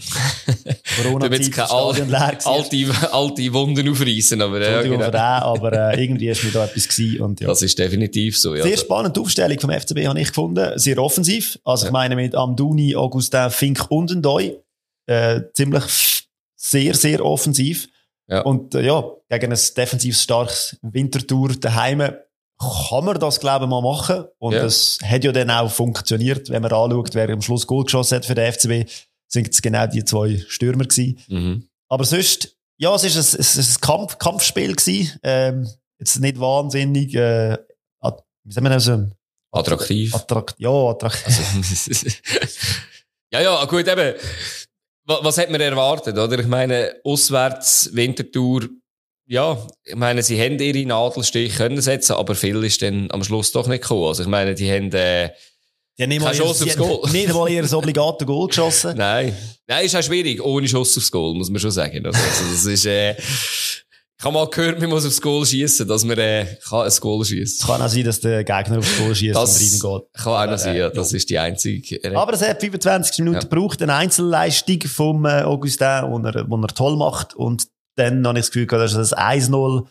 ich, 0.48 0.56
ja. 0.56 0.74
Corona 1.04 1.30
keine 1.30 1.70
al 1.70 1.94
Stadion 1.94 2.10
leer 2.10 2.38
alte, 2.44 3.14
alte 3.14 3.54
Wunden 3.54 3.90
aufreißen, 3.90 4.42
aber 4.42 4.62
ja, 4.62 4.82
genau. 4.82 5.12
den, 5.12 5.16
aber 5.16 5.94
äh, 5.94 6.04
irgendwie 6.04 6.30
ist 6.30 6.44
mir 6.44 6.52
da 6.52 6.66
etwas 6.66 6.88
gewesen 6.88 7.22
und 7.22 7.40
ja. 7.40 7.48
Das 7.48 7.62
ist 7.62 7.78
definitiv 7.78 8.38
so, 8.38 8.56
ja. 8.56 8.64
Sehr 8.64 8.78
spannende 8.78 9.22
Aufstellung 9.22 9.60
vom 9.60 9.70
FCB 9.70 10.08
habe 10.08 10.20
ich 10.20 10.30
gefunden. 10.30 10.78
Sehr 10.80 10.98
offensiv. 10.98 11.60
Also 11.64 11.86
ich 11.86 11.92
meine 11.92 12.16
mit 12.16 12.34
Amdouni, 12.34 12.96
Augustin, 12.96 13.52
Fink 13.52 13.86
und 13.90 14.16
Ndoi. 14.16 14.58
Äh, 15.06 15.42
ziemlich 15.54 15.84
sehr, 16.56 16.96
sehr 16.96 17.24
offensiv. 17.24 17.88
Ja. 18.28 18.42
Und 18.42 18.74
äh, 18.76 18.82
ja, 18.82 19.04
gegen 19.30 19.54
ein 19.54 19.60
defensiv 19.78 20.18
starkes 20.18 20.78
Wintertour 20.82 21.50
daheim 21.50 22.12
kann 22.60 23.06
man 23.06 23.20
das, 23.20 23.40
glaube 23.40 23.66
ich, 23.66 23.70
mal 23.70 23.82
machen. 23.82 24.26
Und 24.40 24.54
Ja. 24.54 24.64
das 24.64 24.98
hat 25.04 25.24
ja 25.24 25.32
dann 25.32 25.50
auch 25.52 25.70
funktioniert. 25.72 26.50
Wenn 26.50 26.62
man 26.64 26.72
anschaut, 26.74 27.14
wer 27.14 27.30
am 27.30 27.42
Schluss 27.42 27.68
Goal 27.68 27.84
geschossen 27.84 28.16
hat 28.16 28.26
für 28.26 28.36
den 28.36 28.52
FCB, 28.52 28.90
sind 29.28 29.50
es 29.50 29.62
genau 29.62 29.86
die 29.88 30.04
zwei 30.06 30.44
Stürmer 30.48 30.86
gewesen. 30.86 31.20
Mhm. 31.28 31.68
Aber 31.90 32.04
sonst, 32.06 32.56
ja, 32.78 32.94
es 32.96 33.04
ist 33.04 33.16
ein, 33.16 33.40
es 33.40 33.56
ist 33.56 33.78
ein 33.78 33.82
Kampf, 33.82 34.18
Kampfspiel 34.18 34.76
gewesen. 34.76 35.20
Ähm, 35.24 35.68
jetzt 36.00 36.20
nicht 36.20 36.40
wahnsinnig, 36.40 37.14
äh, 37.16 37.58
wie 38.44 38.54
sagen 38.54 38.66
wir 38.66 38.70
das, 38.70 38.88
ähm, 38.88 39.12
Attraktiv. 39.52 40.14
attrakt, 40.16 40.56
ja, 40.58 40.70
attrakt, 40.70 41.22
Also, 41.26 41.42
ja, 43.34 43.42
ja, 43.42 43.66
gut, 43.66 43.88
eben. 43.88 44.16
Was, 45.06 45.24
was 45.24 45.38
hat 45.38 45.50
man 45.50 45.62
erwartet, 45.62 46.18
oder? 46.18 46.40
Ich 46.40 46.48
meine, 46.48 46.96
auswärts, 47.04 47.90
Wintertour, 47.94 48.68
ja, 49.28 49.58
ich 49.84 49.96
meine, 49.96 50.24
sie 50.24 50.40
haben 50.42 50.58
ihre 50.60 50.86
Nadelstich 50.88 51.56
können 51.56 51.82
setzen, 51.82 52.14
aber 52.14 52.34
viel 52.36 52.64
ist 52.64 52.82
dann 52.82 53.10
am 53.12 53.24
Schluss 53.24 53.52
doch 53.52 53.68
nicht 53.68 53.82
gekommen. 53.82 54.06
Also 54.08 54.24
ich 54.24 54.30
meine, 54.30 54.56
die 54.56 54.72
haben, 54.72 54.92
äh, 54.94 55.32
die 55.98 56.04
haben 56.04 56.10
nicht 56.10 56.22
mal, 56.22 56.34
ihr, 56.34 56.42
Schuss 56.42 56.60
sie 56.60 56.66
aufs 56.66 56.78
Goal. 56.78 57.10
nicht 57.12 57.34
mal 57.34 57.50
ihr 57.50 57.74
obligate 57.74 58.26
Goal 58.26 58.48
geschossen. 58.48 58.96
nein. 58.98 59.36
Nein, 59.68 59.86
ist 59.86 59.96
auch 59.96 60.04
schwierig, 60.04 60.42
ohne 60.44 60.68
Schuss 60.68 60.98
aufs 60.98 61.12
Goal, 61.12 61.34
muss 61.36 61.50
man 61.50 61.60
schon 61.60 61.72
sagen. 61.72 62.06
Also, 62.06 62.18
also 62.20 62.52
das 62.54 62.66
ist, 62.66 62.86
äh, 62.86 63.16
ich 64.20 64.24
habe 64.24 64.34
mal 64.34 64.48
gehört, 64.50 64.80
man 64.80 64.90
muss 64.90 65.06
aufs 65.06 65.22
Goal 65.22 65.46
schießen, 65.46 65.88
dass 65.88 66.04
man, 66.06 66.18
äh, 66.18 66.46
kann 66.68 66.88
ein 66.88 66.92
Goal 67.02 67.22
Es 67.22 67.28
schießen. 67.30 67.68
kann 67.68 67.82
auch 67.82 67.88
sein, 67.90 68.04
dass 68.04 68.20
der 68.22 68.44
Gegner 68.44 68.78
aufs 68.80 68.98
Goal 68.98 69.14
schießt 69.16 69.36
und 69.36 69.42
Das 69.44 69.60
reingeht. 69.84 70.08
kann 70.14 70.34
auch 70.48 70.52
noch 70.52 70.58
sein, 70.58 70.76
ja. 70.78 70.90
Das 70.90 71.12
ist 71.14 71.30
die 71.30 71.38
einzige, 71.38 71.96
äh, 72.04 72.16
Aber 72.16 72.34
es 72.34 72.42
hat 72.42 72.60
25 72.62 73.20
Minuten 73.20 73.36
Ja. 73.36 73.42
gebraucht, 73.42 73.82
eine 73.82 73.94
Einzelleistung 73.96 74.80
vom 74.88 75.26
äh, 75.26 75.42
Augustin, 75.42 75.88
wo 76.08 76.20
er, 76.20 76.46
wo 76.50 76.56
er 76.58 76.68
toll 76.70 76.96
macht. 76.96 77.36
Und 77.36 77.68
dann 77.98 78.26
habe 78.26 78.40
ich 78.40 78.46
das 78.46 78.52
Gefühl 78.52 78.68
gehabt, 78.68 78.84
das 78.84 78.94
ist 78.94 79.14
ein 79.14 79.42
1-0. 79.42 79.88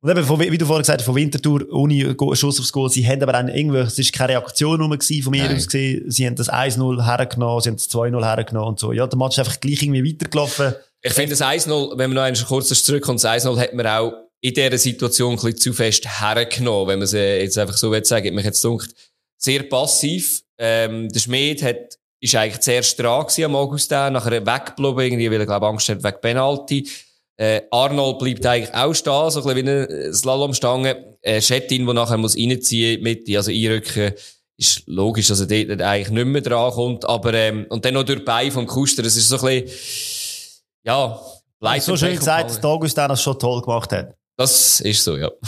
Und 0.00 0.10
eben, 0.10 0.24
von, 0.24 0.38
wie 0.38 0.56
du 0.56 0.64
vorhin 0.64 0.82
gesagt 0.82 1.00
hast, 1.00 1.06
von 1.06 1.16
Winterthur 1.16 1.66
ohne 1.72 2.14
Schuss 2.36 2.60
aufs 2.60 2.72
Goal. 2.72 2.88
Sie 2.88 3.06
haben 3.06 3.20
aber 3.22 3.34
auch 3.36 3.48
irgendwie, 3.48 3.78
es 3.78 3.98
ist 3.98 4.12
keine 4.12 4.34
Reaktion 4.34 4.80
rum 4.80 4.92
gewesen, 4.92 5.22
von 5.24 5.32
mir 5.32 5.44
Nein. 5.44 5.56
aus 5.56 5.66
gesehen. 5.66 6.08
Sie 6.08 6.24
haben 6.24 6.36
das 6.36 6.48
1-0 6.48 7.04
hergenommen, 7.04 7.60
sie 7.60 7.70
haben 7.70 7.76
das 7.76 7.90
2-0 7.90 8.24
hergenommen 8.24 8.68
und 8.68 8.78
so. 8.78 8.92
Ja, 8.92 9.06
der 9.08 9.18
Match 9.18 9.36
ist 9.36 9.38
einfach 9.40 9.58
gleich 9.58 9.82
irgendwie 9.82 10.12
weitergelaufen. 10.12 10.74
Ich 11.02 11.12
finde 11.12 11.30
das 11.30 11.42
1-0, 11.42 11.98
wenn 11.98 12.10
man 12.10 12.14
noch 12.14 12.22
einmal 12.22 12.44
kurz 12.44 12.68
zurückkommt, 12.84 13.22
das 13.24 13.44
1-0 13.44 13.58
hat 13.58 13.74
man 13.74 13.86
auch 13.86 14.12
in 14.40 14.54
dieser 14.54 14.78
Situation 14.78 15.30
ein 15.30 15.36
bisschen 15.36 15.58
zu 15.58 15.72
fest 15.72 16.20
hergenommen, 16.20 16.88
wenn 16.88 16.98
man 17.00 17.04
es 17.04 17.12
jetzt 17.12 17.58
einfach 17.58 17.76
so 17.76 17.90
will 17.90 18.04
sagen. 18.04 18.28
Hat 18.28 18.34
Mich 18.34 18.44
jetzt 18.44 18.64
dunkt 18.64 18.94
sehr 19.36 19.64
passiv. 19.64 20.42
Ähm, 20.58 21.08
der 21.08 21.20
Schmied 21.20 21.62
hat, 21.62 21.98
ist 22.20 22.34
eigentlich 22.34 22.60
zuerst 22.60 22.98
dran 22.98 23.22
gewesen 23.22 23.44
am 23.44 23.56
Augustin, 23.56 24.12
nachher 24.12 24.44
weggeblieben 24.44 24.98
irgendwie, 24.98 25.30
weil 25.30 25.40
er, 25.40 25.46
glaube 25.46 25.66
Angst 25.66 25.88
hat 25.88 26.02
wegen 26.02 26.20
Penalty. 26.20 26.88
Äh, 27.36 27.62
Arnold 27.70 28.18
bleibt 28.18 28.44
eigentlich 28.44 28.74
auch 28.74 28.94
stehen, 28.94 29.30
so 29.30 29.40
ein 29.40 29.54
bisschen 29.54 29.56
wie 29.56 29.70
eine 29.70 30.12
Slalomstange. 30.14 31.18
Äh, 31.22 31.40
Schettin, 31.40 31.84
der 31.84 31.94
nachher 31.94 32.16
muss 32.16 32.36
reinziehen, 32.36 33.02
mit, 33.02 33.28
also 33.36 33.52
einrücken, 33.52 34.12
ist 34.56 34.82
logisch, 34.86 35.28
dass 35.28 35.40
er 35.40 35.46
dort 35.46 35.80
eigentlich 35.80 36.10
nicht 36.10 36.26
mehr 36.26 36.40
dran 36.40 36.72
kommt, 36.72 37.08
aber, 37.08 37.32
ähm, 37.34 37.66
und 37.68 37.84
dann 37.84 37.94
noch 37.94 38.02
durch 38.02 38.24
Beine 38.24 38.50
vom 38.50 38.66
Kuster, 38.66 39.04
das 39.04 39.16
ist 39.16 39.28
so 39.28 39.38
ein 39.38 39.62
bisschen, 39.62 40.48
ja, 40.84 41.20
Leid 41.60 41.82
so 41.82 41.96
schön 41.96 42.16
gesagt, 42.16 42.50
dass 42.50 42.60
der 42.60 42.70
Augustin 42.70 43.08
das 43.08 43.22
schon 43.22 43.38
toll 43.38 43.60
gemacht 43.62 43.92
hat. 43.92 44.14
Das 44.36 44.80
ist 44.80 45.02
so, 45.02 45.16
ja. 45.16 45.30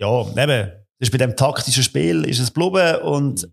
Ja, 0.00 0.20
eben, 0.20 0.36
das 0.36 1.08
ist 1.08 1.10
bei 1.10 1.18
dem 1.18 1.34
taktischen 1.34 1.82
Spiel 1.82 2.24
ist 2.24 2.38
es 2.38 2.54
geblieben 2.54 3.02
und 3.02 3.48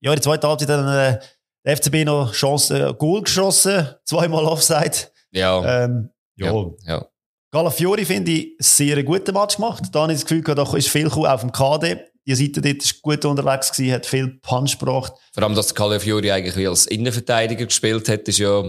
ja, 0.00 0.12
in 0.12 0.16
der 0.16 0.22
zweiten 0.22 0.46
Halbzeit 0.46 0.68
hat 0.68 0.80
dann 0.80 1.14
äh, 1.14 1.18
der 1.64 1.76
FCB 1.76 2.04
noch 2.04 2.32
Chance, 2.32 2.88
äh, 2.88 2.94
Goal 2.94 3.22
geschossen, 3.22 3.88
zweimal 4.04 4.44
Offside. 4.44 4.96
Ja, 5.32 5.84
Ähm, 5.84 6.10
ja. 6.36 6.52
ja, 6.52 6.70
ja. 6.84 7.06
Galafiori 7.50 8.04
finde 8.04 8.30
ich 8.30 8.54
sehr 8.58 8.96
einen 8.96 9.06
guten 9.06 9.32
Match 9.32 9.56
gemacht. 9.56 9.84
Da 9.92 10.02
habe 10.02 10.12
ich 10.12 10.18
das 10.18 10.26
Gefühl, 10.26 10.42
gehabt, 10.42 10.58
da 10.58 10.76
ist 10.76 10.88
viel 10.88 11.08
auch 11.08 11.40
vom 11.40 11.50
KD. 11.50 11.98
Die 12.26 12.34
Seite 12.34 12.60
dort 12.60 12.76
ist 12.76 13.00
gut 13.00 13.24
unterwegs 13.24 13.72
gewesen, 13.72 13.94
hat 13.94 14.04
viel 14.04 14.38
Punch 14.42 14.78
gebracht. 14.78 15.14
Vor 15.32 15.42
allem, 15.42 15.54
dass 15.54 15.68
der 15.68 15.76
Calafiori 15.76 16.30
eigentlich 16.30 16.68
als 16.68 16.86
Innenverteidiger 16.86 17.64
gespielt 17.64 18.08
hat, 18.08 18.28
ist 18.28 18.38
ja 18.38 18.62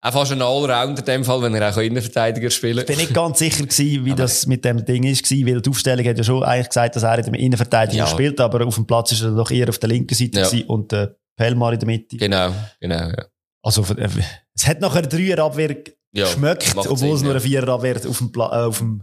auch 0.00 0.12
fast 0.12 0.32
ein 0.32 0.42
Allrounder 0.42 0.88
in 1.00 1.04
dem 1.04 1.24
Fall, 1.24 1.42
wenn 1.42 1.54
er 1.54 1.70
auch 1.72 1.76
Innenverteidiger 1.78 2.50
spielen 2.50 2.78
Ich 2.78 2.86
bin 2.86 2.98
nicht 2.98 3.12
ganz 3.14 3.38
sicher 3.40 3.64
gewesen, 3.66 4.04
wie 4.04 4.14
das 4.14 4.46
mit 4.46 4.64
dem 4.64 4.84
Ding 4.84 5.04
ist, 5.04 5.28
weil 5.30 5.60
die 5.60 5.70
Aufstellung 5.70 6.06
hat 6.06 6.16
ja 6.18 6.24
schon 6.24 6.42
eigentlich 6.44 6.68
gesagt, 6.68 6.96
dass 6.96 7.02
er 7.02 7.18
in 7.18 7.32
der 7.32 7.40
Innenverteidigung 7.40 7.98
Ja. 7.98 8.06
spielt, 8.06 8.40
aber 8.40 8.64
auf 8.66 8.74
dem 8.76 8.86
Platz 8.86 9.12
ist 9.12 9.22
er 9.22 9.32
doch 9.32 9.50
eher 9.50 9.68
auf 9.68 9.78
der 9.78 9.88
linken 9.88 10.14
Seite 10.14 10.40
Ja. 10.56 10.64
und 10.68 10.92
der 10.92 11.16
Pelmar 11.36 11.72
in 11.72 11.78
der 11.80 11.86
Mitte. 11.86 12.16
Genau, 12.16 12.52
genau, 12.80 13.08
ja. 13.08 13.26
Also, 13.62 13.82
äh, 13.96 14.08
es 14.54 14.66
hat 14.66 14.80
nachher 14.80 14.98
eine 14.98 15.08
Dreierabwehr 15.08 15.76
ja 16.12 16.24
geschmeckt, 16.24 16.74
obwohl 16.76 17.14
es 17.16 17.22
nur 17.22 17.32
eine 17.32 17.40
Viererabwehr 17.40 17.96
auf 18.08 18.18
dem, 18.18 18.30
Pla 18.32 18.46
äh, 18.52 18.66
auf 18.66 18.78
dem, 18.78 19.02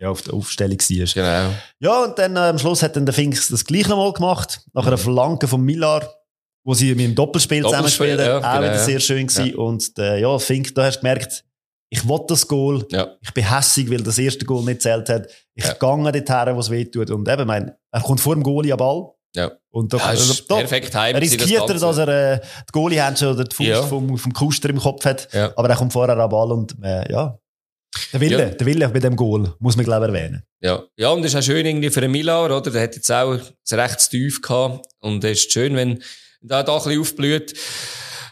ja, 0.00 0.08
auf 0.10 0.22
der 0.22 0.34
Aufstellung 0.34 0.78
war. 0.78 1.06
Genau. 1.14 1.54
Ja, 1.80 2.04
und 2.04 2.18
dann 2.18 2.36
äh, 2.36 2.40
am 2.40 2.58
Schluss 2.58 2.82
hat 2.82 2.96
dann 2.96 3.06
der 3.06 3.14
Finks 3.14 3.48
das 3.48 3.64
gleich 3.64 3.88
nochmal 3.88 4.12
gemacht. 4.12 4.60
Nach 4.72 4.86
einer 4.86 4.98
Flanke 4.98 5.48
von 5.48 5.62
Millar, 5.62 6.06
wo 6.64 6.74
sie 6.74 6.94
mit 6.94 7.04
dem 7.04 7.14
Doppelspiel. 7.14 7.62
Doppelspiel, 7.62 8.16
zusammenspielen. 8.16 8.18
ja, 8.26 8.38
auch 8.38 8.40
genau, 8.42 8.62
wieder 8.62 8.72
ja. 8.74 8.84
sehr 8.84 9.00
schön 9.00 9.26
gewesen. 9.26 9.54
Und 9.56 9.98
äh, 9.98 10.20
ja, 10.20 10.38
Fink, 10.38 10.74
da 10.74 10.84
hast 10.86 10.96
du 10.96 11.00
gemerkt, 11.00 11.44
ich 11.90 12.08
will 12.08 12.20
das 12.26 12.48
Goal. 12.48 12.84
Ja. 12.90 13.14
Ich 13.20 13.32
bin 13.32 13.48
hässig, 13.48 13.90
weil 13.90 14.02
das 14.02 14.18
erste 14.18 14.44
Goal 14.44 14.64
nicht 14.64 14.82
zählt 14.82 15.08
hat. 15.08 15.28
Ich 15.54 15.64
Ja. 15.64 15.74
gange 15.74 16.10
dorthin, 16.10 16.56
wo 16.56 16.60
es 16.60 16.70
weh 16.70 16.84
tut. 16.86 17.10
Und 17.10 17.28
eben, 17.28 17.46
mein, 17.46 17.72
er 17.92 18.00
kommt 18.00 18.20
vor 18.20 18.34
dem 18.34 18.42
Goalie 18.42 18.72
an 18.72 18.78
Ball. 18.78 19.10
Ja. 19.36 19.50
Und 19.70 19.92
da, 19.92 19.98
Ja, 19.98 20.04
also, 20.06 20.42
da, 20.48 20.56
perfekt 20.56 20.94
heim. 20.94 21.14
er 21.14 21.20
das 21.20 21.30
riskiert 21.32 21.62
er, 21.62 21.66
Ganze. 21.66 21.86
dass 21.86 21.98
er 21.98 22.08
äh, 22.34 22.40
die 22.40 22.72
Goalie-Handschuhe 22.72 23.30
oder 23.34 23.44
die 23.44 23.54
Fuß 23.54 23.66
Ja. 23.66 23.82
vom, 23.82 24.16
vom 24.16 24.32
Kuster 24.32 24.70
im 24.70 24.78
Kopf 24.78 25.04
hat. 25.04 25.28
Ja. 25.32 25.52
Aber 25.56 25.68
er 25.68 25.76
kommt 25.76 25.92
vorher 25.92 26.16
an 26.16 26.28
Ball 26.28 26.52
und 26.52 26.74
äh, 26.82 27.10
ja. 27.12 27.38
Der 28.12 28.20
Wille, 28.20 28.38
Ja. 28.38 28.50
der 28.50 28.66
Wille 28.66 28.88
bei 28.88 28.98
dem 28.98 29.14
Goal, 29.14 29.52
muss 29.60 29.76
man 29.76 29.84
glaube 29.84 30.06
ich 30.06 30.12
erwähnen. 30.14 30.42
Ja. 30.60 30.82
ja, 30.96 31.10
und 31.10 31.22
das 31.22 31.32
ist 31.34 31.38
auch 31.38 31.42
schön 31.44 31.64
irgendwie 31.66 31.90
für 31.90 32.00
den 32.00 32.10
Millar, 32.10 32.44
oder? 32.46 32.60
Der 32.70 32.82
hat 32.82 32.96
jetzt 32.96 33.10
auch 33.12 33.34
es 33.64 33.72
recht 33.72 34.10
tief 34.10 34.40
gehabt. 34.42 34.86
Und 35.00 35.22
es 35.24 35.38
ist 35.40 35.52
schön, 35.52 35.76
wenn 35.76 36.02
da 36.44 36.62
da 36.62 36.76
ein 36.76 36.82
bisschen 36.82 37.00
aufblüht. 37.00 37.54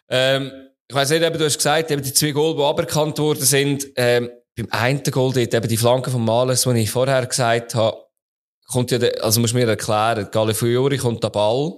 Ähm, 0.08 0.52
ich 0.88 0.94
weiss 0.94 1.10
nicht, 1.10 1.22
eben, 1.22 1.38
du 1.38 1.44
hast 1.44 1.56
gesagt, 1.56 1.90
eben 1.90 2.02
die 2.02 2.12
zwei 2.12 2.32
Goal, 2.32 2.54
die 2.54 2.62
aberkannt 2.62 3.18
worden 3.18 3.44
sind, 3.44 3.86
ähm, 3.96 4.30
beim 4.54 4.68
einen 4.70 5.02
Goal 5.02 5.32
dort, 5.32 5.54
eben 5.54 5.68
die 5.68 5.76
Flanke 5.76 6.10
von 6.10 6.24
Males, 6.24 6.62
die 6.62 6.80
ich 6.80 6.90
vorher 6.90 7.24
gesagt 7.26 7.74
habe, 7.74 7.96
kommt 8.66 8.90
ja, 8.90 8.98
der, 8.98 9.24
also 9.24 9.40
musst 9.40 9.54
du 9.54 9.58
mir 9.58 9.66
erklären, 9.66 10.28
Galifiori 10.30 10.98
kommt 10.98 11.24
der 11.24 11.30
Ball 11.30 11.72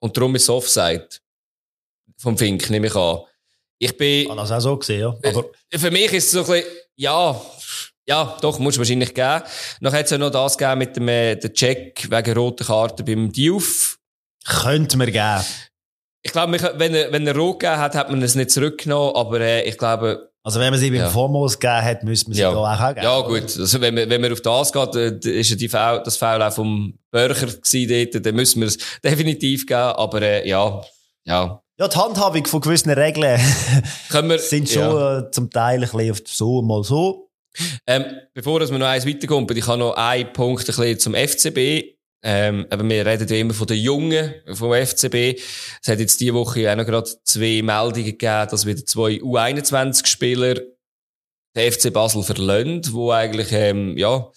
und 0.00 0.16
darum 0.16 0.34
ist 0.34 0.44
es 0.44 0.48
Offside. 0.48 1.08
Vom 2.16 2.36
Fink, 2.36 2.70
nehme 2.70 2.86
ich 2.86 2.94
an. 2.96 3.20
Ich 3.78 3.96
bin, 3.96 4.22
Ich 4.22 4.28
habe 4.28 4.40
das 4.40 4.50
auch 4.50 4.60
so 4.60 4.76
gesehen, 4.76 5.00
ja. 5.00 5.30
Aber 5.30 5.44
für 5.72 5.90
mich 5.90 6.12
ist 6.12 6.26
es 6.26 6.30
so 6.32 6.40
ein 6.40 6.46
bisschen, 6.46 6.64
ja, 6.96 7.40
ja, 8.08 8.38
doch, 8.40 8.58
muss 8.58 8.78
wahrscheinlich 8.78 9.12
geben. 9.14 9.42
Noch 9.80 9.92
hat 9.92 10.06
es 10.06 10.10
ja 10.10 10.18
noch 10.18 10.30
das 10.30 10.56
gegeben 10.56 10.78
mit 10.78 10.96
dem, 10.96 11.08
äh, 11.08 11.36
der 11.36 11.52
Check 11.52 12.10
wegen 12.10 12.38
roter 12.38 12.64
Karte 12.64 13.04
beim 13.04 13.30
Diouf. 13.30 13.97
Könnte 14.48 14.96
man 14.96 15.06
geben. 15.06 15.44
Ich 16.22 16.32
glaube, 16.32 16.58
wenn 16.78 16.94
er, 16.94 17.12
wenn 17.12 17.26
er 17.26 17.36
rot 17.36 17.60
gegeben 17.60 17.78
hat, 17.80 17.94
hat 17.94 18.10
man 18.10 18.20
es 18.22 18.34
nicht 18.34 18.50
zurückgenommen, 18.50 19.14
aber 19.14 19.40
äh, 19.40 19.62
ich 19.68 19.78
glaube, 19.78 20.30
Also 20.42 20.58
wenn 20.60 20.70
man 20.70 20.80
sie 20.80 20.90
beim 20.90 21.00
Ja. 21.00 21.08
Fomos 21.10 21.58
gegeben 21.58 21.84
hat, 21.84 22.02
müsste 22.02 22.30
man 22.30 22.34
sie 22.34 22.42
Ja. 22.42 22.52
da 22.52 22.58
auch 22.74 22.88
geben. 22.94 23.04
ja 23.04 23.20
gut, 23.20 23.42
also 23.58 23.80
wenn 23.80 23.94
man, 23.94 24.10
wenn 24.10 24.20
man 24.20 24.32
auf 24.32 24.40
das 24.40 24.72
geht, 24.72 24.94
äh, 24.96 25.40
ist 25.40 25.50
ja 25.50 25.56
die 25.56 25.68
Foul, 25.68 26.02
das 26.04 26.16
Foul 26.16 26.42
auch 26.42 26.52
vom 26.52 26.98
Börcher 27.10 27.46
gewesen 27.46 28.10
dort, 28.12 28.26
dann 28.26 28.34
müssen 28.34 28.60
wir 28.60 28.68
es 28.68 28.78
definitiv 29.04 29.66
geben, 29.66 29.78
aber 29.80 30.22
äh, 30.22 30.48
ja, 30.48 30.82
ja. 31.24 31.62
Ja, 31.80 31.86
die 31.86 31.96
Handhabung 31.96 32.44
von 32.46 32.60
gewissen 32.60 32.90
Regeln 32.90 33.40
wir, 34.10 34.38
sind 34.40 34.68
schon 34.68 34.82
ja. 34.82 35.18
äh, 35.20 35.30
zum 35.30 35.48
Teil 35.48 35.84
ein 35.84 35.88
bisschen 35.90 36.22
so, 36.26 36.60
mal 36.62 36.82
so. 36.82 37.30
Ähm, 37.86 38.04
bevor 38.34 38.58
dass 38.58 38.70
wir 38.72 38.78
noch 38.78 38.86
eins 38.88 39.06
weiterkommen, 39.06 39.48
ich 39.56 39.66
habe 39.66 39.78
noch 39.78 39.94
einen 39.94 40.32
Punkt 40.32 40.62
ein 40.62 40.66
bisschen 40.66 40.98
zum 40.98 41.14
FCB. 41.14 41.97
Ähm, 42.22 42.66
aber 42.70 42.88
wir 42.88 43.06
reden 43.06 43.28
ja 43.28 43.36
immer 43.36 43.54
von 43.54 43.66
den 43.66 43.78
Jungen 43.78 44.34
vom 44.52 44.72
FCB. 44.72 45.40
Es 45.80 45.88
hat 45.88 46.00
jetzt 46.00 46.18
diese 46.20 46.34
Woche 46.34 46.70
auch 46.70 46.76
noch 46.76 46.84
gerade 46.84 47.08
zwei 47.24 47.62
Meldungen 47.62 48.04
gegeben, 48.04 48.48
dass 48.50 48.66
wieder 48.66 48.84
zwei 48.84 49.20
U21-Spieler 49.20 50.60
den 51.56 51.72
FC 51.72 51.92
Basel 51.92 52.22
verlöhnt, 52.22 52.92
wo 52.92 53.12
eigentlich, 53.12 53.52
ähm, 53.52 53.96
ja, 53.96 54.30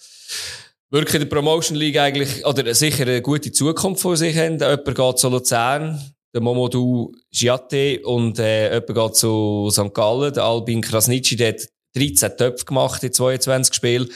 wirklich 0.90 1.14
in 1.14 1.28
der 1.28 1.34
Promotion 1.34 1.76
League 1.76 1.98
eigentlich, 1.98 2.44
oder 2.46 2.72
sicher 2.74 3.02
eine 3.02 3.22
gute 3.22 3.50
Zukunft 3.50 4.02
vor 4.02 4.16
sich 4.16 4.36
haben. 4.36 4.58
Jemand 4.58 4.84
geht 4.84 5.18
zu 5.18 5.28
Luzern, 5.28 6.00
der 6.34 6.40
Momodou 6.40 7.12
Giatte, 7.32 8.00
und, 8.04 8.38
äh, 8.38 8.74
jemand 8.74 8.94
geht 8.94 9.16
zu 9.16 9.70
St. 9.72 9.92
Gallen, 9.92 10.32
der 10.32 10.44
Albin 10.44 10.80
Krasnitschi, 10.80 11.36
der 11.36 11.54
hat 11.54 11.68
13 11.96 12.36
Töpfe 12.36 12.64
gemacht 12.64 13.02
in 13.02 13.12
22 13.12 13.74
Spielen. 13.74 14.08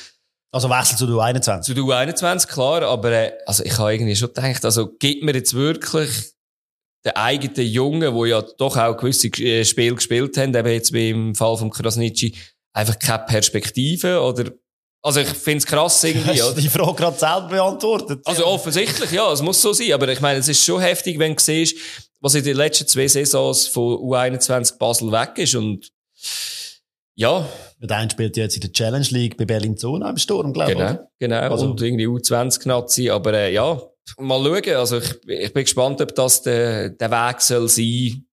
Also 0.57 0.71
Wechsel 0.71 0.97
zu 0.97 1.07
du 1.07 1.21
21. 1.21 1.67
Zu 1.67 1.79
du 1.79 1.93
21, 1.93 2.49
klar, 2.49 2.81
aber, 2.81 3.13
äh, 3.13 3.33
also 3.45 3.63
ich 3.63 3.77
habe 3.77 3.93
irgendwie 3.93 4.17
schon 4.17 4.29
gedacht, 4.29 4.65
also 4.65 4.89
gibt 4.99 5.23
mir 5.23 5.35
jetzt 5.35 5.53
wirklich 5.53 6.09
den 7.05 7.15
eigenen 7.15 7.67
Jungen, 7.67 8.15
wo 8.15 8.25
ja 8.25 8.41
doch 8.41 8.75
auch 8.79 8.97
gewisse 8.97 9.29
äh, 9.29 9.67
Spiele 9.67 9.97
gespielt 9.97 10.35
haben, 10.39 10.55
eben 10.55 10.69
jetzt 10.73 10.95
wie 10.95 11.11
im 11.11 11.35
Fall 11.35 11.59
von 11.59 11.69
Krasnitschi, 11.69 12.35
einfach 12.73 12.99
keine 12.99 13.25
Perspektive 13.25 14.19
oder 14.23 14.51
also 15.03 15.21
ich 15.21 15.29
finde 15.29 15.59
es 15.59 15.67
krass 15.67 16.03
irgendwie. 16.05 16.41
Hast 16.41 16.57
du 16.57 16.61
die 16.63 16.71
Frage 16.71 16.95
gerade 16.95 17.19
selber 17.19 17.49
beantwortet? 17.49 18.23
Also 18.25 18.47
offensichtlich, 18.47 19.11
ja, 19.13 19.31
es 19.31 19.43
muss 19.43 19.61
so 19.61 19.75
sein. 19.75 19.93
Aber 19.93 20.09
ich 20.09 20.23
meine, 20.23 20.39
es 20.39 20.49
ist 20.49 20.65
schon 20.65 20.81
heftig, 20.81 21.19
wenn 21.19 21.37
du 21.37 21.43
siehst, 21.43 21.77
was 22.21 22.35
in 22.35 22.43
den 22.43 22.57
letzten 22.57 22.89
zwei 22.89 23.07
Saisons 23.07 23.69
von 23.69 23.99
U21 23.99 24.79
Basel 24.79 25.13
weg 25.13 25.33
ist. 25.37 25.55
Und 25.55 25.93
ja. 27.17 27.49
Der 27.81 27.97
eine 27.97 28.11
spielt 28.11 28.37
jetzt 28.37 28.55
in 28.55 28.61
der 28.63 28.73
Challenge 28.73 29.07
League 29.11 29.37
bei 29.37 29.45
Berlin-Zona 29.45 30.11
im 30.11 30.17
Sturm, 30.17 30.53
glaube 30.53 30.73
ich. 30.73 30.79
Genau, 30.79 31.09
genau. 31.19 31.41
Also, 31.41 31.71
und 31.71 31.81
irgendwie 31.81 32.07
U20-Nazi. 32.07 33.11
Aber 33.11 33.35
äh, 33.35 33.53
ja, 33.53 33.81
mal 34.19 34.43
schauen. 34.43 34.77
Also 34.77 34.99
ich, 34.99 35.17
ich 35.27 35.53
bin 35.53 35.65
gespannt, 35.65 36.01
ob 36.01 36.15
das 36.15 36.43
der, 36.43 36.91
der 36.91 37.11
Weg 37.11 37.41
soll 37.41 37.69
sein. 37.69 38.27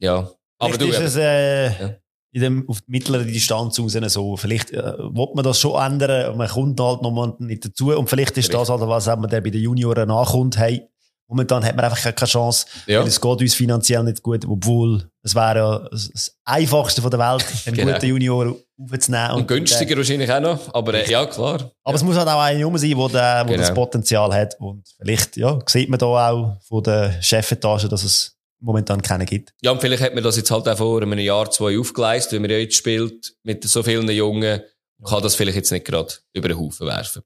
Ja. 0.00 0.30
Aber 0.58 0.76
du, 0.76 0.86
ist 0.86 1.00
es, 1.00 1.16
äh, 1.16 1.66
ja 1.66 1.96
in 2.32 2.42
dem, 2.42 2.68
auf 2.68 2.80
die 2.80 2.90
mittlere 2.90 3.24
Distanz 3.24 3.78
raus 3.78 3.96
so. 4.06 4.36
Vielleicht, 4.36 4.70
äh, 4.70 4.98
will 4.98 5.28
man 5.34 5.44
das 5.44 5.58
schon 5.58 5.80
ändern, 5.80 6.36
man 6.36 6.48
kommt 6.48 6.80
halt 6.80 7.02
noch 7.02 7.38
nicht 7.40 7.64
dazu. 7.64 7.96
Und 7.96 8.08
vielleicht 8.08 8.36
ist 8.38 8.54
das 8.54 8.68
halt, 8.68 8.80
was 8.82 9.06
man 9.06 9.28
der 9.28 9.40
bei 9.40 9.50
den 9.50 9.62
Junioren 9.62 10.08
nachkommt, 10.08 10.56
hey, 10.56 10.88
momentan 11.30 11.64
hat 11.64 11.76
man 11.76 11.84
einfach 11.84 12.02
keine 12.02 12.28
Chance, 12.28 12.66
ja. 12.86 13.00
weil 13.00 13.08
es 13.08 13.20
geht 13.20 13.40
uns 13.40 13.54
finanziell 13.54 14.02
nicht 14.02 14.22
gut, 14.22 14.44
obwohl 14.46 15.08
es 15.22 15.34
wäre 15.34 15.58
ja 15.58 15.88
das 15.90 16.36
Einfachste 16.44 17.00
von 17.00 17.10
der 17.10 17.20
Welt, 17.20 17.44
einen 17.66 17.76
genau. 17.76 17.92
guten 17.92 18.06
Junior 18.06 18.56
aufzunehmen. 18.78 19.30
Und, 19.30 19.40
und 19.40 19.48
günstiger 19.48 19.92
und, 19.92 19.98
wahrscheinlich 19.98 20.30
auch 20.30 20.40
noch, 20.40 20.74
aber 20.74 20.94
äh, 20.94 21.10
ja, 21.10 21.24
klar. 21.26 21.70
Aber 21.84 21.92
ja. 21.92 21.94
es 21.94 22.02
muss 22.02 22.16
halt 22.16 22.28
auch 22.28 22.40
einer 22.40 22.78
sein, 22.78 22.90
der, 22.90 23.08
der 23.08 23.44
genau. 23.44 23.58
das 23.58 23.72
Potenzial 23.72 24.34
hat. 24.34 24.56
Und 24.58 24.86
vielleicht, 24.98 25.36
ja, 25.36 25.58
sieht 25.66 25.88
man 25.88 25.98
da 25.98 26.06
auch 26.06 26.56
von 26.62 26.82
der 26.82 27.22
Chefetage, 27.22 27.88
dass 27.88 28.02
es 28.02 28.36
momentan 28.60 29.00
keinen 29.00 29.26
gibt. 29.26 29.54
Ja, 29.62 29.70
und 29.70 29.80
vielleicht 29.80 30.02
hat 30.02 30.14
man 30.14 30.24
das 30.24 30.36
jetzt 30.36 30.50
halt 30.50 30.68
auch 30.68 30.76
vor 30.76 31.00
einem 31.00 31.18
Jahr, 31.18 31.50
zwei 31.50 31.78
aufgeleistet, 31.78 32.32
wenn 32.34 32.42
man 32.42 32.50
ja 32.50 32.58
jetzt 32.58 32.76
spielt 32.76 33.34
mit 33.42 33.64
so 33.64 33.82
vielen 33.82 34.10
Jungen, 34.10 34.60
kann 35.04 35.22
das 35.22 35.34
vielleicht 35.34 35.56
jetzt 35.56 35.72
nicht 35.72 35.86
gerade 35.86 36.12
über 36.34 36.48
den 36.48 36.58
Haufen 36.58 36.86
werfen. 36.86 37.22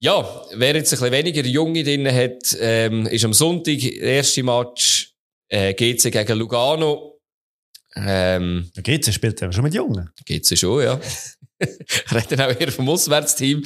Ja, 0.00 0.44
wer 0.54 0.76
jetzt 0.76 0.92
ein 0.92 1.00
bisschen 1.00 1.12
weniger 1.12 1.44
Junge 1.44 1.82
drin 1.82 2.06
hat, 2.06 2.56
ähm, 2.60 3.06
ist 3.06 3.24
am 3.24 3.32
Sonntag 3.32 3.78
der 3.80 4.00
erste 4.00 4.44
Match 4.44 5.12
äh, 5.48 5.74
GC 5.74 6.12
gegen 6.12 6.38
Lugano. 6.38 7.18
Ähm, 7.96 8.70
GC 8.76 9.12
spielt 9.12 9.40
ja 9.40 9.50
schon 9.50 9.64
mit 9.64 9.74
Jungen. 9.74 10.08
GC 10.24 10.56
schon, 10.56 10.84
ja. 10.84 11.00
Reden 12.12 12.40
auch 12.40 12.60
eher 12.60 12.70
vom 12.70 12.88
Auswärtsteam. 12.88 13.64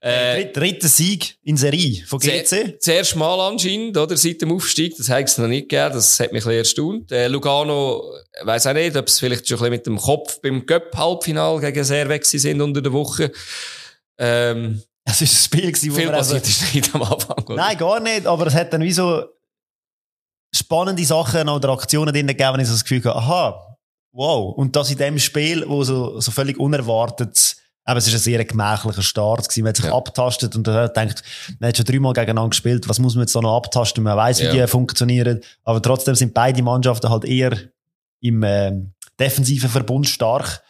Äh, 0.00 0.46
dritter 0.46 0.88
Sieg 0.88 1.36
in 1.44 1.56
Serie 1.56 2.02
von 2.04 2.18
GC. 2.18 2.80
Zuerst 2.80 3.14
mal 3.14 3.38
anscheinend, 3.48 3.96
oder? 3.96 4.16
Seit 4.16 4.42
dem 4.42 4.50
Aufstieg. 4.50 4.96
Das 4.96 5.08
hat 5.08 5.28
es 5.28 5.38
noch 5.38 5.46
nicht 5.46 5.68
gegeben. 5.68 5.94
Das 5.94 6.18
hat 6.18 6.32
mich 6.32 6.44
ein 6.44 6.48
bisschen 6.48 6.58
erstaunt. 6.58 7.12
Äh, 7.12 7.28
Lugano, 7.28 8.02
weiss 8.42 8.66
auch 8.66 8.72
nicht, 8.72 8.96
ob 8.96 9.06
es 9.06 9.20
vielleicht 9.20 9.46
schon 9.46 9.58
ein 9.58 9.70
bisschen 9.70 9.70
mit 9.70 9.86
dem 9.86 9.98
Kopf 9.98 10.40
beim 10.40 10.66
Göpp-Halbfinal 10.66 11.60
gegen 11.60 11.84
Serve 11.84 12.18
sind 12.24 12.60
unter 12.60 12.82
der 12.82 12.92
Woche. 12.92 13.30
Ähm, 14.18 14.82
es 15.10 15.22
ist 15.22 15.32
ein 15.32 15.44
Spiel 15.44 15.72
gewesen, 15.72 15.92
wo 15.92 15.96
Viel 15.96 16.10
passiert 16.10 16.44
also, 16.44 16.64
ist 16.64 16.74
nicht 16.74 16.94
am 16.94 17.02
Anfang. 17.02 17.44
Oder? 17.44 17.56
Nein, 17.56 17.76
gar 17.76 18.00
nicht. 18.00 18.26
Aber 18.26 18.46
es 18.46 18.54
hat 18.54 18.72
dann 18.72 18.82
wie 18.82 18.92
so 18.92 19.24
spannende 20.54 21.04
Sachen 21.04 21.48
oder 21.48 21.70
Aktionen 21.70 22.12
drin 22.12 22.26
gegeben, 22.26 22.60
ich 22.60 22.66
so 22.66 22.74
das 22.74 22.84
Gefühl 22.84 22.98
hatte, 23.04 23.16
aha, 23.16 23.70
Wow. 24.12 24.56
Und 24.56 24.74
das 24.74 24.90
in 24.90 24.98
dem 24.98 25.18
Spiel, 25.18 25.64
wo 25.68 25.84
so, 25.84 26.20
so 26.20 26.30
völlig 26.30 26.58
unerwartet, 26.58 27.56
aber 27.84 27.98
es 27.98 28.06
ist 28.06 28.14
ein 28.14 28.20
sehr 28.20 28.44
gemächlicher 28.44 29.02
Start 29.02 29.48
gewesen. 29.48 29.62
Man 29.62 29.68
hat 29.70 29.76
sich 29.76 29.86
ja. 29.86 29.94
abtastet 29.94 30.54
und 30.54 30.66
dann 30.66 30.92
denkt, 30.94 31.22
man 31.58 31.68
hat 31.68 31.76
schon 31.76 31.86
dreimal 31.86 32.12
gegeneinander 32.12 32.50
gespielt. 32.50 32.88
Was 32.88 32.98
muss 32.98 33.14
man 33.14 33.22
jetzt 33.22 33.34
da 33.34 33.40
noch 33.40 33.56
abtasten? 33.56 34.04
Man 34.04 34.16
weiß, 34.16 34.40
wie 34.40 34.44
ja. 34.44 34.52
die 34.52 34.66
funktionieren. 34.66 35.40
Aber 35.64 35.80
trotzdem 35.80 36.14
sind 36.14 36.34
beide 36.34 36.62
Mannschaften 36.62 37.08
halt 37.08 37.24
eher 37.24 37.56
im 38.20 38.42
äh, 38.42 38.72
defensiven 39.18 39.70
Verbund 39.70 40.08
stark. 40.08 40.62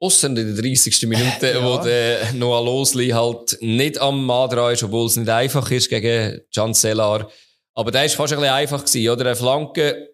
Ausser 0.00 0.28
in 0.28 0.34
der 0.34 0.54
30. 0.54 1.02
Minute, 1.08 1.50
ja. 1.54 1.64
wo 1.64 1.82
der 1.82 2.32
Noah 2.34 2.64
Losli 2.64 3.08
halt 3.08 3.58
nicht 3.60 4.00
am 4.00 4.24
Mann 4.24 4.48
dran 4.50 4.72
ist, 4.72 4.82
obwohl 4.82 5.06
es 5.06 5.16
nicht 5.16 5.28
einfach 5.28 5.70
ist 5.70 5.88
gegen 5.88 6.40
Can 6.54 6.74
Sellar. 6.74 7.28
Aber 7.74 7.90
der 7.90 8.04
ist 8.04 8.14
fast 8.14 8.32
ein 8.32 8.38
bisschen 8.38 8.54
einfach 8.54 8.84
gewesen, 8.84 9.10
oder? 9.10 9.26
Eine 9.26 9.36
Flanke 9.36 10.08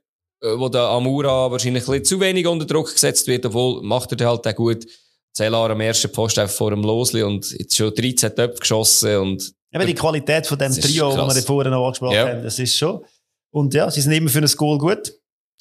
äh, 0.45 0.59
wo 0.59 0.69
der 0.69 0.83
Amura 0.83 1.51
wahrscheinlich 1.51 1.85
ein 1.85 1.93
bisschen 1.93 2.05
zu 2.05 2.21
wenig 2.21 2.47
unter 2.47 2.67
Druck 2.67 2.93
gesetzt 2.93 3.27
wird, 3.27 3.47
obwohl 3.47 3.83
macht 3.83 4.13
er 4.13 4.29
halt 4.29 4.47
auch 4.47 4.55
gut. 4.55 4.87
Zellar 5.33 5.71
am 5.71 5.81
ersten 5.81 6.13
Post 6.13 6.39
einfach 6.39 6.55
vor 6.55 6.71
dem 6.71 6.83
Losli 6.83 7.23
und 7.23 7.51
jetzt 7.59 7.77
schon 7.77 7.93
13 7.93 8.37
Töpfe 8.37 8.61
geschossen 8.61 9.17
und. 9.17 9.53
Eben 9.73 9.87
die 9.87 9.95
Qualität 9.95 10.47
von 10.47 10.57
dem 10.57 10.73
Trio, 10.73 11.17
das 11.17 11.35
wir 11.35 11.43
vorher 11.43 11.73
noch 11.73 11.87
angesprochen 11.87 12.15
ja. 12.15 12.29
haben, 12.29 12.45
das 12.45 12.59
ist 12.61 12.77
schon. 12.77 13.05
Und 13.51 13.75
ja, 13.75 13.91
sie 13.91 14.01
sind 14.01 14.13
immer 14.13 14.31
für 14.31 14.39
ein 14.39 14.47
Goal 14.57 14.79
gut. 14.79 15.13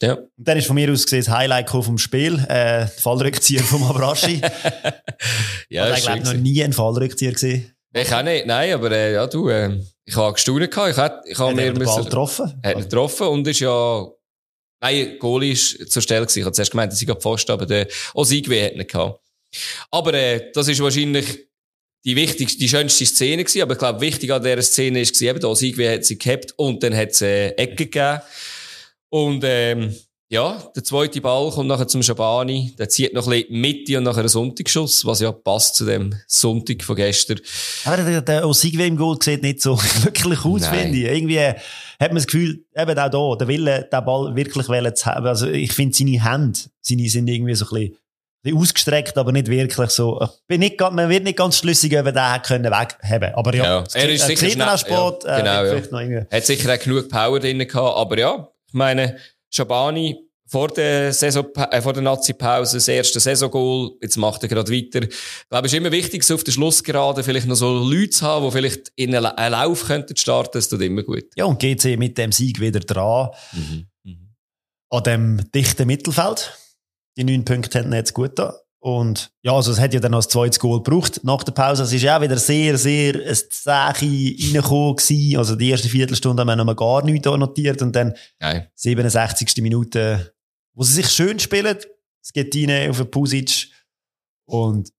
Ja. 0.02 0.14
Und 0.14 0.30
dann 0.38 0.58
ist 0.58 0.68
von 0.68 0.76
mir 0.76 0.92
aus 0.92 1.04
gesehen 1.04 1.24
das 1.26 1.30
Highlight 1.30 1.70
vom 1.70 1.98
Spiel, 1.98 2.40
äh, 2.50 2.88
Fallrückzieher 2.88 3.64
vom 3.64 3.84
Abrashi. 3.84 4.42
ja, 5.70 5.96
ich 5.96 6.04
glaube 6.04 6.24
noch 6.24 6.34
nie 6.34 6.64
einen 6.64 6.74
Fallrückzieher 6.74 7.32
gesehen. 7.32 7.74
Ich 7.96 8.12
auch 8.12 8.24
nicht, 8.24 8.48
nein, 8.48 8.74
aber 8.74 8.92
äh, 8.92 9.14
ja, 9.14 9.28
du, 9.28 9.50
äh, 9.50 9.80
ich 10.04 10.16
habe 10.16 10.34
gestaunt 10.34 10.72
gehabt. 10.72 10.92
Ich 10.92 10.98
habe 10.98 11.22
ich 11.26 11.40
hab 11.40 11.56
mir 11.56 11.74
den 11.74 11.84
Ball 11.84 12.04
getroffen. 12.04 12.60
Hat 12.64 12.76
ihn 12.76 12.82
getroffen 12.82 13.28
und 13.28 13.48
ist 13.48 13.60
ja 13.60 14.08
Nein, 14.84 15.16
Goalie 15.18 15.54
ist 15.54 15.90
zur 15.90 16.02
Stelle 16.02 16.26
gewesen. 16.26 16.40
Ich 16.40 16.46
habe 16.46 16.54
zuerst 16.54 16.72
gemeint, 16.72 16.92
dass 16.92 17.02
ich 17.02 17.10
Pfosten, 17.10 17.54
aber 17.54 17.66
der 17.66 17.88
Osigwe 18.14 18.66
hat 18.66 18.76
nicht 18.76 18.92
gehabt. 18.92 19.22
Aber 19.90 20.14
äh, 20.14 20.52
das 20.54 20.68
ist 20.68 20.82
wahrscheinlich 20.82 21.48
die 22.04 22.18
wichtigste, 22.18 22.60
die 22.60 22.68
schönste 22.68 23.06
Szene 23.06 23.46
gewesen. 23.46 23.62
Aber 23.62 23.74
ich 23.74 23.80
glaube, 23.80 24.02
wichtig 24.02 24.34
an 24.34 24.44
dieser 24.44 24.62
Szene 24.62 25.00
ist 25.00 25.14
gewesen, 25.14 25.30
eben, 25.30 25.40
der 25.40 25.50
Osigwe 25.50 25.94
hat 25.94 26.04
sie 26.04 26.18
gehabt 26.18 26.54
und 26.58 26.84
dann 26.84 26.94
hat 26.94 27.12
es 27.12 27.22
äh, 27.22 27.52
Ecke 27.52 27.86
gegeben. 27.86 28.20
Und 29.14 29.44
ähm, 29.46 29.96
ja, 30.28 30.58
der 30.76 30.84
zweite 30.84 31.22
Ball 31.22 31.52
kommt 31.52 31.68
nachher 31.68 31.88
zum 31.88 32.02
Schabani. 32.02 32.74
Der 32.80 32.90
zieht 32.90 33.14
noch 33.14 33.28
ein 33.28 33.42
bisschen 33.44 33.62
Mitte 33.62 33.98
und 34.00 34.06
nachher 34.06 34.22
einen 34.22 34.28
Sonntagsschuss, 34.28 35.06
was 35.06 35.20
ja 35.20 35.32
passt 35.32 35.76
zu 35.76 35.86
dem 35.86 36.16
Sonntag 36.26 36.82
von 36.82 36.96
gestern. 36.96 37.40
Aber 37.86 37.98
der, 37.98 38.24
der 38.24 38.48
Osigwe 38.48 38.88
im 38.88 38.98
Goal 38.98 39.20
sieht 39.22 39.44
nicht 39.44 39.62
so 39.62 39.80
glücklich 40.02 40.44
aus, 40.44 40.66
finde 40.66 40.98
ich. 40.98 41.04
Irgendwie 41.04 41.42
hat 41.42 41.60
man 42.00 42.16
das 42.16 42.26
Gefühl, 42.26 42.66
eben 42.76 42.98
auch 42.98 43.36
da, 43.36 43.36
der 43.38 43.48
Wille, 43.48 43.88
den 43.94 44.04
Ball 44.04 44.36
wirklich 44.36 44.96
zu 44.96 45.06
haben. 45.06 45.28
Also 45.28 45.48
ich 45.48 45.74
finde, 45.74 45.96
seine 45.96 46.24
Hände, 46.24 46.60
seine 46.82 47.08
sind 47.08 47.28
irgendwie 47.28 47.54
so 47.54 47.66
ein 47.66 47.92
bisschen, 48.44 48.60
ausgestreckt, 48.60 49.16
aber 49.20 49.32
nicht 49.32 49.48
wirklich 49.48 49.92
so. 49.92 50.20
Ich 50.24 50.48
bin 50.48 50.60
nicht, 50.60 50.80
man 50.80 51.08
wird 51.08 51.24
nicht 51.24 51.38
ganz 51.38 51.60
schlüssig, 51.60 51.96
ob 52.00 52.08
er 52.08 52.12
den 52.12 52.42
können 52.42 52.72
weghaben. 52.72 53.36
Aber 53.36 53.56
ja, 53.56 53.64
ja. 53.64 53.84
er 53.94 54.10
ist 54.10 54.26
sicher 54.26 54.50
schnell, 54.50 54.78
Sport, 54.80 55.24
ja, 55.24 55.38
genau, 55.38 56.00
äh, 56.00 56.14
ja. 56.16 56.26
Hat 56.32 56.46
sicher 56.46 56.74
auch 56.74 56.80
genug 56.80 57.10
Power 57.10 57.40
drin 57.40 57.60
gehabt, 57.60 57.96
aber 57.96 58.18
ja, 58.18 58.50
ich 58.74 58.78
meine, 58.78 59.18
Schabani 59.52 60.18
vor 60.48 60.68
der, 60.68 61.14
Saison, 61.14 61.46
äh, 61.56 61.80
vor 61.80 61.94
der 61.94 62.02
Nazi-Pause 62.02 62.78
das 62.78 62.88
erste 62.88 63.20
Saisongoal. 63.20 63.92
Jetzt 64.02 64.18
macht 64.18 64.42
er 64.42 64.50
gerade 64.50 64.72
weiter. 64.72 65.04
Ich 65.04 65.50
glaube, 65.50 65.68
es 65.68 65.74
ist 65.74 65.78
immer 65.78 65.92
wichtig, 65.92 66.24
so 66.24 66.34
auf 66.34 66.44
der 66.44 66.52
Schlussgerade 66.52 67.24
vielleicht 67.24 67.46
noch 67.46 67.56
so 67.56 67.72
Leute 67.72 68.10
zu 68.10 68.26
haben, 68.26 68.46
die 68.46 68.52
vielleicht 68.52 68.92
in 68.96 69.16
einen 69.16 69.52
Lauf 69.52 69.86
könnten 69.86 70.18
starten. 70.18 70.52
Das 70.54 70.70
tut 70.70 70.82
immer 70.82 71.04
gut. 71.04 71.26
Ja, 71.36 71.46
und 71.46 71.60
GC 71.60 71.98
mit 71.98 72.18
dem 72.18 72.32
Sieg 72.32 72.60
wieder 72.60 72.80
dran. 72.80 73.30
Mhm. 73.52 73.86
Mhm. 74.04 74.36
An 74.90 75.04
dem 75.04 75.52
dichten 75.52 75.86
Mittelfeld. 75.86 76.58
Die 77.16 77.24
neun 77.24 77.46
Punkte 77.46 77.78
hätten 77.78 77.94
jetzt 77.94 78.14
gut 78.14 78.40
da. 78.40 78.60
Und 78.84 79.32
ja, 79.44 79.54
also 79.54 79.72
es 79.72 79.80
hat 79.80 79.94
ja 79.94 80.02
dann 80.02 80.12
noch 80.12 80.18
das 80.18 80.28
zweite 80.28 80.60
Goal 80.60 80.84
gebraucht 80.84 81.22
nach 81.24 81.42
der 81.46 81.54
Pause. 81.54 81.84
Es 81.84 81.94
ist 81.94 82.02
ja 82.02 82.18
auch 82.18 82.22
wieder 82.22 82.36
sehr, 82.36 82.78
sehr 82.78 83.16
ein 83.16 83.38
Zeichen 83.50 84.10
reingekommen 84.10 84.98
gewesen. 84.98 85.38
Also 85.38 85.56
die 85.56 85.70
erste 85.70 85.88
Viertelstunde 85.88 86.42
haben 86.42 86.50
wir 86.50 86.58
noch 86.58 86.66
mal 86.66 86.76
gar 86.76 87.02
nichts 87.02 87.26
notiert 87.26 87.82
und 87.82 87.96
dann 87.96 88.14
Nein. 88.42 88.68
67. 88.76 89.64
Minute, 89.64 90.36
wo 90.74 90.84
sie 90.84 90.96
sich 90.96 91.08
schön 91.08 91.40
spielen. 91.40 91.78
Es 92.22 92.34
geht 92.34 92.54
rein 92.54 92.90
auf 92.90 92.98
den 92.98 93.10
Pusic. 93.10 93.70
Und 94.48 94.90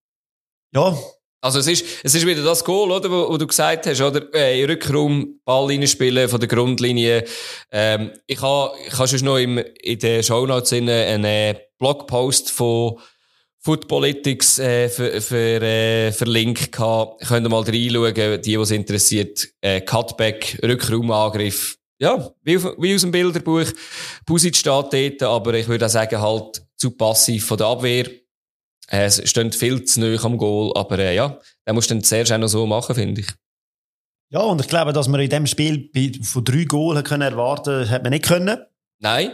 ja. 0.74 0.96
Also 1.42 1.58
es 1.58 1.66
ist, 1.66 1.84
es 2.02 2.14
ist 2.14 2.26
wieder 2.26 2.42
das 2.42 2.64
Goal, 2.64 2.90
oder, 2.90 3.10
wo, 3.10 3.28
wo 3.28 3.36
du 3.36 3.46
gesagt 3.46 3.86
hast, 3.86 4.00
oder? 4.00 4.32
Äh, 4.32 4.64
Rückraum, 4.64 5.40
Ball 5.44 5.66
reinspielen 5.66 6.30
von 6.30 6.40
der 6.40 6.48
Grundlinie. 6.48 7.26
Ähm, 7.70 8.12
ich 8.26 8.40
habe 8.40 8.78
ich 8.86 8.98
ha 8.98 9.06
schon 9.06 9.26
noch 9.26 9.36
im, 9.36 9.58
in 9.58 9.98
den 9.98 10.22
Shownotes 10.22 10.72
einen 10.72 11.58
Blogpost 11.78 12.50
von 12.50 12.98
Footpolitics 13.64 14.58
äh, 14.58 14.90
ver, 14.90 15.22
ver, 15.22 15.62
äh, 15.62 16.12
verlinkt 16.12 16.70
gehabt. 16.70 17.26
Könnt 17.26 17.46
ihr 17.46 17.48
mal 17.48 17.62
reinschauen, 17.62 18.42
die, 18.42 18.54
es 18.54 18.70
interessiert. 18.70 19.48
Äh, 19.62 19.80
Cutback, 19.80 20.60
Rückraumangriff. 20.62 21.78
Ja, 21.98 22.30
wie, 22.42 22.58
auf, 22.58 22.74
wie 22.76 22.94
aus 22.94 23.00
dem 23.00 23.10
Bilderbuch. 23.10 23.72
Pusic 24.26 24.54
steht 24.54 24.92
dort, 24.92 25.22
aber 25.22 25.54
ich 25.54 25.66
würde 25.66 25.86
auch 25.86 25.90
sagen, 25.90 26.20
halt 26.20 26.62
zu 26.76 26.90
passiv 26.90 27.46
von 27.46 27.56
der 27.56 27.68
Abwehr. 27.68 28.06
Äh, 28.90 29.06
es 29.06 29.26
steht 29.30 29.54
viel 29.54 29.82
zu 29.84 30.00
nahe 30.00 30.22
am 30.22 30.36
Goal, 30.36 30.70
aber 30.76 30.98
äh, 30.98 31.14
ja, 31.14 31.38
den 31.66 31.74
musst 31.74 31.88
du 31.88 31.94
dann 31.94 32.04
zuerst 32.04 32.32
auch 32.32 32.38
noch 32.38 32.48
so 32.48 32.66
machen, 32.66 32.94
finde 32.94 33.22
ich. 33.22 33.28
Ja, 34.28 34.40
und 34.40 34.60
ich 34.60 34.68
glaube, 34.68 34.92
dass 34.92 35.08
man 35.08 35.20
in 35.20 35.30
dem 35.30 35.46
Spiel 35.46 35.88
von 36.22 36.44
drei 36.44 36.64
Goal 36.64 37.02
können 37.02 37.22
erwarten 37.22 37.88
hat 37.88 38.02
man 38.02 38.10
nicht 38.10 38.26
können. 38.26 38.58
Nein. 38.98 39.30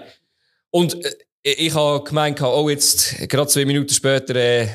Und 0.71 0.97
äh, 1.43 1.53
ich 1.53 1.75
habe 1.75 2.05
gemeint, 2.05 2.41
oh, 2.43 2.69
jetzt, 2.69 3.29
gerade 3.29 3.49
zwei 3.49 3.65
Minuten 3.65 3.93
später, 3.93 4.35
äh, 4.37 4.69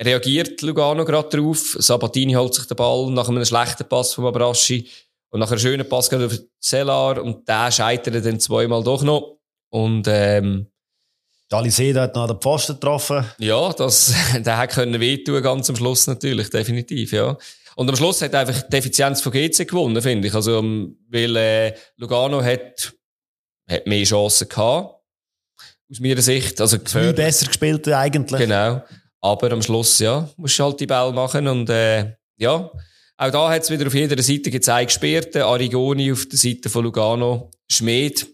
reagiert 0.00 0.62
Lugano 0.62 1.04
gerade 1.04 1.36
drauf. 1.36 1.76
Sabatini 1.78 2.34
holt 2.34 2.54
sich 2.54 2.66
den 2.66 2.76
Ball 2.76 3.10
nach 3.10 3.28
einem 3.28 3.44
schlechten 3.44 3.88
Pass 3.88 4.14
von 4.14 4.26
Abraschi 4.26 4.88
und 5.30 5.40
nach 5.40 5.50
einem 5.50 5.60
schönen 5.60 5.88
Pass 5.88 6.10
geht 6.10 6.22
auf 6.22 6.38
Cellar 6.60 7.22
und 7.22 7.48
der 7.48 7.70
scheitert 7.70 8.24
dann 8.24 8.40
zweimal 8.40 8.82
doch 8.82 9.02
noch. 9.02 9.38
Und, 9.70 10.06
ähm, 10.08 10.66
Daliseda 11.48 12.02
hat 12.02 12.14
noch 12.14 12.26
den 12.26 12.40
Pfosten 12.40 12.74
getroffen. 12.74 13.26
Ja, 13.38 13.72
das, 13.74 14.14
der 14.38 14.56
hat 14.56 14.70
können 14.70 14.98
wehtun, 15.00 15.42
ganz 15.42 15.68
am 15.68 15.76
Schluss 15.76 16.06
natürlich, 16.06 16.48
definitiv, 16.48 17.12
ja. 17.12 17.36
Und 17.76 17.88
am 17.88 17.96
Schluss 17.96 18.22
hat 18.22 18.34
einfach 18.34 18.62
die 18.62 18.76
Effizienz 18.76 19.20
von 19.20 19.32
GC 19.32 19.66
gewonnen, 19.66 20.00
finde 20.00 20.28
ich. 20.28 20.34
Also, 20.34 20.58
ähm, 20.58 20.98
weil, 21.08 21.36
äh, 21.36 21.74
Lugano 21.96 22.42
hat, 22.42 22.94
hat 23.68 23.86
mehr 23.86 24.04
Chancen 24.04 24.48
gehabt. 24.48 25.01
Aus 25.92 26.00
meiner 26.00 26.22
Sicht. 26.22 26.60
Also, 26.60 26.78
Viel 26.84 27.12
besser 27.12 27.46
gespielt 27.46 27.86
eigentlich. 27.88 28.40
Genau. 28.40 28.82
Aber 29.20 29.52
am 29.52 29.62
Schluss, 29.62 29.98
ja, 29.98 30.28
musst 30.36 30.58
du 30.58 30.64
halt 30.64 30.80
die 30.80 30.86
Bälle 30.86 31.12
machen 31.12 31.46
und, 31.46 31.68
äh, 31.68 32.14
ja. 32.38 32.70
Auch 33.18 33.30
da 33.30 33.50
hat 33.50 33.62
es 33.62 33.70
wieder 33.70 33.86
auf 33.86 33.94
jeder 33.94 34.20
Seite 34.20 34.50
gezeigt, 34.50 34.88
Gesperrte, 34.88 35.44
Arigoni 35.44 36.10
auf 36.10 36.26
der 36.26 36.38
Seite 36.38 36.70
von 36.70 36.82
Lugano, 36.82 37.50
Schmied, 37.70 38.26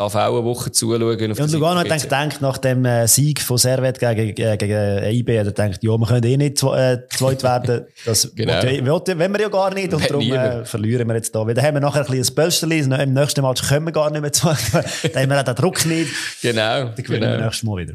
darf 0.00 0.14
auch 0.14 0.36
eine 0.36 0.44
Woche 0.44 0.72
zuschauen. 0.72 1.30
Auf 1.30 1.38
ja, 1.38 1.44
und 1.44 1.52
Lugano 1.52 1.80
hat 1.80 2.02
gedacht, 2.02 2.40
nach 2.40 2.58
dem 2.58 2.84
äh, 2.84 3.06
Sieg 3.06 3.40
von 3.40 3.58
Servet 3.58 3.98
gegen, 3.98 4.30
äh, 4.30 4.56
gegen 4.56 4.72
EIB, 4.72 5.28
hat 5.28 5.36
er 5.36 5.44
gedacht, 5.44 5.82
ja, 5.82 5.98
wir 5.98 6.06
können 6.06 6.24
eh 6.24 6.36
nicht 6.36 6.62
äh, 6.62 6.98
zweit 7.10 7.42
werden. 7.42 7.86
Das 8.06 8.32
genau. 8.34 8.62
will, 8.62 9.18
wenn 9.18 9.32
wir 9.32 9.40
ja 9.40 9.48
gar 9.48 9.72
nicht. 9.74 9.92
Und 9.92 10.08
darum 10.08 10.22
äh, 10.32 10.64
verlieren 10.64 11.06
wir 11.06 11.16
jetzt 11.16 11.34
da. 11.34 11.46
Weil 11.46 11.54
dann 11.54 11.64
haben 11.64 11.74
wir 11.74 11.80
nachher 11.80 12.00
ein 12.00 12.06
bisschen 12.06 12.32
ein 12.32 12.34
Pölsterli. 12.34 12.78
Im 12.78 13.12
nächsten 13.12 13.42
Match 13.42 13.68
können 13.68 13.86
wir 13.86 13.92
gar 13.92 14.10
nicht 14.10 14.22
mehr 14.22 14.32
zweit 14.32 14.58
Dann 14.72 15.22
haben 15.22 15.30
wir 15.30 15.40
auch 15.40 15.44
den 15.44 15.54
Druck 15.54 15.84
nicht. 15.84 16.10
Genau. 16.40 16.84
Dann 16.84 16.94
gewinnen 16.96 17.20
genau. 17.20 17.32
wir 17.32 17.44
nächstes 17.44 17.62
Mal 17.62 17.76
wieder. 17.76 17.94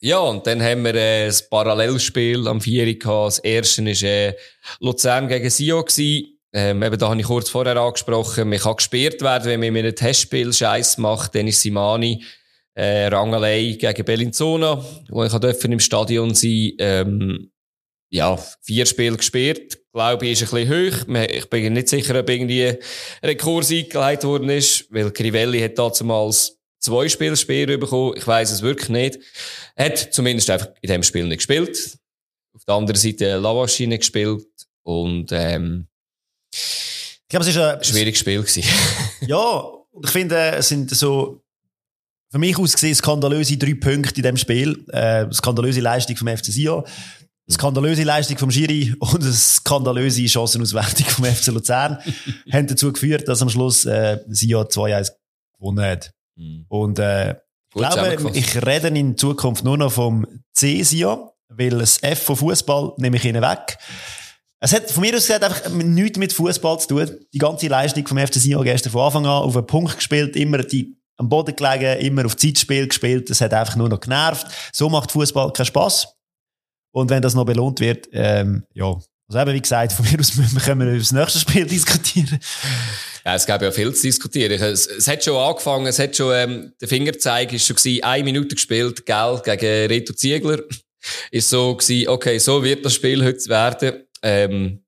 Ja, 0.00 0.18
und 0.18 0.46
dann 0.46 0.60
haben 0.60 0.84
wir 0.84 0.94
äh, 0.96 1.26
das 1.26 1.48
Parallelspiel 1.48 2.46
am 2.48 2.60
4. 2.60 2.98
gehabt. 2.98 3.28
Das 3.28 3.38
erste 3.38 3.84
war 3.84 4.02
äh, 4.02 4.34
Luzern 4.80 5.28
gegen 5.28 5.48
Sio. 5.48 5.82
Gewesen. 5.82 6.41
Ähm, 6.54 6.82
eben, 6.82 6.98
da 6.98 7.08
habe 7.08 7.20
ich 7.20 7.26
kurz 7.26 7.48
vorher 7.48 7.76
angesprochen, 7.76 8.48
man 8.48 8.58
kann 8.58 8.76
gesperrt 8.76 9.22
werden, 9.22 9.50
wenn 9.50 9.60
man 9.60 9.72
mit 9.72 9.84
einem 9.84 9.96
Testspiel 9.96 10.52
Scheiß 10.52 10.98
macht. 10.98 11.34
Dennis 11.34 11.62
Simani, 11.62 12.22
äh, 12.74 13.06
Rangelei 13.06 13.76
gegen 13.78 14.04
Bellinzona, 14.04 14.84
wo 15.08 15.24
ich 15.24 15.32
durfte 15.32 15.68
im 15.68 15.80
Stadion 15.80 16.34
sein. 16.34 16.72
Ähm, 16.78 17.52
ja, 18.10 18.36
vier 18.60 18.84
Spiele 18.84 19.16
gesperrt. 19.16 19.78
Glaube 19.92 20.26
ich, 20.26 20.42
ist 20.42 20.52
ein 20.52 20.66
bisschen 20.66 20.92
hoch. 20.92 21.26
Ich 21.30 21.48
bin 21.48 21.72
nicht 21.72 21.88
sicher, 21.88 22.18
ob 22.20 22.28
irgendwie 22.28 22.66
ein 22.66 22.78
Rekord 23.22 23.70
eingeleitet 23.70 24.24
worden 24.24 24.50
ist, 24.50 24.86
weil 24.90 25.10
Crivelli 25.10 25.60
hat 25.60 25.78
damals 25.78 26.58
zwei 26.78 27.08
Spiele 27.08 27.36
Sperre 27.36 27.78
bekommen. 27.78 28.14
Ich 28.16 28.26
weiß 28.26 28.50
es 28.52 28.60
wirklich 28.60 28.90
nicht. 28.90 29.18
Hat 29.76 29.96
zumindest 29.96 30.50
einfach 30.50 30.68
in 30.82 30.90
dem 30.90 31.02
Spiel 31.02 31.24
nicht 31.24 31.38
gespielt. 31.38 31.96
Auf 32.54 32.64
der 32.66 32.74
anderen 32.74 33.00
Seite 33.00 33.38
Lavaschine 33.38 33.98
gespielt 33.98 34.46
und, 34.82 35.30
ähm, 35.32 35.86
ich 36.52 37.28
glaube, 37.28 37.44
es 37.44 37.48
ist 37.48 37.58
ein 37.58 37.82
schwieriges 37.82 38.20
Spiel 38.20 38.40
gewesen. 38.42 38.64
ja, 39.26 39.64
ich 40.02 40.10
finde, 40.10 40.36
es 40.52 40.68
sind 40.68 40.90
so 40.90 41.42
für 42.30 42.38
mich 42.38 42.58
aus 42.58 42.72
gesehen 42.72 42.94
skandalöse 42.94 43.56
drei 43.56 43.74
Punkte 43.74 44.16
in 44.16 44.22
dem 44.22 44.36
Spiel. 44.36 44.84
Äh, 44.88 45.30
skandalöse 45.32 45.80
Leistung 45.80 46.16
vom 46.16 46.28
FC 46.28 46.46
Sion, 46.46 46.84
skandalöse 47.50 48.04
Leistung 48.04 48.38
vom 48.38 48.50
Schiri 48.50 48.94
und 48.98 49.22
eine 49.22 49.32
skandalöse 49.32 50.26
Chancenauswertung 50.26 51.06
vom 51.06 51.24
FC 51.26 51.48
Luzern 51.48 51.98
haben 52.52 52.66
dazu 52.66 52.92
geführt, 52.92 53.28
dass 53.28 53.42
am 53.42 53.50
Schluss 53.50 53.84
äh, 53.84 54.18
Sion 54.28 54.66
2-1 54.66 55.12
gewonnen 55.58 55.84
hat. 55.84 56.12
Mhm. 56.36 56.64
Und 56.68 56.98
äh, 56.98 57.32
ich 57.74 57.80
glaube, 57.80 58.30
ich 58.34 58.66
rede 58.66 58.88
in 58.88 59.16
Zukunft 59.16 59.64
nur 59.64 59.78
noch 59.78 59.92
vom 59.92 60.26
C 60.52 60.82
Sion, 60.82 61.28
weil 61.48 61.70
das 61.70 62.02
F 62.02 62.22
von 62.22 62.36
Fußball 62.36 62.92
nehme 62.98 63.16
ich 63.16 63.24
ihnen 63.24 63.42
weg. 63.42 63.78
Es 64.64 64.72
hat 64.72 64.88
von 64.92 65.00
mir 65.00 65.16
aus 65.16 65.26
gesagt 65.26 65.42
einfach 65.42 65.68
nichts 65.70 66.18
mit 66.18 66.32
Fußball 66.32 66.78
zu 66.78 66.86
tun. 66.86 67.10
Die 67.34 67.38
ganze 67.38 67.66
Leistung 67.66 68.06
vom 68.06 68.16
FC 68.16 68.34
Sion 68.34 68.62
gestern 68.62 68.92
von 68.92 69.02
Anfang 69.02 69.26
an 69.26 69.42
auf 69.42 69.56
einen 69.56 69.66
Punkt 69.66 69.96
gespielt, 69.96 70.36
immer 70.36 70.58
die 70.58 70.96
am 71.16 71.28
Boden 71.28 71.56
gelegen, 71.56 71.98
immer 72.00 72.24
auf 72.24 72.36
Zeitspiel 72.36 72.86
gespielt. 72.86 73.28
Das 73.28 73.40
hat 73.40 73.52
einfach 73.52 73.74
nur 73.74 73.88
noch 73.88 73.98
genervt. 73.98 74.46
So 74.72 74.88
macht 74.88 75.10
Fußball 75.10 75.52
keinen 75.52 75.66
Spaß. 75.66 76.14
Und 76.92 77.10
wenn 77.10 77.22
das 77.22 77.34
noch 77.34 77.44
belohnt 77.44 77.80
wird, 77.80 78.08
ähm, 78.12 78.62
ja. 78.72 78.96
Also 79.28 79.40
eben, 79.40 79.52
wie 79.52 79.62
gesagt, 79.62 79.92
von 79.94 80.08
mir 80.08 80.20
aus 80.20 80.30
können 80.64 80.80
wir 80.80 80.88
über 80.90 80.98
das 80.98 81.10
nächste 81.10 81.40
Spiel 81.40 81.66
diskutieren. 81.66 82.38
Ja, 83.24 83.34
es 83.34 83.46
gab 83.46 83.62
ja 83.62 83.72
viel 83.72 83.92
zu 83.92 84.02
diskutieren. 84.02 84.52
Es, 84.62 84.86
es 84.86 85.08
hat 85.08 85.24
schon 85.24 85.36
angefangen, 85.38 85.86
es 85.86 85.98
hat 85.98 86.14
schon, 86.14 86.32
ähm, 86.34 86.72
der 86.80 86.86
Fingerzeig 86.86 87.52
ist 87.52 87.66
schon 87.66 87.74
gewesen, 87.74 88.04
eine 88.04 88.22
Minute 88.22 88.54
gespielt, 88.54 89.04
gell, 89.06 89.40
gegen 89.44 89.88
Reto 89.88 90.12
Ziegler. 90.12 90.60
Ist 91.32 91.50
so 91.50 91.74
gewesen, 91.74 92.08
okay, 92.08 92.38
so 92.38 92.62
wird 92.62 92.84
das 92.84 92.94
Spiel 92.94 93.24
heute 93.24 93.44
werden. 93.48 94.04
Ähm, 94.22 94.84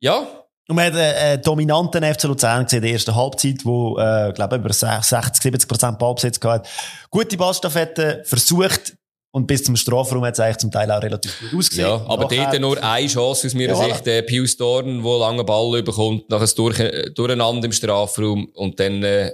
ja. 0.00 0.26
Und 0.66 0.76
man 0.76 0.86
hat 0.86 0.94
einen 0.94 1.38
äh, 1.38 1.38
dominanten 1.38 2.02
FC 2.02 2.24
Luzern 2.24 2.64
gesehen 2.64 2.78
in 2.78 2.82
der 2.84 2.92
ersten 2.92 3.14
Halbzeit, 3.14 3.64
wo, 3.64 3.98
äh, 3.98 4.32
glaube 4.34 4.56
über 4.56 4.72
60, 4.72 5.42
70 5.42 5.68
Prozent 5.68 5.98
Ballbesitz 5.98 6.40
gehabt 6.40 6.68
Gute 7.10 7.36
Ballstaffette 7.36 8.22
versucht, 8.24 8.96
und 9.34 9.48
bis 9.48 9.64
zum 9.64 9.74
Strafraum 9.74 10.24
hat 10.24 10.34
es 10.34 10.40
eigentlich 10.40 10.58
zum 10.58 10.70
Teil 10.70 10.88
auch 10.92 11.02
relativ 11.02 11.40
gut 11.40 11.58
ausgesehen. 11.58 11.88
Ja, 11.88 12.06
aber 12.06 12.22
Nachher, 12.22 12.50
dort 12.50 12.60
nur 12.60 12.80
eine 12.80 13.08
Chance 13.08 13.48
aus 13.48 13.54
meiner 13.54 13.76
ja, 13.76 13.84
Sicht. 13.86 14.06
Der 14.06 14.22
Pius 14.22 14.56
Dorn, 14.56 15.02
der 15.02 15.18
lange 15.18 15.42
Ball 15.42 15.82
bekommt, 15.82 16.30
nachher 16.30 16.46
durch, 16.54 16.78
Durcheinander 17.14 17.64
im 17.64 17.72
Strafraum 17.72 18.48
und 18.54 18.78
dann 18.78 19.02
äh, 19.02 19.32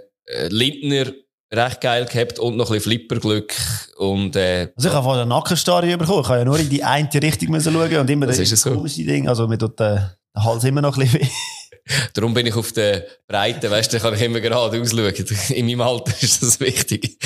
Lindner 0.48 1.12
recht 1.52 1.80
geil 1.80 2.06
gehabt 2.06 2.38
und 2.38 2.56
noch 2.56 2.70
ein 2.70 2.74
bisschen 2.74 2.92
Flipperglück. 2.92 3.54
Und, 3.96 4.36
äh, 4.36 4.72
also 4.76 4.88
ich 4.88 4.94
habe 4.94 5.04
von 5.04 5.16
der 5.16 5.26
Nackenstarre 5.26 5.96
bekommen. 5.96 6.22
Ich 6.22 6.28
habe 6.28 6.38
ja 6.38 6.44
nur 6.44 6.58
in 6.58 6.68
die 6.68 6.84
eine 6.84 7.08
Richtung 7.12 7.50
müssen 7.50 7.72
schauen 7.72 7.96
und 7.96 8.10
immer 8.10 8.26
das, 8.26 8.38
ist 8.38 8.56
so. 8.56 8.72
komische 8.72 9.04
Ding. 9.04 9.28
Also 9.28 9.48
mir 9.48 9.58
tut 9.58 9.78
der 9.78 10.16
Hals 10.36 10.64
immer 10.64 10.80
noch 10.80 10.96
ein 10.96 11.04
bisschen 11.04 11.20
weh. 11.20 11.28
Darum 12.14 12.34
bin 12.34 12.46
ich 12.46 12.54
auf 12.54 12.72
der 12.72 13.04
Breite, 13.26 13.70
weißt 13.70 13.92
du, 13.92 13.98
kann 13.98 14.14
ich 14.14 14.22
immer 14.22 14.40
gerade 14.40 14.80
ausschauen. 14.80 15.12
In 15.50 15.66
meinem 15.66 15.80
Alter 15.80 16.12
ist 16.20 16.42
das 16.42 16.60
wichtig. 16.60 17.18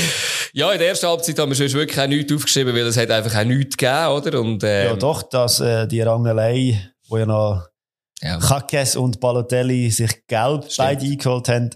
Ja, 0.52 0.72
in 0.72 0.78
der 0.78 0.88
ersten 0.88 1.08
Halbzeit 1.08 1.38
haben 1.38 1.50
wir 1.50 1.56
schon 1.56 1.72
wirklich 1.72 2.00
auch 2.00 2.06
nichts 2.06 2.32
aufgeschrieben, 2.32 2.74
weil 2.74 2.86
es 2.86 2.96
hat 2.96 3.10
einfach 3.10 3.40
auch 3.40 3.44
nichts 3.44 3.76
gegeben, 3.76 4.06
oder? 4.06 4.40
Und, 4.40 4.62
ähm, 4.62 4.86
ja, 4.86 4.96
doch, 4.96 5.24
dass 5.24 5.60
äh, 5.60 5.88
die 5.88 6.00
Rangelei, 6.00 6.92
wo 7.08 7.18
ja 7.18 7.26
noch 7.26 7.68
ja. 8.22 8.38
Kakes 8.38 8.96
und 8.96 9.20
Balotelli 9.20 9.90
sich 9.90 10.26
gelb 10.26 10.70
Stimmt. 10.70 10.76
beide 10.88 11.04
eingeholt 11.04 11.48
haben, 11.48 11.70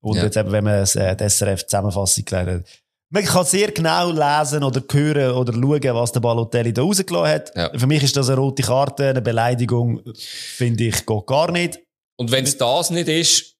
und 0.00 0.16
ja. 0.16 0.24
jetzt 0.24 0.36
eben, 0.36 0.52
wenn 0.52 0.64
man 0.64 0.84
äh, 0.84 1.16
die 1.16 1.28
SRF-Zusammenfassung 1.28 2.24
gelernt 2.24 2.50
hat. 2.50 2.64
Man 3.10 3.24
kann 3.24 3.44
sehr 3.46 3.72
genau 3.72 4.10
lesen 4.10 4.62
oder 4.62 4.82
hören 4.90 5.32
oder 5.32 5.52
schauen, 5.52 5.94
was 5.94 6.12
der 6.12 6.20
Balotelli 6.20 6.74
da 6.74 6.82
rausgelassen 6.82 7.34
hat. 7.34 7.56
Ja. 7.56 7.70
Für 7.78 7.86
mich 7.86 8.02
ist 8.02 8.16
das 8.16 8.28
eine 8.28 8.38
rote 8.38 8.62
Karte, 8.62 9.08
eine 9.08 9.22
Beleidigung, 9.22 10.02
finde 10.14 10.84
ich, 10.84 11.06
geht 11.06 11.26
gar 11.26 11.50
nicht. 11.50 11.80
Und 12.16 12.30
wenn 12.30 12.44
es 12.44 12.58
das 12.58 12.90
nicht 12.90 13.08
ist, 13.08 13.54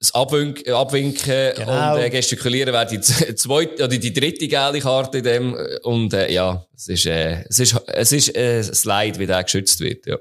das 0.00 0.14
Abwinken, 0.14 0.72
Abwinken 0.72 1.52
genau. 1.54 1.94
und 1.94 2.00
äh, 2.00 2.10
Gestikulieren 2.10 2.72
wäre 2.72 2.86
die 2.86 3.00
zweite 3.00 3.84
oder 3.84 3.98
die 3.98 4.12
dritte 4.12 4.48
gelbe 4.48 4.80
Karte 4.80 5.18
in 5.18 5.24
dem. 5.24 5.56
Und 5.82 6.14
äh, 6.14 6.32
ja, 6.32 6.66
es 6.74 6.88
ist, 6.88 7.06
äh, 7.06 7.44
es 7.48 7.58
ist, 7.58 7.76
es 7.86 8.12
ist 8.12 8.34
äh, 8.34 8.58
ein 8.58 8.74
Slide, 8.74 9.18
wie 9.18 9.26
der 9.26 9.44
geschützt 9.44 9.80
wird. 9.80 10.06
Ja. 10.06 10.16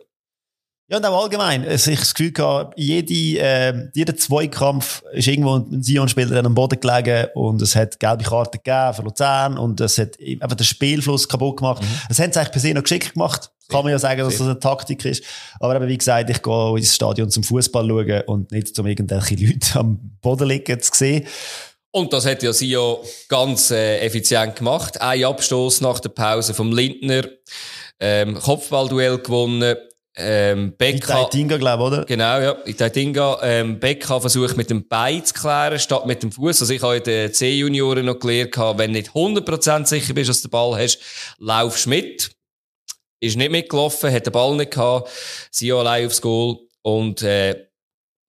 Ja, 0.90 0.98
und 0.98 1.06
auch 1.06 1.24
allgemein. 1.24 1.68
Also 1.68 1.92
ich 1.92 2.00
das 2.00 2.16
Gefühl 2.16 2.32
gehabt, 2.32 2.74
jede, 2.76 3.40
äh, 3.40 3.90
jeder 3.94 4.18
Zweikampf 4.18 5.04
ist 5.14 5.28
irgendwo 5.28 5.58
ein 5.58 5.84
Sion-Spieler 5.84 6.44
am 6.44 6.56
Boden 6.56 6.80
gelegen 6.80 7.28
und 7.36 7.62
es 7.62 7.76
hat 7.76 8.00
gelbe 8.00 8.24
Karten 8.24 8.58
gegeben 8.64 8.96
für 8.96 9.04
Luzern 9.04 9.60
und 9.60 9.80
es 9.82 10.00
hat 10.00 10.18
einfach 10.20 10.58
den 10.58 10.64
Spielfluss 10.64 11.30
kaputt 11.30 11.58
gemacht. 11.58 11.84
Mhm. 11.84 11.88
Das 12.08 12.18
haben 12.18 12.34
sie 12.34 12.40
eigentlich 12.40 12.52
per 12.54 12.62
se 12.62 12.74
noch 12.74 12.82
geschickt 12.82 13.14
gemacht. 13.14 13.52
Kann 13.68 13.84
man 13.84 13.92
ja 13.92 14.00
sagen, 14.00 14.22
dass 14.22 14.40
das 14.40 14.48
eine 14.48 14.58
Taktik 14.58 15.06
ist. 15.06 15.24
Aber 15.60 15.76
eben, 15.76 15.88
wie 15.88 15.98
gesagt, 15.98 16.28
ich 16.28 16.42
gehe 16.42 16.78
ins 16.78 16.96
Stadion 16.96 17.30
zum 17.30 17.44
Fußball 17.44 17.88
schauen 17.88 18.22
und 18.26 18.52
nicht 18.52 18.80
um 18.80 18.88
irgendwelche 18.88 19.36
Leute 19.36 19.80
am 19.80 20.00
Boden 20.22 20.48
liegen 20.48 20.82
zu 20.82 20.92
sehen. 20.92 21.28
Und 21.92 22.14
das 22.14 22.26
hat 22.26 22.42
ja 22.42 22.52
Sio 22.52 23.04
ganz 23.28 23.70
äh, 23.70 24.00
effizient 24.00 24.56
gemacht. 24.56 25.00
Ein 25.00 25.24
Abstoß 25.24 25.82
nach 25.82 26.00
der 26.00 26.10
Pause 26.10 26.56
vom 26.56 26.72
Lindner, 26.72 27.26
ähm, 28.00 28.40
Kopfballduell 28.40 29.20
gewonnen 29.20 29.76
Ähm, 30.22 30.74
Becca. 30.78 31.22
Itaitinga, 31.22 31.58
glaube 31.58 31.84
ich, 31.84 31.88
oder? 31.88 32.06
Genau, 32.06 32.40
ja. 32.40 32.58
Itaitinga. 32.66 33.40
Ähm, 33.42 33.80
Becca 33.80 34.20
versucht 34.20 34.58
mit 34.58 34.70
dem 34.70 34.88
Bein 34.88 35.24
zu 35.24 35.34
klären, 35.34 35.80
statt 35.80 36.06
mit 36.06 36.22
dem 36.22 36.32
Fuß. 36.32 36.62
Also 36.62 36.74
ich 36.74 36.82
habe 36.82 36.98
in 36.98 37.04
den 37.04 37.34
C-Junioren 37.34 38.06
noch 38.06 38.20
gelernt, 38.20 38.58
wenn 38.58 38.94
du 38.94 39.00
nicht 39.00 39.12
100% 39.12 39.86
sicher 39.86 40.14
bist, 40.14 40.30
dass 40.30 40.42
du 40.42 40.48
den 40.48 40.52
Ball 40.52 40.82
hast, 40.82 41.00
laufst 41.38 41.88
mit. 41.88 42.32
Ist 43.22 43.38
nicht 43.38 43.52
mitgelaufen, 43.52 44.12
hat 44.12 44.26
den 44.26 44.34
Ball 44.34 44.56
nicht 44.56 44.72
gehabt. 44.72 45.10
Sie 45.52 45.72
allein 45.72 46.06
aufs 46.06 46.22
Goal. 46.22 46.58
Und, 46.82 47.22
äh, 47.22 47.68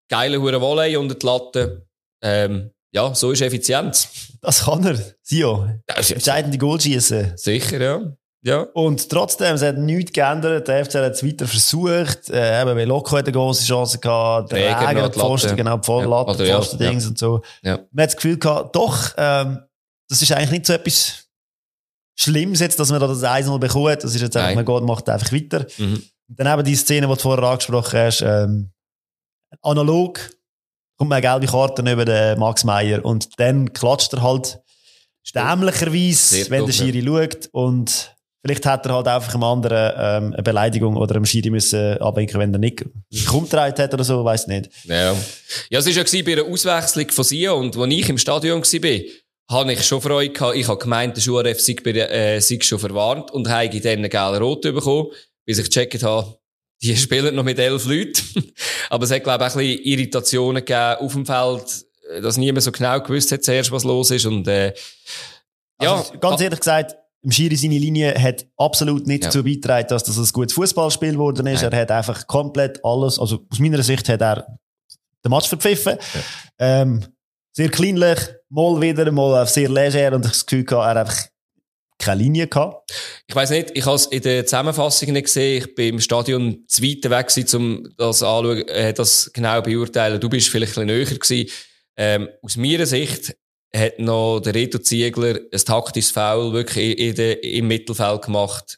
geile 0.08 0.40
hure 0.40 0.60
Volley 0.60 0.96
unter 0.96 1.14
die 1.14 1.26
Latte. 1.26 1.86
Ähm, 2.22 2.70
ja, 2.92 3.14
so 3.14 3.30
ist 3.30 3.40
Effizienz. 3.40 4.08
Das 4.40 4.64
kann 4.64 4.84
er. 4.84 4.98
Sio. 5.22 5.68
Entscheidende 5.86 6.58
Goal 6.58 6.80
schießen. 6.80 7.34
Sicher, 7.36 7.80
ja. 7.80 8.16
Ja. 8.42 8.62
Und 8.72 9.08
trotzdem, 9.10 9.54
es 9.54 9.62
hat 9.62 9.76
nichts 9.76 10.12
geändert. 10.12 10.66
Der 10.66 10.84
FC 10.84 10.94
hat 10.94 11.12
es 11.12 11.24
weiter 11.24 11.46
versucht. 11.46 12.30
Äh, 12.30 12.62
eben, 12.62 12.74
weil 12.74 12.86
Loco 12.86 13.16
hat 13.16 13.26
eine 13.26 13.32
grosse 13.32 13.64
Chance 13.64 13.98
gehabt. 13.98 14.52
Der 14.52 14.80
Räger 14.80 14.92
noch 14.94 15.02
hat. 15.02 15.14
Pfosten, 15.14 15.56
genau, 15.56 15.76
die 15.76 15.84
Vorlatte, 15.84 16.30
Ja, 16.30 16.34
oder 16.34 16.44
ja, 16.44 16.50
ja, 16.50 16.56
Pfosten-Dings 16.56 17.04
ja. 17.04 17.10
und 17.10 17.18
so. 17.18 17.42
Ja. 17.62 17.76
Man 17.92 18.02
hat 18.02 18.10
das 18.10 18.16
Gefühl 18.16 18.38
gehabt, 18.38 18.74
doch, 18.74 19.12
ähm, 19.18 19.60
das 20.08 20.22
ist 20.22 20.32
eigentlich 20.32 20.50
nicht 20.50 20.66
so 20.66 20.72
etwas 20.72 21.28
Schlimmes 22.18 22.60
jetzt, 22.60 22.78
dass 22.80 22.90
man 22.90 23.00
da 23.00 23.06
das 23.06 23.22
1-0 23.22 23.58
bekommt. 23.58 24.04
Das 24.04 24.14
ist 24.14 24.20
jetzt 24.20 24.36
einfach, 24.36 24.54
man 24.54 24.64
geht, 24.64 24.82
macht 24.84 25.08
einfach 25.08 25.32
weiter. 25.32 25.66
Mhm. 25.78 26.02
Und 26.28 26.38
dann 26.38 26.52
eben 26.52 26.64
die 26.64 26.76
Szene, 26.76 27.06
die 27.06 27.14
du 27.14 27.20
vorher 27.20 27.44
angesprochen 27.44 27.98
hast, 27.98 28.22
ähm, 28.22 28.70
analog 29.62 30.18
kommt 30.96 31.10
man 31.10 31.16
eine 31.16 31.40
gelbe 31.40 31.46
Karte 31.50 31.82
über 31.90 32.04
den 32.04 32.38
Max 32.38 32.62
Meyer 32.64 33.02
und 33.04 33.40
dann 33.40 33.72
klatscht 33.72 34.12
er 34.12 34.22
halt 34.22 34.60
dämlicherweise, 35.34 36.50
wenn 36.50 36.66
der 36.66 36.72
Schiri 36.72 37.02
schaut 37.02 37.48
und 37.52 38.14
vielleicht 38.42 38.66
hat 38.66 38.86
er 38.86 38.94
halt 38.94 39.08
einfach 39.08 39.34
einem 39.34 39.44
anderen 39.44 39.92
ähm, 39.96 40.32
eine 40.32 40.42
Beleidigung 40.42 40.96
oder 40.96 41.16
einem 41.16 41.26
Schiri 41.26 41.50
müssen 41.50 41.98
abwinken, 41.98 42.40
wenn 42.40 42.52
er 42.52 42.58
nicht 42.58 42.84
umgedreht 43.32 43.78
hat 43.78 43.94
oder 43.94 44.04
so, 44.04 44.24
weiß 44.24 44.46
nicht. 44.46 44.70
Ja. 44.84 45.14
Ja, 45.68 45.78
es 45.78 45.86
war 45.86 45.92
ja 45.92 46.02
gewesen 46.02 46.24
bei 46.24 46.32
einer 46.32 46.44
Auswechslung 46.44 47.10
von 47.10 47.24
Sion 47.24 47.64
und 47.64 47.76
als 47.76 47.92
ich 47.92 48.08
im 48.08 48.18
Stadion 48.18 48.62
war, 48.62 49.00
habe 49.50 49.72
ich 49.72 49.82
schon 49.82 50.00
Freude 50.00 50.32
gehabt. 50.32 50.56
Ich 50.56 50.68
habe 50.68 50.78
gemeint, 50.78 51.16
der 51.16 51.22
Schuhref 51.22 51.60
sei, 51.60 51.72
äh, 51.72 52.40
sei 52.40 52.58
schon 52.62 52.78
verwarnt 52.78 53.30
und 53.32 53.48
habe 53.48 53.80
dann 53.80 53.92
einen 53.92 54.10
gelben 54.10 54.42
Rot 54.42 54.62
bekommen, 54.62 55.08
bis 55.44 55.58
ich 55.58 55.64
gecheckt 55.64 56.02
habe, 56.02 56.38
die 56.82 56.96
spielen 56.96 57.34
noch 57.34 57.44
mit 57.44 57.58
elf 57.58 57.84
Leuten. 57.84 58.22
Aber 58.90 59.04
es 59.04 59.10
hat, 59.10 59.24
glaube 59.24 59.44
ich, 59.44 59.50
auch 59.50 59.56
ein 59.56 59.66
bisschen 59.66 59.84
Irritationen 59.84 60.64
gegeben 60.64 60.96
auf 61.00 61.12
dem 61.12 61.26
Feld, 61.26 61.84
dass 62.22 62.36
niemand 62.36 62.62
so 62.62 62.72
genau 62.72 63.00
gewusst 63.00 63.32
hat 63.32 63.42
zuerst, 63.42 63.70
was 63.70 63.84
los 63.84 64.10
ist 64.10 64.26
und, 64.26 64.46
äh, 64.48 64.72
ja. 65.82 65.96
Also, 65.96 66.18
ganz 66.18 66.40
ehrlich 66.40 66.60
gesagt, 66.60 66.96
im 67.22 67.30
Schiri 67.30 67.56
seine 67.56 67.78
Linie 67.78 68.14
hat 68.20 68.46
absolut 68.56 69.06
nicht 69.06 69.24
Ja. 69.24 69.28
dazu 69.28 69.44
beigetragen, 69.44 69.88
dass 69.88 70.04
das 70.04 70.16
ein 70.16 70.32
gutes 70.32 70.54
Fußballspiel 70.54 71.12
geworden 71.12 71.46
ist. 71.46 71.62
Nein. 71.62 71.72
Er 71.72 71.80
hat 71.82 71.90
einfach 71.90 72.26
komplett 72.26 72.80
alles, 72.84 73.18
also 73.18 73.44
aus 73.50 73.58
meiner 73.58 73.82
Sicht 73.82 74.08
hat 74.08 74.20
er 74.22 74.58
den 75.24 75.30
Match 75.30 75.48
verpfiffen. 75.48 75.98
Ähm, 76.58 77.04
sehr 77.52 77.68
kleinlich, 77.68 78.18
mal 78.48 78.80
wieder, 78.80 79.10
mal 79.12 79.46
sehr 79.46 79.68
leger 79.68 80.14
und 80.14 80.24
ich 80.24 80.30
das 80.32 80.46
Gefühl 80.46 80.64
gehabt, 80.64 80.96
er 80.96 81.00
einfach 81.00 81.26
keine 81.98 82.22
Linie 82.22 82.46
gehabt. 82.46 82.90
Ich 83.26 83.34
weiß 83.34 83.50
nicht, 83.50 83.72
ich 83.74 83.84
habe 83.84 83.96
es 83.96 84.06
in 84.06 84.22
der 84.22 84.46
Zusammenfassung 84.46 85.12
nicht 85.12 85.24
gesehen. 85.26 85.58
Ich 85.62 85.74
bin 85.74 85.94
im 85.96 86.00
Stadion 86.00 86.64
zu 86.66 86.82
weit 86.82 87.10
weg 87.10 87.28
gewesen, 87.28 87.56
um 87.56 87.88
das 87.98 88.22
anzuschauen, 88.22 88.68
äh, 88.68 88.94
das 88.94 89.30
genau 89.34 89.60
beurteilen. 89.60 90.18
Du 90.18 90.30
bist 90.30 90.48
vielleicht 90.48 90.78
ein 90.78 90.86
bisschen 90.86 91.08
näher 91.10 91.18
gewesen. 91.18 91.50
Ähm, 91.98 92.28
aus 92.40 92.56
meiner 92.56 92.86
Sicht 92.86 93.36
hat 93.74 93.98
noch 93.98 94.40
der 94.40 94.54
Reto 94.54 94.78
Ziegler 94.78 95.38
ein 95.52 95.64
taktisches 95.64 96.10
Foul 96.10 96.52
wirklich 96.52 96.98
in, 96.98 97.08
in 97.08 97.14
der, 97.14 97.44
im 97.44 97.68
Mittelfeld 97.68 98.22
gemacht. 98.22 98.76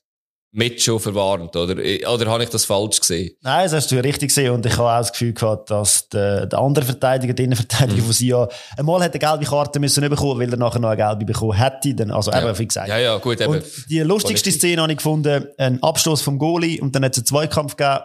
Mit 0.54 0.82
schon 0.82 1.00
verwarnt, 1.00 1.56
oder? 1.56 1.72
Oder 1.72 2.26
habe 2.26 2.44
ich 2.44 2.50
das 2.50 2.66
falsch 2.66 3.00
gesehen? 3.00 3.34
Nein, 3.40 3.64
das 3.64 3.72
hast 3.72 3.90
du 3.90 3.96
richtig 4.04 4.28
gesehen 4.28 4.52
und 4.52 4.66
ich 4.66 4.76
habe 4.76 4.82
auch 4.82 4.98
das 4.98 5.10
Gefühl 5.10 5.32
gehabt, 5.32 5.70
dass 5.70 6.10
der, 6.10 6.44
der 6.44 6.58
andere 6.58 6.84
Verteidiger, 6.84 7.32
der 7.32 7.46
Innenverteidiger 7.46 8.02
von 8.02 8.12
Sia, 8.12 8.48
einmal 8.76 9.02
hätte 9.02 9.18
eine 9.18 9.38
gelbe 9.38 9.50
Karte 9.50 9.80
müssen 9.80 10.06
bekommen, 10.10 10.38
weil 10.38 10.50
er 10.50 10.58
nachher 10.58 10.78
noch 10.78 10.90
eine 10.90 11.02
gelbe 11.02 11.24
bekommen 11.24 11.56
hätte. 11.56 11.94
Dann, 11.94 12.10
also 12.10 12.30
eben, 12.30 12.58
wie 12.58 12.66
gesagt. 12.66 12.88
Ja, 12.88 12.98
ja, 12.98 13.16
gut, 13.16 13.40
eben. 13.40 13.50
Und 13.50 13.64
die 13.88 14.00
lustigste 14.00 14.50
Politik. 14.50 14.60
Szene 14.60 14.82
habe 14.82 14.92
ich 14.92 14.98
gefunden, 14.98 15.46
ein 15.56 15.82
Abstoß 15.82 16.20
vom 16.20 16.38
Goalie 16.38 16.82
und 16.82 16.94
dann 16.94 17.02
hat 17.02 17.12
es 17.12 17.18
einen 17.20 17.26
Zweikampf 17.26 17.76
gegeben 17.76 18.00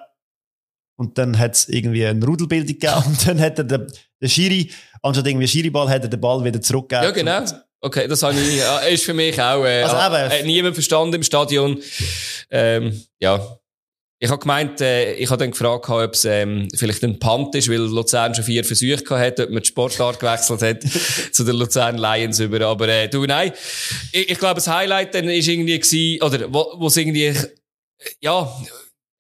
und 0.96 1.18
dann 1.18 1.38
hat 1.38 1.54
es 1.54 1.68
irgendwie 1.68 2.06
eine 2.06 2.26
Rudelbildung 2.26 2.80
gegeben 2.80 3.04
und 3.08 3.28
dann 3.28 3.42
hat 3.42 3.58
er 3.58 3.66
den, 3.66 3.88
den 4.22 4.30
Schiri, 4.30 4.72
anstatt 5.02 5.28
irgendwie 5.28 5.48
Schiri-Ball, 5.48 5.90
hat 5.90 6.04
er 6.04 6.10
den 6.10 6.20
Ball 6.20 6.44
wieder 6.44 6.62
zurückgegeben. 6.62 7.04
Ja, 7.04 7.12
genau. 7.12 7.62
Okay, 7.80 8.08
das 8.08 8.24
habe 8.24 8.40
ich, 8.40 8.58
ja, 8.58 8.80
ist 8.80 9.06
für 9.06 9.14
mich 9.14 9.40
auch, 9.40 9.64
äh, 9.64 9.84
Also 9.84 10.16
äh, 10.36 10.44
niemand 10.44 10.76
verstanden 10.76 11.16
im 11.16 11.24
Stadion. 11.24 11.80
Ähm, 12.50 13.04
ja. 13.20 13.60
Ich 14.20 14.32
habe 14.32 14.40
gemeint, 14.40 14.82
äh, 14.82 15.14
ich 15.14 15.30
habe 15.30 15.38
dann 15.38 15.52
gefragt, 15.52 15.88
ob 15.88 16.14
es 16.14 16.26
ähm, 16.26 16.68
vielleicht 16.76 17.04
ein 17.04 17.20
Punt 17.20 17.54
ist, 17.54 17.70
weil 17.70 17.78
Luzern 17.78 18.34
schon 18.34 18.46
vier 18.46 18.64
Versuche 18.64 19.04
gehabt 19.04 19.40
hat, 19.40 19.40
ob 19.42 19.52
man 19.52 19.62
die 19.62 19.68
Sportart 19.68 20.20
gewechselt 20.20 20.64
hat 20.64 20.82
zu 21.32 21.44
den 21.44 21.56
Luzern 21.56 22.00
Lions 22.00 22.40
über. 22.40 22.66
Aber 22.66 22.88
äh, 22.88 23.08
du, 23.08 23.26
nein. 23.26 23.54
Ich, 24.12 24.32
ich 24.32 24.40
glaube, 24.40 24.56
das 24.56 24.68
Highlight 24.68 25.14
dann 25.14 25.30
ist 25.30 25.48
irgendwie 25.48 25.80
gewesen, 25.80 26.24
oder 26.24 26.52
wo 26.52 26.74
wo 26.78 26.88
es 26.88 26.98
irgendwie, 26.98 27.26
äh, 27.26 27.36
ja, 28.20 28.52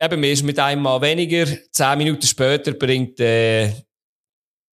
eben, 0.01 0.19
mir 0.19 0.31
ist 0.31 0.43
mit 0.43 0.57
einem 0.57 0.81
Mal 0.81 0.99
weniger. 0.99 1.45
Zehn 1.71 1.97
Minuten 1.99 2.25
später 2.25 2.71
bringt 2.71 3.19
äh, 3.19 3.71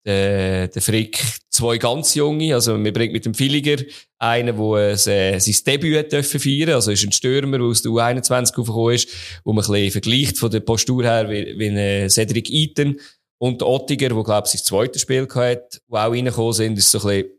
der, 0.05 0.67
der 0.67 0.81
Frick 0.81 1.21
zwei 1.49 1.77
ganz 1.77 2.13
junge, 2.15 2.53
also 2.53 2.81
wir 2.81 2.93
bringt 2.93 3.13
mit 3.13 3.25
dem 3.25 3.33
Villiger 3.33 3.77
einen, 4.19 4.55
der 4.57 4.91
äh, 4.91 5.39
sein 5.39 5.55
Debüt 5.65 6.11
dürfen 6.11 6.39
feiern, 6.39 6.75
also 6.75 6.91
ist 6.91 7.03
ein 7.03 7.11
Stürmer, 7.11 7.57
der 7.57 7.67
aus 7.67 7.81
der 7.81 7.91
U21 7.91 8.49
aufgekommen 8.59 8.93
ist, 8.93 9.09
wo 9.43 9.53
man 9.53 9.63
ein 9.65 9.71
bisschen 9.71 9.91
vergleicht 9.91 10.37
von 10.37 10.51
der 10.51 10.59
Postur 10.59 11.03
her 11.03 11.29
wie, 11.29 11.57
wie 11.57 11.69
ein 11.69 12.09
Cedric 12.09 12.49
Eaton 12.49 12.99
und 13.37 13.61
der 13.61 13.67
Ottiger, 13.67 14.09
der 14.09 14.23
glaube 14.23 14.47
ich 14.47 14.51
sein 14.53 14.63
zweites 14.63 15.01
Spiel 15.01 15.25
gehabt 15.27 15.81
wo 15.87 15.97
auch 15.97 16.11
reingekommen 16.11 16.53
sind, 16.53 16.77
ist 16.77 16.91
so 16.91 16.99
ein 16.99 17.23
bisschen 17.23 17.31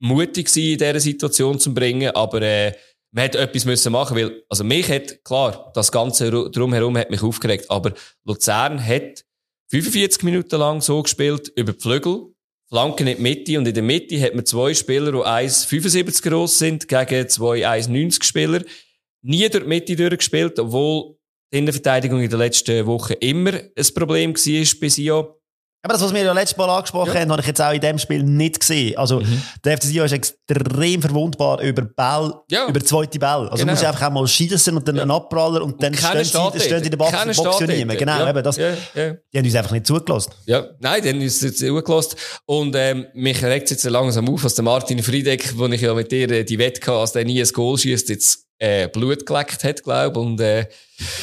mutig 0.00 0.46
gewesen, 0.46 0.72
in 0.72 0.78
dieser 0.78 1.00
Situation 1.00 1.58
zu 1.58 1.74
bringen, 1.74 2.10
aber 2.14 2.42
äh, 2.42 2.72
man 3.10 3.24
hat 3.24 3.34
etwas 3.36 3.64
müssen 3.64 3.90
machen, 3.92 4.16
weil, 4.16 4.42
also 4.48 4.62
mich 4.64 4.88
hat, 4.90 5.24
klar, 5.24 5.72
das 5.74 5.90
Ganze 5.90 6.28
ru- 6.30 6.50
drumherum 6.50 6.96
hat 6.98 7.10
mich 7.10 7.22
aufgeregt, 7.22 7.70
aber 7.70 7.92
Luzern 8.24 8.84
hat 8.84 9.24
45 9.70 10.22
Minuten 10.22 10.58
lang 10.58 10.80
so 10.80 11.02
gespielt, 11.02 11.52
über 11.54 11.72
die 11.72 11.80
Flügel, 11.80 12.32
Flanken 12.70 13.06
in 13.06 13.16
die 13.16 13.22
Mitte, 13.22 13.58
und 13.58 13.68
in 13.68 13.74
der 13.74 13.82
Mitte 13.82 14.20
hat 14.20 14.34
man 14.34 14.46
zwei 14.46 14.72
Spieler, 14.72 15.12
die 15.12 15.18
1,75 15.18 16.28
groß 16.28 16.58
sind, 16.58 16.88
gegen 16.88 17.28
zwei 17.28 17.66
1,90 17.66 18.22
Spieler. 18.24 18.62
Nie 19.22 19.48
durch 19.48 19.64
die 19.64 19.68
Mitte 19.68 19.96
durchgespielt, 19.96 20.58
obwohl 20.58 21.16
die 21.52 21.58
Innenverteidigung 21.58 22.20
in 22.20 22.30
den 22.30 22.38
letzten 22.38 22.86
Wochen 22.86 23.14
immer 23.20 23.52
ein 23.52 23.94
Problem 23.94 24.34
war 24.34 24.80
bei 24.80 24.88
Sion. 24.88 25.28
Aber 25.82 25.92
das, 25.94 26.02
was 26.02 26.12
wir 26.12 26.22
ja 26.22 26.32
letztes 26.32 26.56
Mal 26.58 26.68
angesprochen 26.70 27.12
Ja. 27.14 27.20
haben, 27.20 27.30
habe 27.30 27.40
ich 27.40 27.46
jetzt 27.46 27.60
auch 27.62 27.72
in 27.72 27.80
dem 27.80 27.98
Spiel 27.98 28.24
nicht 28.24 28.58
gesehen. 28.58 28.98
Also, 28.98 29.22
der 29.64 29.78
FC 29.78 29.84
Sion 29.84 30.06
ist 30.06 30.12
extrem 30.12 31.00
verwundbar 31.00 31.60
über 31.62 31.82
Ball, 31.82 32.34
Ja. 32.50 32.66
über 32.66 32.80
zweite 32.80 33.18
Ball. 33.20 33.48
Also, 33.48 33.58
Genau. 33.58 33.66
du 33.66 33.70
musst 33.70 33.84
einfach 33.84 34.08
auch 34.08 34.12
mal 34.12 34.26
schießen 34.26 34.76
und 34.76 34.88
dann 34.88 34.96
Ja. 34.96 35.02
einen 35.02 35.12
Abpraller 35.12 35.62
und 35.62 35.80
dann 35.80 35.94
stehen 35.94 36.24
sie, 36.24 36.60
stehen 36.60 36.82
in 36.82 36.90
der 36.90 36.96
Box, 36.96 37.12
Keine 37.12 37.32
Box 37.32 37.60
mehr. 37.60 37.86
dort. 37.86 37.98
Genau, 37.98 38.18
ja, 38.18 38.28
eben 38.28 38.42
das, 38.42 38.56
Ja, 38.56 38.72
die 39.32 39.38
haben 39.38 39.44
uns 39.46 39.54
einfach 39.54 39.70
nicht 39.70 39.86
zugelassen. 39.86 40.32
Ja, 40.46 40.66
nein, 40.80 41.00
dann 41.04 41.20
ist 41.20 41.42
es 41.44 41.56
zugelassen. 41.58 42.16
Und, 42.46 42.74
ähm, 42.76 43.06
mich 43.14 43.42
regt 43.44 43.70
jetzt 43.70 43.82
so 43.82 43.88
langsam 43.88 44.28
auf, 44.28 44.42
dass 44.42 44.56
der 44.56 44.64
Martin 44.64 45.00
Friedeck, 45.02 45.56
wo 45.56 45.66
ich 45.66 45.80
ja 45.80 45.94
mit 45.94 46.10
dir 46.10 46.28
äh, 46.28 46.44
die 46.44 46.58
Wette 46.58 46.80
hatte, 46.80 46.90
dass 47.00 47.12
der 47.12 47.24
nie 47.24 47.40
ein 47.40 47.48
Goal 47.52 47.78
schießt, 47.78 48.08
jetzt, 48.08 48.47
äh, 48.60 48.88
Blut 48.88 49.24
geleckt 49.24 49.62
hat, 49.64 49.82
glaub, 49.84 50.16
und, 50.16 50.40
äh, 50.40 50.66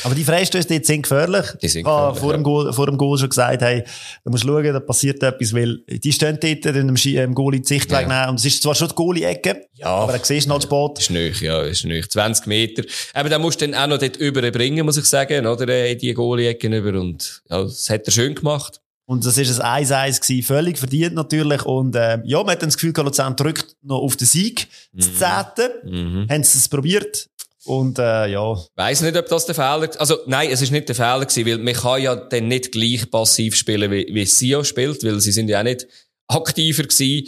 Aber 0.03 0.15
die 0.15 0.23
Freistöße 0.23 0.67
dort 0.69 0.85
sind 0.85 1.01
gefährlich. 1.01 1.45
Die 1.61 1.67
sind 1.67 1.85
habe 1.85 2.13
gefährlich, 2.13 2.19
vor, 2.21 2.31
dem 2.31 2.39
ja. 2.39 2.43
Goal, 2.43 2.73
vor 2.73 2.85
dem 2.85 2.97
Goal 2.97 3.17
schon 3.17 3.27
gesagt, 3.29 3.61
hey, 3.61 3.83
du 4.23 4.31
musst 4.31 4.43
schauen, 4.45 4.63
da 4.63 4.79
passiert 4.79 5.21
etwas, 5.21 5.53
weil 5.53 5.79
die 5.87 6.13
stehen 6.13 6.39
dort, 6.41 6.65
dann 6.65 6.87
dem, 6.87 6.95
Schi- 6.95 7.15
dem 7.15 7.35
Goalie 7.35 7.59
die 7.59 7.67
Sichtweg 7.67 8.01
Ja. 8.03 8.07
nehmen. 8.21 8.29
Und 8.29 8.39
es 8.39 8.45
ist 8.45 8.63
zwar 8.63 8.73
schon 8.73 8.87
die 8.87 8.95
Goalie-Ecke, 8.95 9.65
Ja. 9.73 9.87
aber 9.87 10.13
dann 10.13 10.23
siehst 10.23 10.45
du 10.47 10.49
noch 10.51 10.61
spät. 10.61 10.99
ist 10.99 11.09
nöch, 11.11 11.41
ja, 11.41 11.61
ist 11.63 11.83
nöch. 11.83 12.09
20 12.09 12.47
Meter. 12.47 12.83
Aber 13.13 13.27
dann 13.27 13.41
musst 13.41 13.59
du 13.61 13.67
dann 13.67 13.75
auch 13.75 13.87
noch 13.87 13.97
dort 13.97 14.15
überbringen, 14.15 14.85
muss 14.85 14.95
ich 14.97 15.05
sagen, 15.05 15.45
oder, 15.45 15.67
äh, 15.67 15.91
in 15.91 15.97
die 15.99 16.13
Goalie-Ecken 16.13 16.71
über. 16.71 16.97
Und, 16.99 17.41
ja, 17.49 17.63
das 17.63 17.89
hat 17.89 18.05
er 18.05 18.11
schön 18.13 18.33
gemacht. 18.35 18.79
Und 19.07 19.23
das 19.25 19.37
ist 19.37 19.59
ein 19.59 19.85
1-1 19.85 20.21
gewesen, 20.21 20.43
völlig 20.43 20.79
verdient 20.79 21.13
natürlich. 21.13 21.63
Und, 21.63 21.95
ähm, 21.95 22.23
ja, 22.25 22.39
man 22.39 22.51
hat 22.51 22.61
dann 22.61 22.69
das 22.69 22.77
Gefühl, 22.77 22.93
Luzern 22.95 23.35
drückt 23.35 23.75
noch 23.83 23.99
auf 23.99 24.15
den 24.15 24.25
Sieg. 24.25 24.67
Das 24.93 25.13
Zehnte. 25.13 25.81
Mhm. 25.83 26.27
Haben 26.29 26.43
sie 26.43 26.57
es 26.57 26.67
probiert. 26.67 27.29
Und, 27.65 27.99
äh, 27.99 28.27
ja. 28.27 28.57
Weiss 28.75 29.01
nicht, 29.01 29.17
ob 29.17 29.27
das 29.27 29.45
der 29.45 29.55
Fehler, 29.55 29.89
also, 29.99 30.17
nein, 30.27 30.49
es 30.51 30.61
ist 30.61 30.71
nicht 30.71 30.87
der 30.87 30.95
Fehler 30.95 31.25
gewesen, 31.25 31.45
weil 31.45 31.57
man 31.57 31.73
kann 31.73 32.01
ja 32.01 32.15
dann 32.15 32.47
nicht 32.47 32.71
gleich 32.71 33.09
passiv 33.09 33.55
spielen, 33.55 33.91
wie, 33.91 34.07
wie 34.11 34.25
Sio 34.25 34.63
spielt, 34.63 35.03
weil 35.03 35.19
sie 35.19 35.31
sind 35.31 35.49
ja 35.49 35.59
auch 35.59 35.63
nicht 35.63 35.87
aktiver 36.27 36.83
gewesen. 36.83 37.27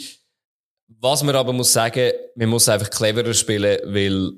Was 1.00 1.22
man 1.22 1.36
aber 1.36 1.52
muss 1.52 1.72
sagen, 1.72 2.12
man 2.34 2.48
muss 2.48 2.68
einfach 2.68 2.90
cleverer 2.90 3.34
spielen, 3.34 3.78
weil 3.84 4.32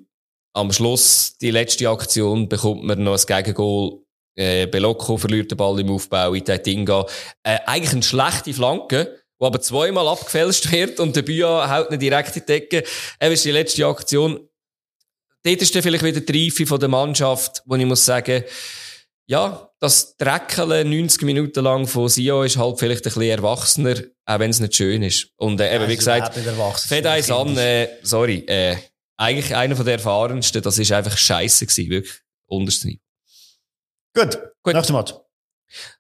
am 0.53 0.73
Schluss, 0.73 1.37
die 1.41 1.51
letzte 1.51 1.89
Aktion, 1.89 2.49
bekommt 2.49 2.83
man 2.83 3.03
noch 3.03 3.19
ein 3.19 3.27
Gegengol. 3.27 4.03
Äh, 4.41 4.67
Belocco 4.67 5.19
verliert 5.19 5.51
den 5.51 5.59
Ball 5.59 5.81
im 5.81 5.91
Aufbau, 5.91 6.33
Itaitinga. 6.33 7.05
Äh, 7.43 7.59
eigentlich 7.67 7.93
eine 7.93 8.03
schlechte 8.03 8.55
Flanke, 8.55 9.21
die 9.39 9.45
aber 9.45 9.61
zweimal 9.61 10.09
abgefälscht 10.09 10.73
wird 10.73 10.99
und 10.99 11.15
der 11.15 11.23
Bia 11.23 11.71
haut 11.71 11.91
nicht 11.91 12.01
direkt 12.01 12.37
in 12.37 12.43
die 12.43 12.47
Decke. 12.47 12.85
Eben 13.21 13.35
ist 13.35 13.45
die 13.45 13.51
letzte 13.51 13.87
Aktion. 13.87 14.41
Dort 15.43 15.63
ist 15.63 15.75
dann 15.75 15.83
vielleicht 15.83 16.05
wieder 16.05 16.21
die 16.21 16.47
Reife 16.47 16.67
von 16.67 16.81
der 16.81 16.89
Mannschaft, 16.89 17.63
wo 17.67 17.77
ich 17.77 17.85
muss 17.85 18.05
sagen, 18.05 18.45
ja, 19.27 19.71
das 19.79 20.17
Dreckeln 20.17 20.91
90 20.91 21.23
Minuten 21.23 21.63
lang 21.63 21.87
von 21.87 22.09
Sio 22.09 22.43
ist 22.43 22.57
halt 22.57 22.79
vielleicht 22.79 23.07
ein 23.07 23.13
bisschen 23.13 23.31
erwachsener, 23.31 23.95
auch 24.25 24.39
wenn 24.39 24.51
es 24.51 24.61
nicht 24.61 24.75
schön 24.75 25.03
ist. 25.03 25.29
Und 25.37 25.61
äh, 25.61 25.75
eben, 25.75 25.87
wie 25.87 25.97
gesagt, 25.97 26.37
eins 27.07 27.31
an, 27.31 27.57
äh, 27.59 27.89
sorry, 28.03 28.45
äh, 28.47 28.77
eigentlich 29.19 29.55
einer 29.55 29.77
von 29.77 29.85
der 29.85 29.95
erfahrensten, 29.95 30.63
das 30.63 30.79
ist 30.79 30.93
einfach 30.93 31.17
scheiße 31.17 31.67
gewesen, 31.67 31.91
wirklich 31.91 32.21
unterstes 32.47 32.97
Gut, 34.15 34.39
Gut. 34.63 34.75
nächstes 34.75 34.93
Match. 34.93 35.15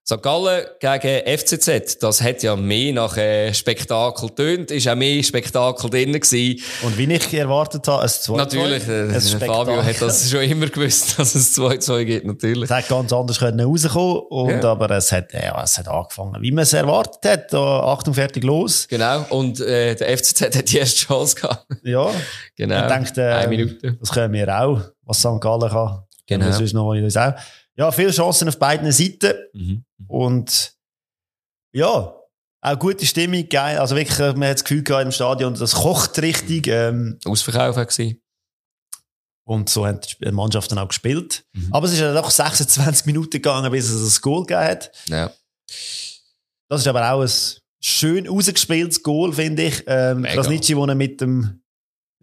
St. 0.04 0.20
Gallen 0.20 0.66
gegen 0.80 1.38
FCZ, 1.38 2.00
das 2.00 2.20
hat 2.20 2.42
ja 2.42 2.56
mehr 2.56 2.92
nach 2.92 3.16
äh, 3.16 3.54
Spektakel 3.54 4.30
tönt, 4.30 4.72
ist 4.72 4.88
auch 4.88 4.96
mehr 4.96 5.22
Spektakel 5.22 5.88
drin 5.88 6.12
gewesen. 6.12 6.60
Und 6.82 6.98
wie 6.98 7.04
ich 7.04 7.32
erwartet 7.32 7.86
habe, 7.86 8.02
ein 8.02 8.08
2 8.08 8.36
Natürlich, 8.36 8.88
äh, 8.88 9.20
Fabio 9.20 9.80
hat 9.80 10.02
das 10.02 10.28
schon 10.30 10.40
immer 10.40 10.66
gewusst, 10.66 11.16
dass 11.20 11.36
es 11.36 11.56
2-2 11.56 12.04
gibt, 12.04 12.26
natürlich. 12.26 12.68
Es 12.68 12.76
hätte 12.76 12.88
ganz 12.88 13.12
anders 13.12 13.38
können 13.38 13.60
rauskommen 13.60 14.22
und, 14.30 14.64
ja. 14.64 14.72
aber 14.72 14.90
es 14.90 15.12
hat, 15.12 15.32
ja, 15.32 15.62
es 15.62 15.78
hat 15.78 15.86
angefangen, 15.86 16.42
wie 16.42 16.50
man 16.50 16.62
es 16.62 16.72
erwartet 16.72 17.30
hat, 17.30 17.52
da, 17.52 17.80
Achtung, 17.84 18.14
fertig, 18.14 18.42
los. 18.42 18.88
Genau, 18.88 19.24
und 19.28 19.60
äh, 19.60 19.94
der 19.94 20.18
FCZ 20.18 20.56
hat 20.56 20.68
die 20.68 20.78
erste 20.78 21.06
Chance 21.06 21.36
gehabt. 21.36 21.66
Ja. 21.84 22.10
genau. 22.56 22.80
Ich 22.80 22.86
dachte, 22.88 23.22
äh, 23.22 23.34
Eine 23.34 23.48
Minute. 23.48 23.96
Das 24.00 24.10
können 24.10 24.32
wir 24.32 24.48
auch, 24.60 24.80
was 25.04 25.20
St. 25.20 25.40
Gallen 25.40 25.70
kann. 25.70 26.02
Genau. 26.26 26.46
Das 26.46 26.60
ist 26.60 26.72
noch 26.72 26.88
uns 26.88 27.16
auch 27.16 27.34
ja, 27.76 27.90
viele 27.92 28.10
Chancen 28.10 28.48
auf 28.48 28.58
beiden 28.58 28.90
Seiten. 28.92 29.34
Mhm. 29.52 29.84
Und 30.06 30.74
ja, 31.72 32.14
auch 32.62 32.78
gute 32.78 33.06
Stimmung, 33.06 33.48
geil. 33.48 33.78
Also 33.78 33.96
wirklich, 33.96 34.18
man 34.18 34.48
hat 34.48 34.56
das 34.56 34.64
Gefühl 34.64 34.82
gehabt 34.82 35.04
im 35.04 35.12
Stadion, 35.12 35.54
das 35.54 35.72
kocht 35.72 36.20
richtig. 36.20 36.66
Ähm, 36.66 37.18
Ausverkauf 37.24 37.76
war. 37.76 37.86
Und 39.44 39.68
so 39.68 39.86
hat 39.86 40.18
die 40.20 40.30
Mannschaft 40.30 40.70
dann 40.70 40.78
auch 40.78 40.88
gespielt. 40.88 41.44
Mhm. 41.52 41.68
Aber 41.72 41.86
es 41.86 41.94
ist 41.94 42.00
ja 42.00 42.12
doch 42.12 42.30
26 42.30 43.06
Minuten 43.06 43.30
gegangen, 43.30 43.70
bis 43.72 43.88
es 43.88 44.18
ein 44.18 44.22
Goal 44.22 44.44
gegeben 44.44 44.60
hat. 44.60 44.92
Ja. 45.08 45.32
Das 46.68 46.82
ist 46.82 46.86
aber 46.86 47.12
auch 47.12 47.22
ein 47.22 47.30
schön 47.80 48.28
rausgespieltes 48.28 49.02
Goal, 49.02 49.32
finde 49.32 49.64
ich. 49.64 49.82
Ähm. 49.86 50.22
Krasnitschi, 50.22 50.76
wo 50.76 50.84
er 50.84 50.94
mit 50.94 51.20
dem 51.20 51.62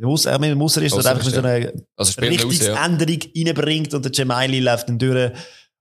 muss, 0.05 0.25
mit 0.25 0.43
dem 0.43 0.57
Musser 0.57 0.81
ist, 0.81 0.93
Ausser 0.93 1.09
einfach 1.11 1.25
mit 1.25 1.33
so 1.33 1.39
einer 1.41 1.71
Also 1.95 2.11
raus, 2.11 2.15
ja. 2.21 2.23
Richtungsänderung 2.27 3.19
reinbringt 3.35 3.93
und 3.93 4.03
der 4.05 4.11
Gemaili 4.11 4.59
läuft 4.59 4.87
dann 4.89 4.99
durch 4.99 5.31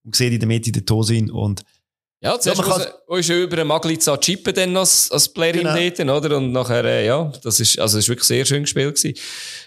und 0.05 0.17
sieht 0.17 0.33
in 0.33 0.39
der 0.41 0.49
Mitte 0.49 0.73
den 0.73 0.87
Tosin 0.87 1.31
und 1.31 1.63
Ja, 2.23 2.41
zuerst 2.41 2.59
Ja, 2.61 2.67
man 2.67 2.79
muss 2.79 2.87
er- 2.87 3.19
ist 3.19 3.29
er 3.31 3.43
über 3.43 3.59
einen 3.59 3.69
Magliza 3.69 4.17
chippen 4.17 4.55
dann 4.55 4.75
als, 4.75 5.11
als 5.13 5.29
Playerin 5.29 5.65
Genau. 5.65 6.11
dort, 6.15 6.25
oder? 6.25 6.37
Und 6.39 6.51
nachher, 6.51 6.83
äh, 6.87 7.07
ja, 7.07 7.31
das 7.43 7.61
ist, 7.61 7.79
also, 7.79 7.99
das 7.99 8.05
ist 8.05 8.09
wirklich 8.09 8.27
sehr 8.27 8.47
schön 8.47 8.63
gespielt 8.63 8.97
gewesen. 8.97 9.19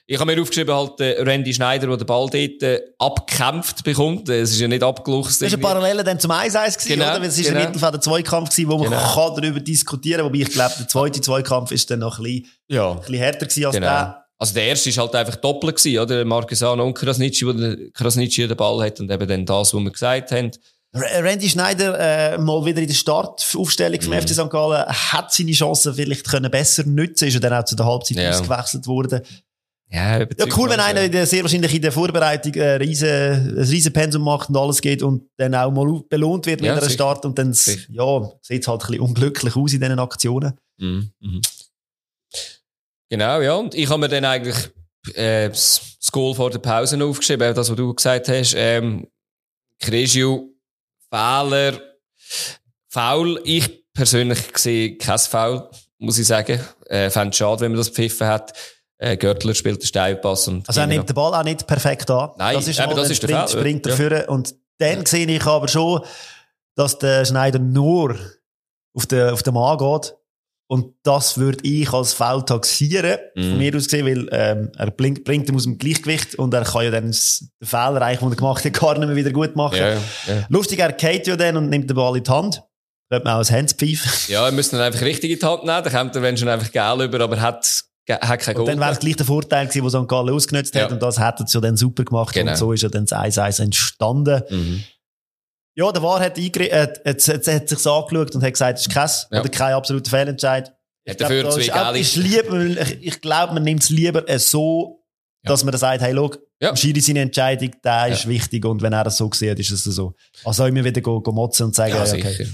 Ich 0.08 0.20
habe 0.20 0.34
mir 0.36 0.41
aufgeschrieben, 0.41 0.74
halt, 0.74 1.00
äh, 1.00 1.22
Randy 1.22 1.54
Schneider, 1.54 1.86
der 1.86 1.97
den 1.97 2.08
Ball 2.08 2.28
dort 2.28 2.64
äh, 2.64 2.82
abgekämpft 2.97 3.84
bekommt. 3.84 4.30
Äh, 4.30 4.41
Es 4.41 4.50
ist 4.52 4.60
ja 4.60 4.68
nicht 4.68 4.82
abgeluchst. 4.82 5.39
Das 5.43 5.52
war 5.52 5.54
eine. 5.54 5.62
Parallele 5.62 6.04
dann 6.04 6.20
zum 6.20 6.32
1-1 6.32 6.74
gewesen, 6.80 6.88
Genau, 6.88 7.06
oder? 7.12 7.22
Weil 7.22 7.28
es 7.30 7.38
ist 7.38 7.45
genau. 7.47 7.60
im 7.60 7.66
Mittelfeld 7.68 7.93
ein 7.93 8.02
Zweikampf 8.02 8.50
gewesen, 8.50 8.70
wo 8.72 8.78
man 8.80 8.89
Genau. 8.89 9.14
kann 9.14 9.36
darüber 9.41 9.60
diskutieren 9.60 10.26
wobei 10.26 10.39
ich 10.39 10.50
glaube, 10.50 10.74
der 10.80 10.88
zweite 10.88 11.22
Zweikampf 11.22 11.72
ist 11.72 11.91
dann 11.91 12.00
noch 12.00 12.18
ein 12.18 12.24
bisschen, 12.24 12.47
Ja. 12.68 12.91
ein 12.93 12.97
bisschen 13.00 13.16
härter 13.16 13.45
gewesen 13.45 13.66
als 13.66 13.76
Genau. 13.76 13.88
der. 13.88 14.26
Also 14.41 14.53
der 14.53 14.63
erste 14.67 14.89
ist 14.89 14.97
halt 14.97 15.13
einfach 15.15 15.35
doppelt 15.35 15.75
gewesen, 15.75 15.99
oder? 15.99 16.23
Marquesano 16.25 16.83
und 16.85 16.93
Krasnitschi, 16.93 17.45
wo 17.45 17.51
der 17.53 17.75
Krasnitschi 17.91 18.47
den 18.47 18.55
Ball 18.57 18.85
hat 18.85 18.99
und 19.01 19.11
eben 19.11 19.27
dann 19.27 19.45
das, 19.45 19.73
was 19.73 19.81
wir 19.81 19.91
gesagt 19.91 20.31
haben. 20.31 20.51
Randy 20.93 21.47
Schneider, 21.49 21.99
äh, 22.33 22.37
mal 22.39 22.65
wieder 22.65 22.81
in 22.81 22.87
der 22.87 22.95
Startaufstellung 22.95 24.01
vom 24.01 24.11
Mhm. 24.13 24.21
FC 24.21 24.29
St. 24.33 24.49
Gallen, 24.49 24.85
hat 24.87 25.31
seine 25.33 25.51
Chancen 25.51 25.93
vielleicht 25.93 26.27
können 26.27 26.49
besser 26.49 26.83
nutzen 26.85 27.27
ist 27.27 27.35
er 27.35 27.41
dann 27.41 27.53
auch 27.53 27.65
zu 27.65 27.75
der 27.75 27.85
Halbzeit 27.85 28.17
Ja. 28.17 28.29
ausgewechselt 28.31 28.87
worden. 28.87 29.21
Ja, 29.91 30.19
Ja, 30.19 30.27
cool, 30.55 30.69
wenn 30.69 30.79
einer 30.79 31.01
in 31.01 31.11
der, 31.11 31.25
sehr 31.27 31.43
wahrscheinlich 31.43 31.73
in 31.75 31.81
der 31.81 31.91
Vorbereitung 31.91 32.53
äh, 32.53 32.73
riesen, 32.75 33.07
ein 33.09 33.57
riesen 33.57 33.91
Pensum 33.91 34.23
macht 34.23 34.49
und 34.49 34.55
alles 34.57 34.81
geht 34.81 35.03
und 35.03 35.23
dann 35.37 35.53
auch 35.53 35.71
mal 35.71 36.01
belohnt 36.09 36.45
wird 36.45 36.61
mit 36.61 36.67
Ja, 36.69 36.79
sicher. 36.79 36.91
Start 36.93 37.25
und 37.25 37.37
dann, 37.37 37.53
Sicher. 37.53 37.87
ja, 37.91 38.31
sieht 38.41 38.67
halt 38.67 38.81
ein 38.81 38.87
bisschen 38.87 39.01
unglücklich 39.01 39.55
aus 39.55 39.73
in 39.73 39.81
diesen 39.81 39.99
Aktionen. 39.99 40.53
Mhm. 40.77 41.11
Mhm. 41.19 41.41
Genau, 43.10 43.41
ja. 43.41 43.55
Und 43.55 43.74
ich 43.76 43.89
habe 43.89 43.99
mir 43.99 44.07
dann 44.07 44.26
eigentlich 44.26 44.55
äh, 45.16 45.49
das 45.49 45.82
Goal 46.12 46.36
vor 46.36 46.49
der 46.49 46.60
Pause 46.60 47.03
aufgeschrieben, 47.03 47.53
das, 47.53 47.70
was 47.70 47.76
du 47.76 47.93
gesagt 47.93 48.30
hast. 48.30 48.53
Ähm, 48.55 49.07
Cresio, 49.80 50.49
Fehler, 51.10 51.80
Foul. 52.88 53.41
Ich 53.43 53.86
persönlich 53.93 54.39
sehe 54.55 54.97
kein 54.97 55.18
Foul, 55.20 55.70
muss 55.97 56.18
ich 56.20 56.28
sagen. 56.28 56.60
Äh, 56.86 57.10
Fände 57.10 57.32
es 57.32 57.38
schade, 57.38 57.62
wenn 57.62 57.72
man 57.72 57.78
das 57.80 57.88
gepfiffen 57.88 58.28
hat. 58.28 58.53
Äh, 58.97 59.18
Görtler 59.18 59.55
spielt 59.55 59.82
den 59.82 59.88
Steilpass. 59.88 60.47
Und 60.47 60.68
Also 60.68 60.82
er 60.82 60.88
nimmt 60.88 61.07
den 61.07 61.14
Ball 61.16 61.34
auch 61.34 61.43
nicht 61.43 61.66
perfekt 61.66 62.12
an. 62.12 62.32
Nein, 62.38 62.55
das 62.55 62.68
ist 62.68 62.80
eben, 62.80 62.89
mal, 62.89 62.95
das 62.95 63.10
ist 63.10 63.24
der 63.24 63.47
springt, 63.47 63.84
Fall, 63.84 63.91
springt 63.91 64.12
ja. 64.12 64.30
Und 64.30 64.55
dann 64.78 65.05
sehe 65.05 65.26
ich 65.26 65.45
aber 65.45 65.68
schon, 65.68 66.01
dass 66.76 66.97
der 66.99 67.26
Schneider 67.26 67.60
nur 67.60 68.18
auf 68.93 69.05
den, 69.05 69.30
auf 69.30 69.43
den 69.43 69.53
Mann 69.53 69.78
geht. 69.78 70.16
Und 70.72 70.93
das 71.01 71.39
würde 71.39 71.57
ich 71.63 71.91
als 71.91 72.13
Foul 72.13 72.45
taxieren, 72.45 73.17
Mhm. 73.36 73.41
von 73.49 73.57
mir 73.57 73.76
aus 73.76 73.86
gesehen, 73.86 74.05
weil 74.05 74.28
ähm, 74.32 74.72
er 74.78 74.91
bringt, 74.91 75.24
bringt 75.24 75.49
ihn 75.49 75.55
aus 75.55 75.63
dem 75.63 75.80
Gleichgewicht 75.80 76.36
und 76.36 76.53
er 76.53 76.63
kann 76.63 76.84
ja 76.84 76.91
dann 76.91 77.05
den 77.11 77.67
Fehler, 77.67 78.01
eigentlich, 78.03 78.20
den 78.20 78.30
er 78.32 78.36
gemacht 78.36 78.63
hat, 78.65 78.74
gar 78.80 78.97
nicht 78.97 79.07
mehr 79.07 79.15
wieder 79.15 79.32
gut 79.32 79.55
machen. 79.55 79.78
Ja, 79.78 79.93
ja. 79.93 80.45
Lustig, 80.49 80.78
er 80.80 80.91
geht 80.93 81.26
ja 81.26 81.36
dann 81.36 81.57
und 81.57 81.70
nimmt 81.70 81.89
den 81.89 81.95
Ball 81.95 82.15
in 82.17 82.24
die 82.24 82.30
Hand. 82.30 82.61
Könnte 83.11 83.26
man 83.28 83.41
auch 83.41 83.49
ein 83.49 83.55
Handspfeifen. 83.55 84.11
ja, 84.28 84.45
wir 84.45 84.51
müssen 84.51 84.76
ihn 84.76 84.82
einfach 84.82 85.01
richtig 85.01 85.32
in 85.32 85.39
die 85.39 85.45
Hand 85.45 85.63
nehmen. 85.65 85.84
Dann 85.84 85.91
kommt 85.91 86.15
er, 86.15 86.22
wenn 86.22 86.38
schon 86.38 86.47
einfach 86.49 86.72
geil 86.72 87.01
über, 87.01 87.20
aber 87.22 87.41
hat, 87.41 87.84
hat 88.07 88.39
kein 88.39 88.55
Und 88.55 88.65
Goal. 88.65 88.67
dann 88.67 88.80
wäre 88.80 88.91
es 88.91 88.99
gleich 88.99 89.15
der 89.15 89.26
Vorteil 89.26 89.65
gewesen, 89.67 89.82
den 89.89 90.03
St. 90.03 90.07
Gallen 90.07 90.30
ausgenutzt 90.30 90.76
hat. 90.76 90.82
Ja. 90.84 90.88
Und 90.89 91.01
das 91.01 91.17
hat 91.17 91.39
er 91.39 91.47
ja 91.49 91.59
dann 91.61 91.78
super 91.78 92.03
gemacht. 92.03 92.36
Genau. 92.36 92.51
Und 92.51 92.57
so 92.57 92.72
ist 92.74 92.84
ja 92.84 92.89
dann 92.89 93.07
das 93.07 93.17
1-1 93.17 93.59
entstanden. 93.63 94.43
Mhm. 94.51 94.84
Ja, 95.80 95.91
der 95.93 96.01
War 96.03 96.19
hat, 96.19 96.38
eingre- 96.38 96.69
äh, 96.69 96.82
hat, 96.82 96.99
hat, 97.05 97.27
hat 97.47 97.69
sich's 97.69 97.88
angeschaut 97.88 98.36
und 98.36 98.43
hat 98.43 98.51
gesagt, 98.53 98.80
es 98.80 98.88
ist 98.88 98.93
kein, 98.93 99.09
Ja. 99.32 99.39
oder 99.39 99.49
kein 99.49 99.73
absoluter 99.73 100.09
Fehlentscheid. 100.09 100.71
Ich 101.05 101.11
Hat 101.13 101.21
dafür 101.21 101.49
zwei 101.49 101.61
ist, 101.61 101.73
gelbe. 101.73 101.99
ist 101.99 102.15
lieb, 102.17 102.77
ich, 103.01 103.07
ich 103.07 103.21
glaube, 103.21 103.53
man 103.53 103.63
nimmt 103.63 103.82
es 103.84 103.89
lieber 103.89 104.27
äh, 104.30 104.38
so, 104.39 104.99
Ja. 105.43 105.51
dass 105.51 105.63
man 105.63 105.71
dann 105.71 105.80
sagt, 105.80 106.01
hey, 106.01 106.13
schau, 106.13 106.32
Ja. 106.61 106.75
Schiri 106.75 106.99
seine 106.99 107.21
Entscheidung, 107.21 107.71
der 107.84 108.07
ist 108.09 108.25
Ja. 108.25 108.30
wichtig 108.30 108.65
und 108.65 108.82
wenn 108.82 108.91
er 108.91 109.05
das 109.05 109.15
so 109.15 109.30
sieht, 109.34 109.57
ist 109.57 109.71
es 109.71 109.84
so. 109.86 110.13
Also 110.43 110.65
immer 110.65 110.84
wieder 110.84 110.99
go, 110.99 111.21
go 111.21 111.32
motzen 111.32 111.67
und 111.67 111.75
sagen, 111.75 111.91
Ja, 111.93 111.99
ja, 111.99 112.05
sicher. 112.05 112.30
okay. 112.30 112.47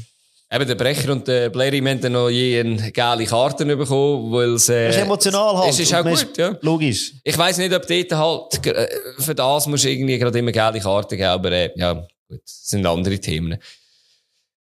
Eben, 0.54 0.68
der 0.68 0.76
Brecher 0.76 1.12
und 1.12 1.28
der 1.28 1.50
Blairi 1.50 1.80
haben 1.80 2.00
dann 2.00 2.12
noch 2.12 2.30
je 2.30 2.60
eine 2.60 2.92
geile 2.92 3.26
Karte 3.26 3.66
bekommen, 3.66 4.32
weil 4.32 4.54
es, 4.54 4.70
äh, 4.70 4.86
Das 4.88 4.98
ist 4.98 5.02
emotional 5.02 5.58
halt. 5.58 5.72
Es 5.72 5.80
ist 5.80 5.92
auch 5.96 6.04
gut, 6.06 6.38
ja. 6.38 6.56
Logisch. 6.62 7.14
Ich 7.24 7.36
weiss 7.36 7.58
nicht, 7.58 7.74
ob 7.74 7.88
dort 7.88 8.12
halt, 8.12 8.68
äh, 8.68 8.88
für 9.18 9.34
das 9.34 9.66
musst 9.66 9.84
du 9.86 9.90
irgendwie 9.90 10.20
gerade 10.20 10.38
immer 10.38 10.52
geile 10.52 10.80
Karten 10.80 11.18
geben, 11.18 11.30
aber, 11.30 11.52
äh, 11.52 11.72
ja, 11.76 12.06
gut, 12.36 12.44
das 12.44 12.66
sind 12.66 12.86
andere 12.86 13.20
Themen. 13.20 13.58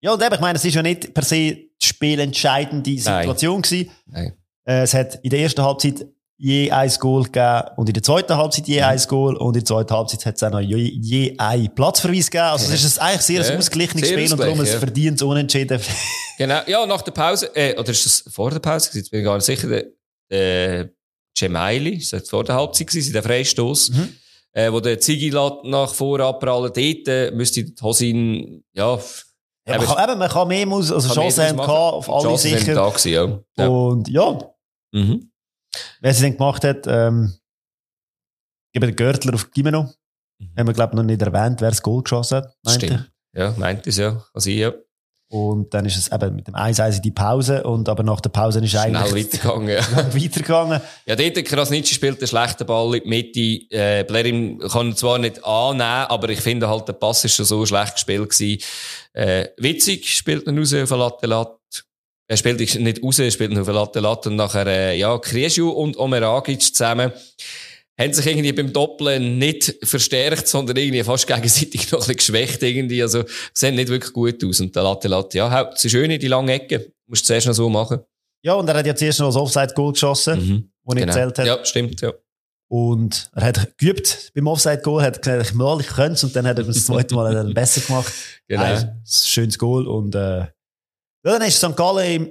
Ja, 0.00 0.12
und 0.12 0.22
eben, 0.22 0.34
ich 0.34 0.40
meine, 0.40 0.56
es 0.58 0.64
ist 0.64 0.74
ja 0.74 0.82
nicht 0.82 1.14
per 1.14 1.22
se 1.24 1.36
die 1.36 1.70
spielentscheidende 1.82 2.98
Situation 2.98 3.62
gewesen. 3.62 3.90
Nein. 4.06 4.32
Äh, 4.64 4.82
es 4.82 4.94
hat 4.94 5.16
in 5.22 5.30
der 5.30 5.40
ersten 5.40 5.62
Halbzeit 5.62 6.06
je 6.36 6.70
ein 6.72 6.90
Goal 6.98 7.22
gegeben 7.24 7.62
und 7.76 7.88
in 7.88 7.92
der 7.94 8.02
zweiten 8.02 8.36
Halbzeit 8.36 8.66
Mhm. 8.66 8.72
je 8.74 8.82
ein 8.82 8.98
Goal 9.06 9.36
und 9.36 9.48
in 9.56 9.60
der 9.60 9.64
zweiten 9.64 9.94
Halbzeit 9.94 10.26
hat 10.26 10.34
es 10.36 10.42
auch 10.42 10.50
noch 10.50 10.60
je, 10.60 10.76
je 10.76 11.34
ein 11.38 11.72
Platzverweis 11.74 12.30
gegeben. 12.30 12.48
Also 12.50 12.72
es 12.72 12.82
ist 12.82 12.98
eigentlich 13.00 13.20
sehr 13.22 13.42
Ja, 13.42 13.50
ein 13.52 13.58
ausgeglichenes 13.58 14.08
Spiel 14.08 14.32
und 14.32 14.38
darum 14.40 14.58
ja. 14.64 14.78
verdientes 14.78 15.22
Unentschieden. 15.22 15.80
Genau, 16.38 16.60
ja, 16.66 16.86
nach 16.86 17.02
der 17.02 17.12
Pause, 17.12 17.54
äh, 17.54 17.78
oder 17.78 17.90
ist 17.90 18.06
das 18.06 18.24
vor 18.34 18.50
der 18.50 18.58
Pause? 18.58 18.90
Jetzt 18.94 19.10
bin 19.10 19.20
ich 19.20 19.24
gar 19.26 19.36
nicht 19.36 19.44
sicher, 19.44 19.68
der, 20.30 20.88
Gemaili, 21.38 21.96
ist 21.96 22.12
das 22.12 22.28
vor 22.28 22.42
der 22.42 22.56
Halbzeit 22.56 22.86
gewesen, 22.88 23.12
der 23.12 23.22
Freistoß, 23.22 23.90
Mhm. 23.90 24.08
Äh, 24.52 24.70
wo 24.72 24.80
der 24.80 24.98
Ziggy 25.00 25.30
nach 25.30 25.94
vorne 25.94 26.24
abprallen, 26.24 26.72
dort, 26.72 27.08
äh, 27.08 27.30
müsste 27.32 27.64
Hosin, 27.82 28.64
ja, 28.74 28.98
Ja, 29.66 29.78
man, 29.78 29.86
kann, 29.86 30.10
eben, 30.10 30.18
man 30.18 30.28
kann 30.30 30.48
mehr 30.48 30.66
muss, 30.66 30.90
also 30.90 31.12
Chancen 31.14 31.44
haben 31.48 31.60
auf 31.60 32.08
alle 32.10 32.22
Chancen 32.28 32.58
sicher. 32.58 32.74
da 32.74 32.88
gewesen, 32.88 33.12
ja. 33.12 33.40
ja. 33.64 33.68
Und 33.68 34.08
ja, 34.08 34.38
Mhm. 34.94 35.30
wer 36.00 36.12
sie 36.14 36.22
dann 36.24 36.36
gemacht 36.36 36.64
hat, 36.64 36.86
ähm, 36.86 37.32
eben 38.74 38.86
den 38.86 38.96
Görtler 38.96 39.34
auf 39.34 39.50
Gimeno. 39.52 39.84
Mhm. 40.38 40.54
Haben 40.58 40.66
wir, 40.66 40.74
glaube 40.74 40.92
ich, 40.92 40.96
noch 40.96 41.02
nicht 41.04 41.22
erwähnt, 41.22 41.60
wer 41.60 41.70
das 41.70 41.80
Goal 41.82 42.02
geschossen 42.02 42.38
hat. 42.38 42.54
meinte 42.62 42.86
Stimmt. 42.86 43.12
Ja, 43.34 43.54
meint 43.56 43.86
es 43.86 43.96
ja. 43.96 44.10
Kann 44.32 44.40
sein, 44.42 44.52
ja. 44.58 44.72
Und 45.32 45.72
dann 45.72 45.86
ist 45.86 45.96
es 45.96 46.12
eben 46.12 46.36
mit 46.36 46.46
dem 46.46 46.54
1-1 46.54 46.96
in 46.96 47.02
die 47.02 47.10
Pause 47.10 47.62
und 47.62 47.88
aber 47.88 48.02
nach 48.02 48.20
der 48.20 48.28
Pause 48.28 48.58
ist 48.58 48.68
Schnell 48.68 48.94
eigentlich 48.94 49.32
weitergegangen, 49.32 49.68
ja. 49.70 50.14
weitergegangen. 50.14 50.80
Ja, 51.06 51.16
dort, 51.16 51.44
Krasnitschi 51.46 51.94
spielt 51.94 52.18
einen 52.18 52.26
schlechten 52.26 52.66
Ball 52.66 52.96
in 52.96 53.02
die 53.02 53.08
Mitte. 53.08 53.74
Äh, 53.74 54.04
Blerim 54.04 54.58
kann 54.58 54.88
ihn 54.88 54.96
zwar 54.96 55.18
nicht 55.18 55.42
annehmen, 55.42 55.80
aber 56.10 56.28
ich 56.28 56.42
finde 56.42 56.68
halt, 56.68 56.86
der 56.86 56.92
Pass 56.92 57.24
ist 57.24 57.34
schon 57.34 57.46
so 57.46 57.64
schlecht 57.64 57.94
gespielt 57.94 58.28
gewesen. 58.28 58.62
Äh, 59.14 59.48
Witzig 59.56 60.14
spielt 60.14 60.46
ihn 60.46 60.58
raus 60.58 60.74
auf 60.74 60.90
den 60.90 60.98
Latte 60.98 61.26
Latte. 61.26 61.58
Er 62.28 62.36
spielt 62.36 62.60
nicht 62.60 63.02
raus, 63.02 63.18
er 63.18 63.30
spielt 63.30 63.56
auf 63.56 63.64
den 63.64 63.74
Latte 63.74 64.00
Latte 64.00 64.28
und 64.28 64.36
nachher, 64.36 64.66
äh, 64.66 64.98
ja, 64.98 65.16
Kriesju 65.16 65.70
und 65.70 65.96
Omeragic 65.96 66.60
zusammen 66.60 67.10
haben 68.02 68.12
sich 68.12 68.26
irgendwie 68.26 68.52
beim 68.52 68.72
Doppeln 68.72 69.38
nicht 69.38 69.74
verstärkt, 69.82 70.46
sondern 70.48 70.76
irgendwie 70.76 71.02
fast 71.02 71.26
gegenseitig 71.26 71.82
noch 71.92 72.00
ein 72.00 72.14
bisschen 72.14 72.16
geschwächt 72.16 72.62
irgendwie. 72.62 73.02
Also, 73.02 73.24
sehen 73.54 73.74
nicht 73.74 73.88
wirklich 73.88 74.12
gut 74.12 74.42
aus. 74.44 74.60
Und 74.60 74.74
der 74.74 74.82
Latte 74.82 75.08
Latte, 75.08 75.38
ja, 75.38 75.50
haut 75.50 75.78
sie 75.78 75.90
schön 75.90 76.10
in 76.10 76.20
die 76.20 76.28
lange 76.28 76.52
Ecke. 76.52 76.92
Musst 77.06 77.22
du 77.22 77.26
zuerst 77.28 77.46
noch 77.46 77.54
so 77.54 77.68
machen. 77.68 78.00
Ja, 78.44 78.54
und 78.54 78.68
er 78.68 78.74
hat 78.76 78.86
ja 78.86 78.94
zuerst 78.94 79.20
noch 79.20 79.26
das 79.28 79.36
Offside-Goal 79.36 79.92
geschossen, 79.92 80.38
Mhm. 80.38 80.70
wo 80.84 80.92
Genau. 80.94 81.06
gezählt 81.06 81.38
hat. 81.38 81.46
Ja, 81.46 81.64
stimmt, 81.64 82.00
ja. 82.00 82.12
Und 82.68 83.30
er 83.34 83.44
hat 83.48 83.76
geübt 83.78 84.30
beim 84.34 84.46
Offside-Goal, 84.46 85.02
hat 85.02 85.20
gesagt, 85.22 85.54
mal, 85.54 85.78
ich 85.80 85.88
könnte 85.88 86.12
es, 86.14 86.24
und 86.24 86.34
dann 86.34 86.46
hat 86.46 86.58
er 86.58 86.64
das 86.64 86.86
zweite 86.86 87.14
Mal 87.14 87.34
dann 87.34 87.52
besser 87.54 87.80
gemacht. 87.82 88.12
Genau. 88.48 88.62
Ein 88.64 89.02
schönes 89.06 89.58
Goal. 89.58 89.86
Und, 89.86 90.14
äh, 90.14 90.38
ja, 90.40 90.48
dann 91.24 91.42
ist 91.42 91.56
St. 91.58 91.76
Gallen, 91.76 92.30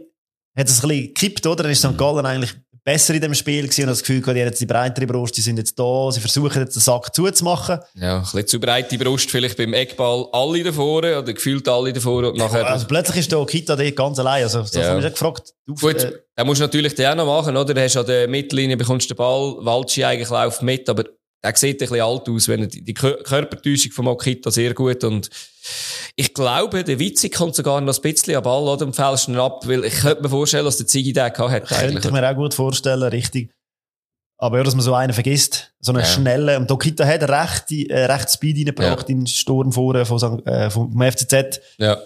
hat 0.58 0.68
es 0.68 0.84
ein 0.84 0.90
bisschen 0.90 1.08
gekippt, 1.14 1.46
oder? 1.48 1.64
Dann 1.64 1.72
ist 1.72 1.80
St. 1.82 1.98
Gallen 1.98 2.26
eigentlich 2.26 2.54
besser 2.84 3.14
in 3.14 3.22
dem 3.22 3.34
Spiel 3.34 3.64
gewesen 3.64 3.84
und 3.84 3.90
das 3.90 4.00
Gefühl 4.02 4.22
gehabt, 4.22 4.36
die 4.36 4.42
haben 4.42 4.48
jetzt 4.48 4.62
die 4.62 4.66
breitere 4.66 5.06
Brust, 5.06 5.38
die 5.38 5.42
sind 5.42 5.58
jetzt 5.58 5.78
da, 5.78 6.10
sie 6.12 6.20
versuchen 6.20 6.62
jetzt 6.62 6.76
den 6.76 6.82
Sack 6.82 7.14
zuzumachen. 7.14 7.80
Ja, 7.96 8.18
ein 8.18 8.22
bisschen 8.24 8.48
zu 8.48 8.60
breite 8.60 8.98
Brust, 8.98 9.30
vielleicht 9.30 9.58
beim 9.58 9.74
Eckball 9.74 10.28
alle 10.32 10.64
davor, 10.64 11.00
oder 11.00 11.22
gefühlt 11.34 11.68
alle 11.68 11.94
davor 11.94 12.30
und 12.30 12.38
nachher... 12.38 12.66
Also 12.66 12.88
plötzlich 12.88 13.18
ist 13.18 13.32
der 13.32 13.46
Kita 13.46 13.76
dort 13.76 13.96
ganz 13.96 14.20
allein, 14.20 14.44
also 14.44 14.62
das 14.62 14.74
Ja. 14.74 14.84
habe 14.90 14.98
ich 15.00 15.04
schon 15.04 15.12
gefragt. 15.14 15.54
Du, 15.68 15.76
Gut, 15.76 16.04
äh, 16.04 16.12
den 16.38 16.48
musst 16.48 16.60
du 16.60 16.64
natürlich 16.66 16.96
den 16.96 17.08
auch 17.08 17.16
noch 17.16 17.26
machen, 17.26 17.56
oder? 17.56 17.74
Du 17.74 17.82
hast 17.82 17.98
an 17.98 18.06
der 18.06 18.28
Mittellinie, 18.28 18.78
bekommst 18.78 19.10
den 19.10 19.18
Ball, 19.18 19.58
Waldschi 19.60 20.04
eigentlich 20.04 20.30
läuft 20.30 20.62
mit, 20.64 20.90
aber 20.90 21.04
der 21.44 21.56
sieht 21.56 21.76
ein 21.82 21.88
bisschen 21.90 22.02
alt 22.02 22.30
aus, 22.30 22.48
wenn 22.48 22.62
er 22.62 22.68
die, 22.68 22.84
die 22.84 22.94
Kör- 22.94 23.22
Körpertäuschung 23.24 23.92
von 23.92 24.08
Okita 24.08 24.52
sehr 24.52 24.74
gut 24.74 25.04
und 25.04 25.30
ich 26.16 26.34
glaube, 26.34 26.84
der 26.84 27.00
Witzig 27.00 27.34
kommt 27.34 27.56
sogar 27.56 27.80
noch 27.82 27.96
ein 27.96 28.02
bisschen 28.02 28.36
an 28.36 28.44
Ball, 28.44 28.68
oder? 28.68 28.92
Fällst 28.94 29.28
ihn 29.28 29.38
ab, 29.38 29.68
weil 29.68 29.86
ich 29.86 29.94
könnte 29.96 30.24
mir 30.24 30.30
vorstellen, 30.30 30.66
dass 30.66 30.78
der 30.78 30.88
Ziggy 30.88 31.14
den 31.14 31.32
gehabt 31.32 31.52
hat, 31.52 31.66
könnte 31.68 32.00
ich 32.08 32.12
mir 32.12 32.30
auch 32.30 32.36
gut 32.36 32.54
vorstellen, 32.54 33.04
richtig. 33.04 33.52
Aber 34.38 34.58
ja, 34.58 34.64
dass 34.64 34.74
man 34.76 34.84
so 34.84 34.94
einen 34.96 35.14
vergisst, 35.14 35.72
so 35.80 35.92
einen 35.92 36.02
Ja. 36.02 36.06
schnellen, 36.08 36.62
und 36.62 36.70
Dokita 36.72 37.06
hat 37.06 37.22
recht, 37.30 37.72
äh, 37.92 38.06
recht 38.06 38.30
Speed 38.30 38.58
reingebracht 38.58 39.08
in 39.10 39.20
den 39.22 39.28
Sturm 39.28 39.72
vorne 39.72 40.04
von, 40.06 40.46
äh, 40.48 40.70
vom 40.72 41.00
FCZ. 41.00 41.62
Ja. 41.78 42.02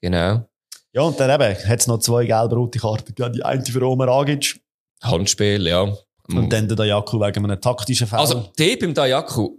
Genau. 0.00 0.48
Ja, 0.94 1.02
und 1.02 1.18
dann 1.20 1.30
eben, 1.30 1.68
hat 1.68 1.80
es 1.80 1.86
noch 1.86 1.98
zwei 1.98 2.24
gelb-rote 2.26 2.78
Karten. 2.78 3.14
Die 3.32 3.42
eine 3.44 3.64
für 3.64 3.82
Omer 3.82 4.08
Agic 4.08 4.60
Handspiel, 5.02 5.66
ja. 5.66 5.94
Und 6.38 6.52
dann 6.52 6.68
der 6.68 6.76
Dayaku 6.76 7.20
wegen 7.20 7.44
einem 7.44 7.60
taktischen 7.60 8.06
Foul. 8.06 8.20
Also, 8.20 8.50
der 8.58 8.76
beim 8.76 8.94
Dayaku, 8.94 9.58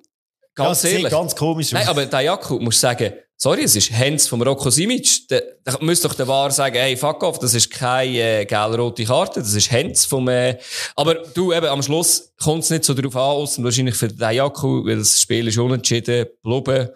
ja, 0.58 0.66
ganz 0.66 0.82
sieht 0.82 0.94
ehrlich. 0.94 1.12
ganz 1.12 1.36
komisch 1.36 1.68
aus. 1.68 1.74
Nein, 1.74 1.88
aber 1.88 2.06
Dayaku, 2.06 2.60
musst 2.60 2.80
sagen, 2.80 3.14
sorry, 3.38 3.64
es 3.64 3.76
ist 3.76 3.92
Hens 3.92 4.28
vom 4.28 4.42
Rocco 4.42 4.70
Simic. 4.70 5.28
Da, 5.28 5.40
da 5.64 5.78
müsste 5.82 6.08
doch 6.08 6.16
der 6.16 6.28
Wahr 6.28 6.50
sagen, 6.52 6.78
hey, 6.78 6.96
fuck 6.96 7.22
off, 7.24 7.40
das 7.40 7.54
ist 7.54 7.70
keine 7.70 8.42
äh, 8.42 8.46
gelb-rote 8.46 9.04
Karte, 9.04 9.42
das 9.42 9.54
ist 9.54 9.70
Hens 9.70 10.06
vom, 10.06 10.28
äh, 10.30 10.58
aber 10.96 11.16
du, 11.16 11.52
eben, 11.52 11.68
am 11.68 11.84
Schluss 11.84 12.34
kommt 12.42 12.64
es 12.64 12.70
nicht 12.70 12.86
so 12.86 12.94
darauf 12.94 13.16
an, 13.16 13.22
ausser 13.22 13.64
wahrscheinlich 13.64 13.96
für 13.96 14.08
Dayaku, 14.08 14.86
weil 14.86 14.98
das 14.98 15.20
Spiel 15.20 15.48
ist 15.48 15.58
unentschieden, 15.58 16.28
Blubben, 16.42 16.90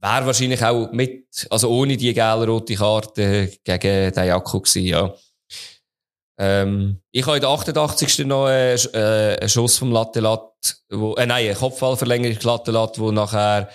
wäre 0.00 0.26
wahrscheinlich 0.26 0.62
auch 0.64 0.90
mit, 0.92 1.26
also 1.50 1.68
ohne 1.70 1.96
die 1.96 2.14
gelb-rote 2.14 2.74
Karte 2.74 3.52
gegen 3.64 4.12
Dayaku 4.12 4.60
gewesen, 4.60 4.86
ja. 4.86 5.14
Ähm, 6.40 7.00
ich 7.10 7.26
habe 7.26 7.36
in 7.36 7.40
der 7.40 7.50
88. 7.50 8.18
noch 8.26 8.48
äh, 8.48 8.74
sch- 8.74 8.94
äh, 8.94 9.38
einen 9.38 9.48
Schuss 9.48 9.78
vom 9.78 9.90
Lattelat, 9.90 10.52
wo, 10.88 11.14
äh, 11.14 11.26
nein, 11.26 11.46
eine 11.46 11.54
Kopfballverlängerung 11.54 12.38
Lattelat, 12.42 12.98
wo 12.98 13.10
nachher 13.10 13.68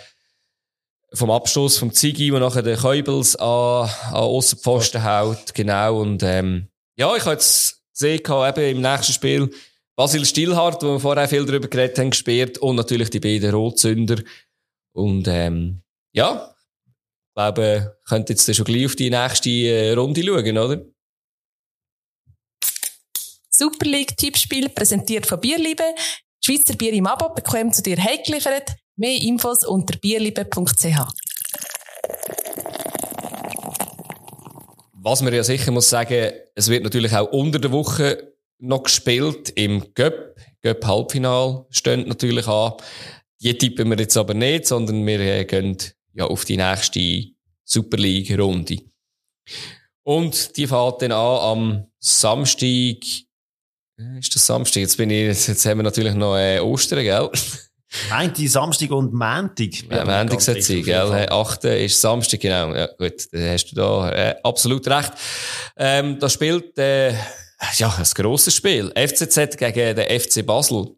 vom 1.14 1.30
Abstoß 1.30 1.78
vom 1.78 1.92
Ziggy, 1.94 2.34
wo 2.34 2.40
nachher 2.40 2.64
der 2.64 2.78
Käubels 2.78 3.36
an, 3.36 3.90
an 4.08 4.14
Aussenpfosten 4.14 5.04
haut, 5.04 5.54
genau, 5.54 6.00
und, 6.02 6.24
ähm, 6.24 6.70
ja, 6.98 7.14
ich 7.16 7.22
habe 7.24 7.34
jetzt 7.34 7.82
gesehen, 7.92 8.22
eben 8.26 8.78
im 8.78 8.82
nächsten 8.82 9.14
Spiel, 9.14 9.50
Basil 9.96 10.26
Stillhardt, 10.26 10.82
wo 10.82 10.94
wir 10.94 11.00
vorher 11.00 11.28
viel 11.28 11.46
darüber 11.46 11.68
geredet 11.68 12.00
haben, 12.00 12.10
gesperrt, 12.12 12.58
und 12.60 12.78
natürlich 12.78 13.10
die 13.10 13.20
beiden 13.20 13.54
Rotzünder, 13.54 14.24
und, 14.96 15.28
ähm, 15.28 15.84
ja, 16.14 16.50
ich 16.86 17.36
glaube, 17.36 17.98
könnt 18.08 18.30
jetzt 18.30 18.56
schon 18.56 18.66
gleich 18.66 18.86
auf 18.86 18.96
die 18.96 19.10
nächste 19.10 19.50
äh, 19.50 19.94
Runde 19.94 20.24
schauen, 20.24 20.58
oder? 20.58 20.82
Super 23.56 23.86
League 23.86 24.18
Tippspiel 24.18 24.68
präsentiert 24.70 25.28
von 25.28 25.40
Bierliebe. 25.40 25.84
Schweizer 26.44 26.76
Bier 26.76 26.92
im 26.94 27.06
Abo 27.06 27.30
bekommen 27.36 27.72
zu 27.72 27.84
dir 27.84 27.98
heimgeliefert. 27.98 28.72
Mehr 28.96 29.22
Infos 29.22 29.64
unter 29.64 29.96
bierliebe.ch. 30.00 30.98
Was 34.94 35.22
man 35.22 35.34
ja 35.34 35.44
sicher 35.44 35.72
muss 35.72 35.90
sagen, 35.90 36.32
es 36.56 36.68
wird 36.68 36.84
natürlich 36.84 37.14
auch 37.14 37.32
unter 37.32 37.60
der 37.60 37.72
Woche 37.72 38.34
noch 38.58 38.84
gespielt 38.84 39.52
im 39.52 39.94
Göpp. 39.94 40.36
Göpp 40.64 40.84
Halbfinal 40.86 41.68
steht 41.70 42.08
natürlich 42.08 42.48
an. 42.48 42.74
Die 43.40 43.56
tippen 43.56 43.88
wir 43.90 44.00
jetzt 44.00 44.18
aber 44.18 44.34
nicht, 44.34 44.66
sondern 44.66 45.06
wir 45.06 45.20
äh, 45.20 45.46
gehen 45.46 45.78
ja 46.14 46.26
auf 46.26 46.46
die 46.46 46.58
nächste 46.58 47.26
Super 47.64 47.98
League 47.98 48.36
Runde. 48.40 48.80
Und 50.02 50.58
die 50.58 50.66
fährt 50.66 51.04
dann 51.04 51.12
an 51.12 51.38
am 51.38 51.92
Samstag. 52.00 52.98
Äh, 54.00 54.20
Ist 54.20 54.36
das 54.36 54.46
Samstag? 54.46 54.82
Jetzt 54.82 54.98
bin 54.98 55.10
ich, 55.10 55.26
jetzt, 55.28 55.48
jetzt 55.48 55.66
haben 55.66 55.80
wir 55.80 55.84
natürlich 55.84 56.14
noch 56.14 56.38
äh, 56.38 56.60
Ostern, 56.60 57.04
gell? 57.04 57.30
Meint 58.10 58.38
die 58.40 58.48
Samstag 58.48 58.90
und 58.90 59.14
Montag? 59.14 59.84
Ja, 59.92 60.04
Montag 60.04 60.42
sollte 60.42 60.64
sein, 60.64 60.82
gell? 60.82 61.12
Hey, 61.12 61.28
8. 61.30 61.64
ist 61.66 62.02
Samstag, 62.02 62.40
genau. 62.40 62.74
Ja, 62.74 62.88
gut, 62.88 63.28
dann 63.32 63.50
hast 63.50 63.66
du 63.68 63.76
da 63.76 64.12
äh, 64.12 64.36
absolut 64.44 64.88
recht. 64.88 65.12
Ähm, 65.78 66.18
da 66.20 66.28
spielt, 66.28 66.78
äh, 66.80 67.12
ja, 67.76 67.96
ein 67.96 68.04
grosses 68.16 68.56
Spiel. 68.56 68.92
FCZ 68.96 69.58
gegen 69.58 69.96
den 69.96 70.20
FC 70.20 70.46
Basel. 70.46 70.96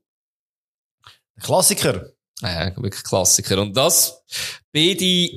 Klassiker. 1.42 2.12
Ja, 2.42 2.76
wirklich 2.78 3.04
Klassiker. 3.04 3.62
Und 3.62 3.76
das, 3.76 4.24
beide, 4.72 5.30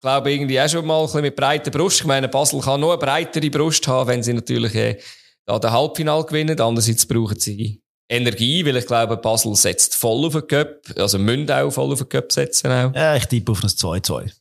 glaube 0.00 0.30
ich, 0.30 0.36
irgendwie 0.36 0.60
auch 0.60 0.68
schon 0.68 0.86
mal 0.86 1.00
ein 1.00 1.06
bisschen 1.06 1.22
mit 1.22 1.36
breiter 1.36 1.70
Brust. 1.72 2.00
Ich 2.00 2.06
meine, 2.06 2.28
Basel 2.28 2.60
kann 2.60 2.80
nur 2.80 2.92
eine 2.92 3.00
breitere 3.00 3.50
Brust 3.50 3.86
haben, 3.88 4.08
wenn 4.08 4.22
sie 4.22 4.32
natürlich 4.32 4.74
äh, 4.76 4.98
da 5.46 5.58
den 5.58 5.70
Halbfinal 5.70 6.24
gewinnen. 6.24 6.60
Andererseits 6.60 7.06
brauchen 7.06 7.38
sie 7.38 7.80
Energie, 8.08 8.64
weil 8.64 8.76
ich 8.76 8.86
glaube, 8.86 9.16
Basel 9.16 9.54
setzt 9.56 9.94
voll 9.94 10.26
auf 10.26 10.32
den 10.32 10.46
Cup, 10.46 10.82
also 10.96 11.18
müssen 11.18 11.50
auch 11.50 11.70
voll 11.70 11.92
auf 11.92 11.98
den 12.00 12.08
Cup 12.08 12.30
setzen 12.30 12.70
auch. 12.70 12.94
Ja, 12.94 13.16
ich 13.16 13.26
tippe 13.26 13.52
auf 13.52 13.62
ein 13.62 13.68
2-2. 13.68 14.32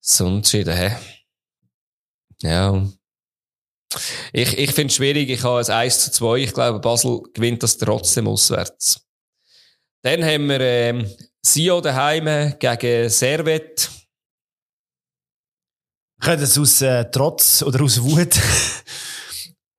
So 0.00 0.26
entschieden, 0.26 0.74
hä? 0.76 0.96
Ja. 2.42 2.86
Ich, 4.32 4.58
ich 4.58 4.72
finde 4.72 4.90
es 4.90 4.96
schwierig, 4.96 5.30
ich 5.30 5.42
habe 5.42 5.60
ein 5.60 5.70
1 5.70 6.04
zu 6.04 6.10
2. 6.12 6.38
Ich 6.38 6.52
glaube, 6.52 6.80
Basel 6.80 7.22
gewinnt 7.32 7.62
das 7.62 7.78
trotzdem 7.78 8.28
auswärts. 8.28 9.00
Dann 10.02 10.24
haben 10.24 10.48
wir 10.48 10.60
ähm, 10.60 11.10
Sio 11.42 11.80
daheim 11.80 12.54
gegen 12.58 13.08
Servet. 13.08 13.90
Könnte 16.20 16.44
es 16.44 16.58
aus 16.58 16.82
äh, 16.82 17.08
Trotz 17.10 17.62
oder 17.62 17.82
aus 17.82 18.02
Wut 18.02 18.34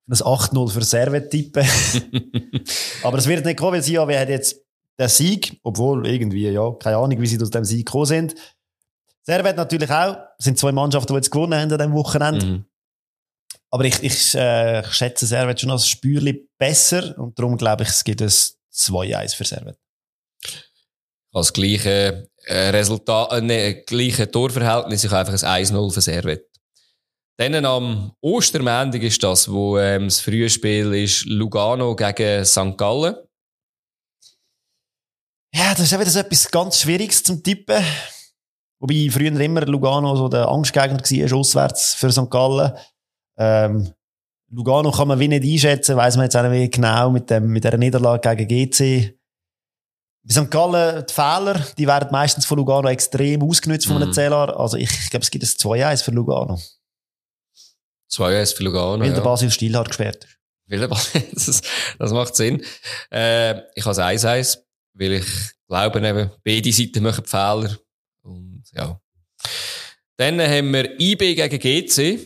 ein 0.10 0.18
8-0 0.18 0.72
für 0.72 0.84
Servet 0.84 1.30
tippen. 1.30 1.66
Aber 3.04 3.18
es 3.18 3.28
wird 3.28 3.46
nicht 3.46 3.58
kommen, 3.58 3.74
weil 3.74 3.84
sie 3.84 3.94
ja, 3.94 4.08
wir 4.08 4.20
haben 4.20 4.30
jetzt 4.30 4.56
den 5.00 5.08
Sieg, 5.08 5.60
obwohl 5.64 6.06
irgendwie, 6.08 6.50
ja, 6.50 6.72
keine 6.74 6.98
Ahnung, 6.98 7.22
wie 7.22 7.28
sie 7.28 7.42
aus 7.42 7.52
dem 7.52 7.64
Sieg 7.64 7.86
gekommen 7.86 8.06
sind. 8.06 8.36
Servet 9.22 9.56
natürlich 9.56 9.90
auch. 9.90 10.18
Es 10.38 10.46
sind 10.46 10.58
zwei 10.58 10.72
Mannschaften, 10.72 11.14
die 11.14 11.18
jetzt 11.18 11.32
gewonnen 11.32 11.54
haben 11.54 11.72
an 11.72 11.78
diesem 11.78 11.94
Wochenende. 11.94 12.46
Mhm. 12.46 12.66
Aber 13.72 13.86
ich, 13.86 14.02
ich, 14.02 14.34
äh, 14.36 14.82
ich 14.82 14.94
schätze 14.94 15.28
Servet 15.28 15.62
schon 15.62 15.70
als 15.70 15.88
Spürli 15.88 16.50
besser 16.58 17.18
und 17.18 17.38
darum 17.38 17.56
glaube 17.56 17.84
ich, 17.84 17.90
es 17.90 18.04
gibt 18.04 18.22
ein 18.22 18.28
2-1 18.28 19.36
für 19.36 19.46
Servet. 19.46 19.78
Als 21.32 21.54
gleiche 21.54 22.28
äh, 22.46 22.70
Resultat, 22.70 23.32
äh, 23.34 23.42
nee, 23.42 23.84
gleiche 23.86 24.30
Torverhältnis, 24.30 25.04
ich 25.04 25.12
habe 25.12 25.30
einfach 25.30 25.48
ein 25.48 25.66
1-0 25.66 25.94
für 25.94 26.02
Servet. 26.02 26.49
Dann 27.40 27.64
am 27.64 28.12
Ostermäntig 28.20 29.02
ist 29.04 29.24
das, 29.24 29.50
wo 29.50 29.80
ähm, 29.80 30.06
das 30.06 30.20
frühe 30.20 30.50
Spiel 30.50 30.94
ist 30.94 31.26
Lugano 31.26 31.96
gegen 31.96 32.44
St. 32.44 32.78
Gallen. 32.78 33.16
Ja, 35.56 35.72
das 35.72 35.80
ist 35.80 35.94
auch 35.94 36.02
wieder 36.02 36.12
so 36.12 36.20
etwas 36.20 36.52
ganz 36.52 36.82
Schwieriges 36.82 37.24
zum 37.24 37.42
Tippen. 37.42 37.82
Wobei 38.82 39.10
früher 39.10 39.40
immer 39.40 39.66
Lugano 39.66 40.18
so 40.18 40.28
der 40.28 40.50
Angstgegner 40.50 41.00
war, 41.00 41.38
auswärts 41.38 41.94
für 41.94 42.12
St. 42.12 42.30
Gallen. 42.30 42.74
Ähm, 43.38 43.94
Lugano 44.52 44.92
kann 44.92 45.08
man 45.08 45.20
wie 45.20 45.30
nicht 45.30 45.46
einschätzen, 45.46 45.96
weiss 45.96 46.18
man 46.18 46.26
jetzt 46.26 46.36
auch 46.36 46.44
nicht 46.50 46.74
genau 46.74 47.10
mit, 47.10 47.30
dem, 47.30 47.48
mit 47.48 47.64
dieser 47.64 47.78
Niederlage 47.78 48.36
gegen 48.36 48.70
GC. 48.70 49.18
Bei 50.28 50.34
St. 50.34 50.52
Gallen, 50.52 51.06
die 51.08 51.14
Fehler, 51.14 51.66
die 51.78 51.88
werden 51.88 52.10
meistens 52.12 52.46
von 52.46 52.58
Lugano 52.58 52.90
extrem 52.90 53.42
ausgenutzt 53.44 53.88
von 53.88 53.96
einem 53.96 54.10
Mhm. 54.10 54.14
Zähler. 54.14 54.60
Also 54.60 54.76
ich, 54.76 54.90
ich 54.92 55.10
glaube, 55.10 55.24
es 55.24 55.32
gibt 55.32 55.46
ein 55.46 55.48
2-1 55.48 56.04
für 56.04 56.12
Lugano. 56.12 56.60
2-1 58.12 58.56
für 58.56 58.64
Lugano. 58.64 59.00
weil 59.04 59.10
der 59.10 59.18
ja. 59.18 59.24
Basil 59.24 59.52
Stilhardt 59.52 59.90
gesperrt 59.90 60.26
ist. 60.26 60.38
Weil 60.68 60.80
der 60.80 60.88
Ball- 60.88 61.00
das, 61.34 61.62
das 61.98 62.12
macht 62.12 62.36
Sinn. 62.36 62.64
Äh, 63.12 63.60
ich 63.76 63.86
habe 63.86 63.92
es 63.92 64.00
1-1, 64.24 64.58
weil 64.94 65.14
ich 65.14 65.26
glaube 65.68 66.08
eben, 66.08 66.32
beide 66.44 66.72
Seiten 66.74 67.04
machen 67.04 67.26
Fehler. 67.26 67.78
Und 68.22 68.64
ja. 68.74 69.00
Dann 70.18 70.40
haben 70.42 70.74
wir 70.74 71.00
IB 71.00 71.36
gegen 71.36 71.60
GC. 71.60 72.20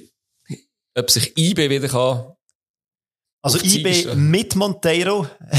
Ob 0.96 1.10
sich 1.10 1.38
IB 1.38 1.70
wieder 1.70 1.88
kann. 1.88 2.34
Also 3.42 3.60
IB 3.60 4.14
mit 4.16 4.56
Monteiro. 4.56 5.28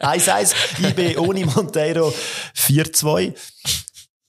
1-1. 0.00 0.54
IB 0.88 1.16
ohne 1.18 1.44
Monteiro 1.46 2.12
4-2. 2.56 3.34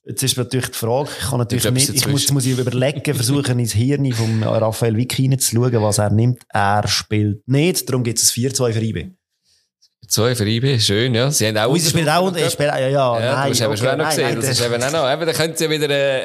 Jetzt 0.09 0.23
ist 0.23 0.37
natürlich 0.37 0.69
die 0.69 0.77
Frage, 0.77 1.09
ich 1.19 1.27
kann 1.29 1.37
natürlich 1.37 1.69
nicht, 1.71 1.89
ich 1.89 2.07
muss, 2.07 2.31
muss 2.31 2.43
ich 2.45 2.57
überlegen, 2.57 3.13
versuchen 3.13 3.59
ins 3.59 3.73
Hirn 3.73 4.11
von 4.11 4.41
Raphael 4.43 4.97
Wick 4.97 5.13
hineinzuschauen, 5.13 5.81
was 5.83 5.99
er 5.99 6.09
nimmt. 6.09 6.41
Er 6.49 6.87
spielt 6.87 7.47
nicht, 7.47 7.87
darum 7.87 8.03
gibt 8.03 8.17
es 8.17 8.35
ein 8.35 8.43
4-2 8.43 8.73
für 8.73 8.81
IB. 8.81 9.07
2 10.07 10.33
für 10.35 10.47
IB, 10.47 10.79
schön, 10.79 11.13
ja. 11.13 11.29
Sie 11.29 11.45
haben 11.47 11.57
auch... 11.57 11.69
Ui, 11.71 11.79
sie 11.79 11.91
spielt 11.91 12.09
auch, 12.09 12.35
Ja, 12.35 12.47
ich 12.47 12.53
spiele, 12.53 12.69
ja, 12.69 12.79
ja, 12.79 12.89
ja, 12.89 13.19
nein. 13.35 13.51
hast 13.51 13.61
eben 13.61 13.67
okay, 13.69 13.77
schon 13.77 13.87
auch 13.89 13.97
noch 13.97 14.09
gesehen. 14.09 14.23
nein, 14.23 14.35
das 14.37 14.45
das- 14.47 14.59
ist 14.59 14.65
eben 14.65 14.81
auch 14.83 14.91
noch, 14.91 15.11
eben, 15.13 15.25
da 15.27 15.33
könnte 15.33 15.53
es 15.53 15.59
ja 15.59 15.69
wieder 15.69 15.85
eine, 15.85 16.21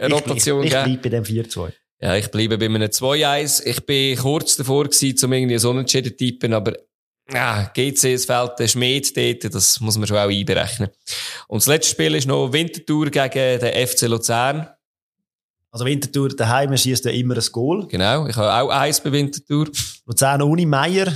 eine 0.00 0.14
Rotation 0.14 0.60
ich, 0.64 0.72
ich, 0.72 0.72
geben. 0.72 0.92
ich 0.94 1.00
bleibe 1.02 1.22
bei 1.22 1.30
dem 1.34 1.44
4-2. 1.44 1.72
Ja, 2.00 2.16
ich 2.16 2.28
bleibe 2.30 2.56
bei 2.56 2.64
einem 2.64 2.82
2-1. 2.82 3.66
Ich 3.66 3.84
bin 3.84 4.16
kurz 4.16 4.56
davor 4.56 4.84
gewesen, 4.84 5.18
um 5.26 5.32
irgendwie 5.34 5.58
so 5.58 5.68
unentschieden 5.68 6.12
zu 6.12 6.16
tippen, 6.16 6.54
aber 6.54 6.72
ja, 7.30 7.64
GC, 7.74 8.14
es 8.14 8.24
fehlt 8.24 8.58
der 8.58 8.68
Schmied 8.68 9.16
dort, 9.16 9.54
das 9.54 9.80
muss 9.80 9.98
man 9.98 10.06
schon 10.06 10.16
auch 10.16 10.28
einberechnen. 10.28 10.90
Und 11.46 11.62
das 11.62 11.66
letzte 11.66 11.90
Spiel 11.90 12.14
ist 12.14 12.26
noch 12.26 12.52
Winterthur 12.52 13.10
gegen 13.10 13.60
den 13.60 13.86
FC 13.86 14.02
Luzern. 14.02 14.68
Also 15.70 15.84
Winterthur 15.84 16.30
daheim 16.30 16.76
schießt 16.76 17.04
ja 17.04 17.10
immer 17.10 17.36
ein 17.36 17.44
Goal. 17.52 17.86
Genau, 17.88 18.26
ich 18.26 18.36
habe 18.36 18.52
auch 18.52 18.70
eins 18.70 19.00
bei 19.00 19.12
Winterthur. 19.12 19.68
Luzern 20.06 20.40
ohne 20.42 20.66
Meier, 20.66 21.12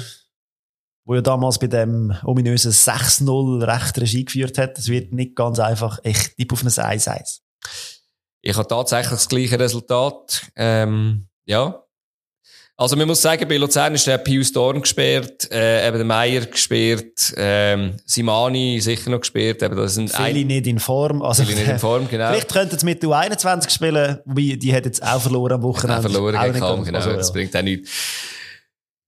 wo 1.05 1.15
ja 1.15 1.23
damals 1.23 1.59
bei 1.59 1.69
dem 1.69 2.15
ominösen 2.25 2.73
6-0 2.73 3.67
recht 3.67 3.99
Regie 3.99 4.25
geführt 4.25 4.59
hat. 4.59 4.77
Das 4.77 4.89
wird 4.89 5.13
nicht 5.13 5.35
ganz 5.35 5.59
einfach. 5.59 5.99
Ich 6.05 6.35
tippe 6.37 6.55
auf 6.55 6.63
ein 6.63 6.69
1-1. 6.69 7.41
Ich 8.43 8.57
habe 8.57 8.69
tatsächlich 8.69 9.11
das 9.11 9.29
gleiche 9.29 9.59
Resultat. 9.59 10.51
Ähm, 10.57 11.29
ja. 11.45 11.83
Also 12.83 12.97
man 12.97 13.07
muss 13.07 13.23
sagen, 13.23 13.47
bei 13.49 13.59
Luzern 13.59 13.95
ist 13.95 14.09
der 14.09 14.19
Pius 14.19 14.51
Dorn 14.51 14.83
gesperrt, 14.83 15.49
äh, 15.53 15.87
eben 15.87 15.99
der 15.99 16.05
Meier 16.05 16.45
gesperrt, 16.47 17.33
ähm, 17.37 17.95
Simani 18.05 18.81
sicher 18.81 19.09
noch 19.09 19.21
gesperrt, 19.21 19.63
eben 19.63 19.77
das 19.77 19.95
sind 19.95 20.11
Viele 20.11 20.45
nicht 20.45 20.67
in 20.67 20.81
Form. 20.81 21.23
Also, 21.23 21.45
viele 21.45 21.61
nicht 21.61 21.71
in 21.71 21.79
Form, 21.79 22.09
genau. 22.11 22.31
Vielleicht 22.31 22.53
könnten 22.53 22.77
sie 22.77 22.85
mit 22.85 23.01
U21 23.05 23.71
spielen, 23.71 24.19
wobei 24.25 24.57
die 24.57 24.75
hat 24.75 24.85
jetzt 24.85 25.01
auch 25.01 25.23
verloren 25.23 25.53
am 25.53 25.63
Wochenende. 25.63 26.09
Auch 26.09 26.11
verloren 26.11 26.35
Auch 26.35 26.59
Kam, 26.59 26.85
genau. 26.85 26.99
also, 26.99 27.13
Das 27.13 27.29
ja. 27.29 27.33
bringt 27.33 27.57
auch 27.57 27.63
nichts. 27.63 27.89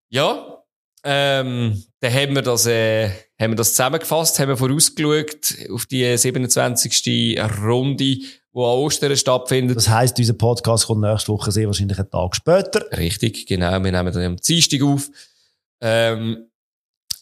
Ja, 0.09 0.63
ähm, 1.03 1.83
dann 1.99 2.15
haben 2.15 2.35
wir 2.37 2.43
das, 2.43 2.67
äh, 2.67 3.09
haben 3.41 3.51
wir 3.51 3.57
das 3.57 3.71
zusammengefasst, 3.71 4.39
haben 4.39 4.51
wir 4.51 4.57
vorausgeschaut 4.57 5.57
auf 5.73 5.87
die 5.87 6.17
27. 6.17 7.41
Runde, 7.61 8.19
wo 8.55 8.65
an 8.67 8.79
Ostern 8.79 9.17
stattfindet. 9.17 9.77
Das 9.77 9.89
heisst, 9.89 10.19
unser 10.19 10.33
Podcast 10.33 10.87
kommt 10.87 11.01
nächste 11.01 11.33
Woche 11.33 11.51
sehr 11.51 11.67
wahrscheinlich 11.67 11.99
einen 11.99 12.09
Tag 12.09 12.37
später. 12.37 12.87
Richtig, 12.97 13.47
genau. 13.47 13.73
Wir 13.83 13.93
nehmen 13.93 14.13
dann 14.13 14.23
am 14.23 14.37
Dienstag 14.37 14.81
auf. 14.81 15.11
Ähm, 15.83 16.47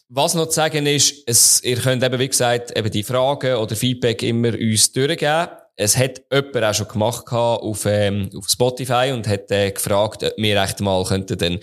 was 0.09 0.35
noch 0.35 0.45
zu 0.45 0.53
sagen 0.53 0.85
ist, 0.85 1.23
es, 1.25 1.63
ihr 1.63 1.77
könnt 1.77 2.03
eben, 2.03 2.19
wie 2.19 2.27
gesagt, 2.27 2.77
eben 2.77 2.91
die 2.91 3.01
Fragen 3.01 3.55
oder 3.55 3.75
Feedback 3.75 4.21
immer 4.21 4.53
uns 4.53 4.91
durchgeben. 4.91 5.47
Es 5.75 5.97
hat 5.97 6.21
jemand 6.31 6.55
auch 6.63 6.73
schon 6.75 6.87
gemacht 6.87 7.31
auf, 7.31 7.87
ähm, 7.87 8.29
auf 8.37 8.47
Spotify 8.47 9.09
und 9.11 9.27
hat 9.27 9.49
äh, 9.49 9.71
gefragt, 9.71 10.23
ob 10.23 10.33
wir 10.37 10.61
echt 10.61 10.81
mal 10.81 11.03
könnten 11.03 11.35
dann 11.35 11.57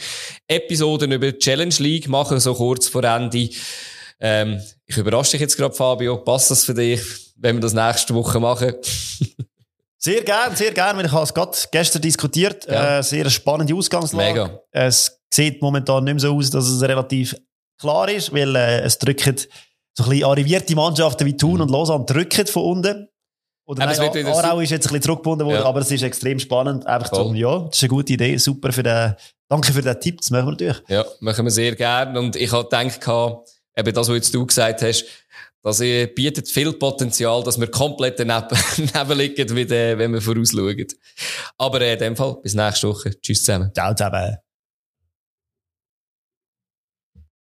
Episoden 0.49 1.13
über 1.13 1.31
die 1.31 1.39
Challenge 1.39 1.75
League 1.79 2.09
machen, 2.09 2.41
so 2.41 2.55
kurz 2.55 2.89
vor 2.89 3.05
Ende. 3.05 3.51
Ähm, 4.19 4.61
ich 4.85 4.97
überrasche 4.97 5.33
dich 5.33 5.43
jetzt 5.43 5.57
gerade, 5.57 5.77
Fabio. 5.77 6.17
Passt 6.17 6.51
das 6.51 6.65
für 6.65 6.75
dich, 6.75 7.01
wenn 7.37 7.55
wir 7.55 7.61
das 7.61 7.73
nächste 7.73 8.17
Woche 8.17 8.41
machen? 8.41 8.75
Sehr 10.03 10.23
gern, 10.23 10.57
sehr 10.57 10.73
gern. 10.73 11.05
Ich 11.05 11.13
habe 11.13 11.25
es 11.25 11.35
gerade 11.35 11.57
gestern 11.71 12.01
diskutiert. 12.03 12.67
Ja. 12.67 12.99
Äh, 12.99 13.03
sehr 13.03 13.29
spannende 13.29 13.75
Ausgangslage. 13.75 14.33
Mega. 14.45 14.61
Es 14.71 15.21
sieht 15.33 15.61
momentan 15.61 16.05
nicht 16.05 16.15
mehr 16.15 16.21
so 16.21 16.35
aus, 16.37 16.49
dass 16.51 16.67
es 16.67 16.81
relativ 16.83 17.37
klar 17.79 18.09
ist, 18.09 18.33
weil 18.33 18.57
äh, 18.57 18.81
es 18.81 18.99
drücken 18.99 19.37
so 19.93 20.05
ein 20.05 20.11
bisschen 20.11 20.25
arrivierte 20.25 20.75
Mannschaften 20.75 21.27
wie 21.27 21.37
Thun 21.37 21.61
und 21.61 21.71
Lausanne 21.71 22.07
drücken 22.07 22.47
von 22.47 22.63
unten. 22.65 23.09
Oder 23.67 23.83
Aber 23.85 23.97
nein, 23.97 24.15
wird 24.15 24.27
Aarau 24.27 24.61
ist 24.61 24.71
jetzt 24.71 24.87
ein 24.87 24.89
bisschen 24.89 25.03
zurückgebunden 25.03 25.47
worden, 25.47 25.61
Ja. 25.61 25.65
aber 25.67 25.81
es 25.81 25.91
ist 25.91 26.03
extrem 26.03 26.39
spannend. 26.41 26.87
Einfach 26.87 27.11
Voll. 27.11 27.27
zum, 27.27 27.35
ja, 27.37 27.59
das 27.59 27.77
ist 27.77 27.83
eine 27.83 27.89
gute 27.91 28.13
Idee. 28.15 28.37
Super 28.39 28.73
für 28.73 28.83
den, 28.83 29.15
danke 29.49 29.73
für 29.73 29.83
den 29.83 30.01
Tipp. 30.01 30.19
Das 30.21 30.31
machen 30.31 30.47
wir 30.47 30.51
natürlich. 30.53 30.83
Ja, 30.89 31.05
machen 31.21 31.45
wir 31.45 31.51
sehr 31.51 31.77
gern. 31.77 32.17
Und 32.17 32.37
ich 32.37 32.51
habe 32.51 32.65
gedacht, 32.65 33.01
eben 33.77 33.95
das, 33.95 34.09
was 34.09 34.15
jetzt 34.17 34.35
du 34.35 34.47
gesagt 34.47 34.83
hast, 34.83 35.05
das 35.63 35.79
bietet 35.79 36.49
viel 36.49 36.73
Potenzial, 36.73 37.43
dass 37.43 37.61
wir 37.61 37.69
komplett 37.69 38.19
daneben, 38.19 38.49
daneben 38.93 39.19
liegen, 39.19 39.57
wenn 39.57 40.13
wir 40.13 40.21
vorausschauen. 40.21 40.87
Aber 41.59 41.81
äh, 41.81 41.95
in 41.95 41.99
dem 41.99 42.17
Fall, 42.17 42.37
bis 42.43 42.55
nächste 42.55 42.89
Woche. 42.89 43.11
Tschüss 43.21 43.45
zusammen. 43.45 43.71
Ciao 43.75 43.95
zusammen. 43.95 44.50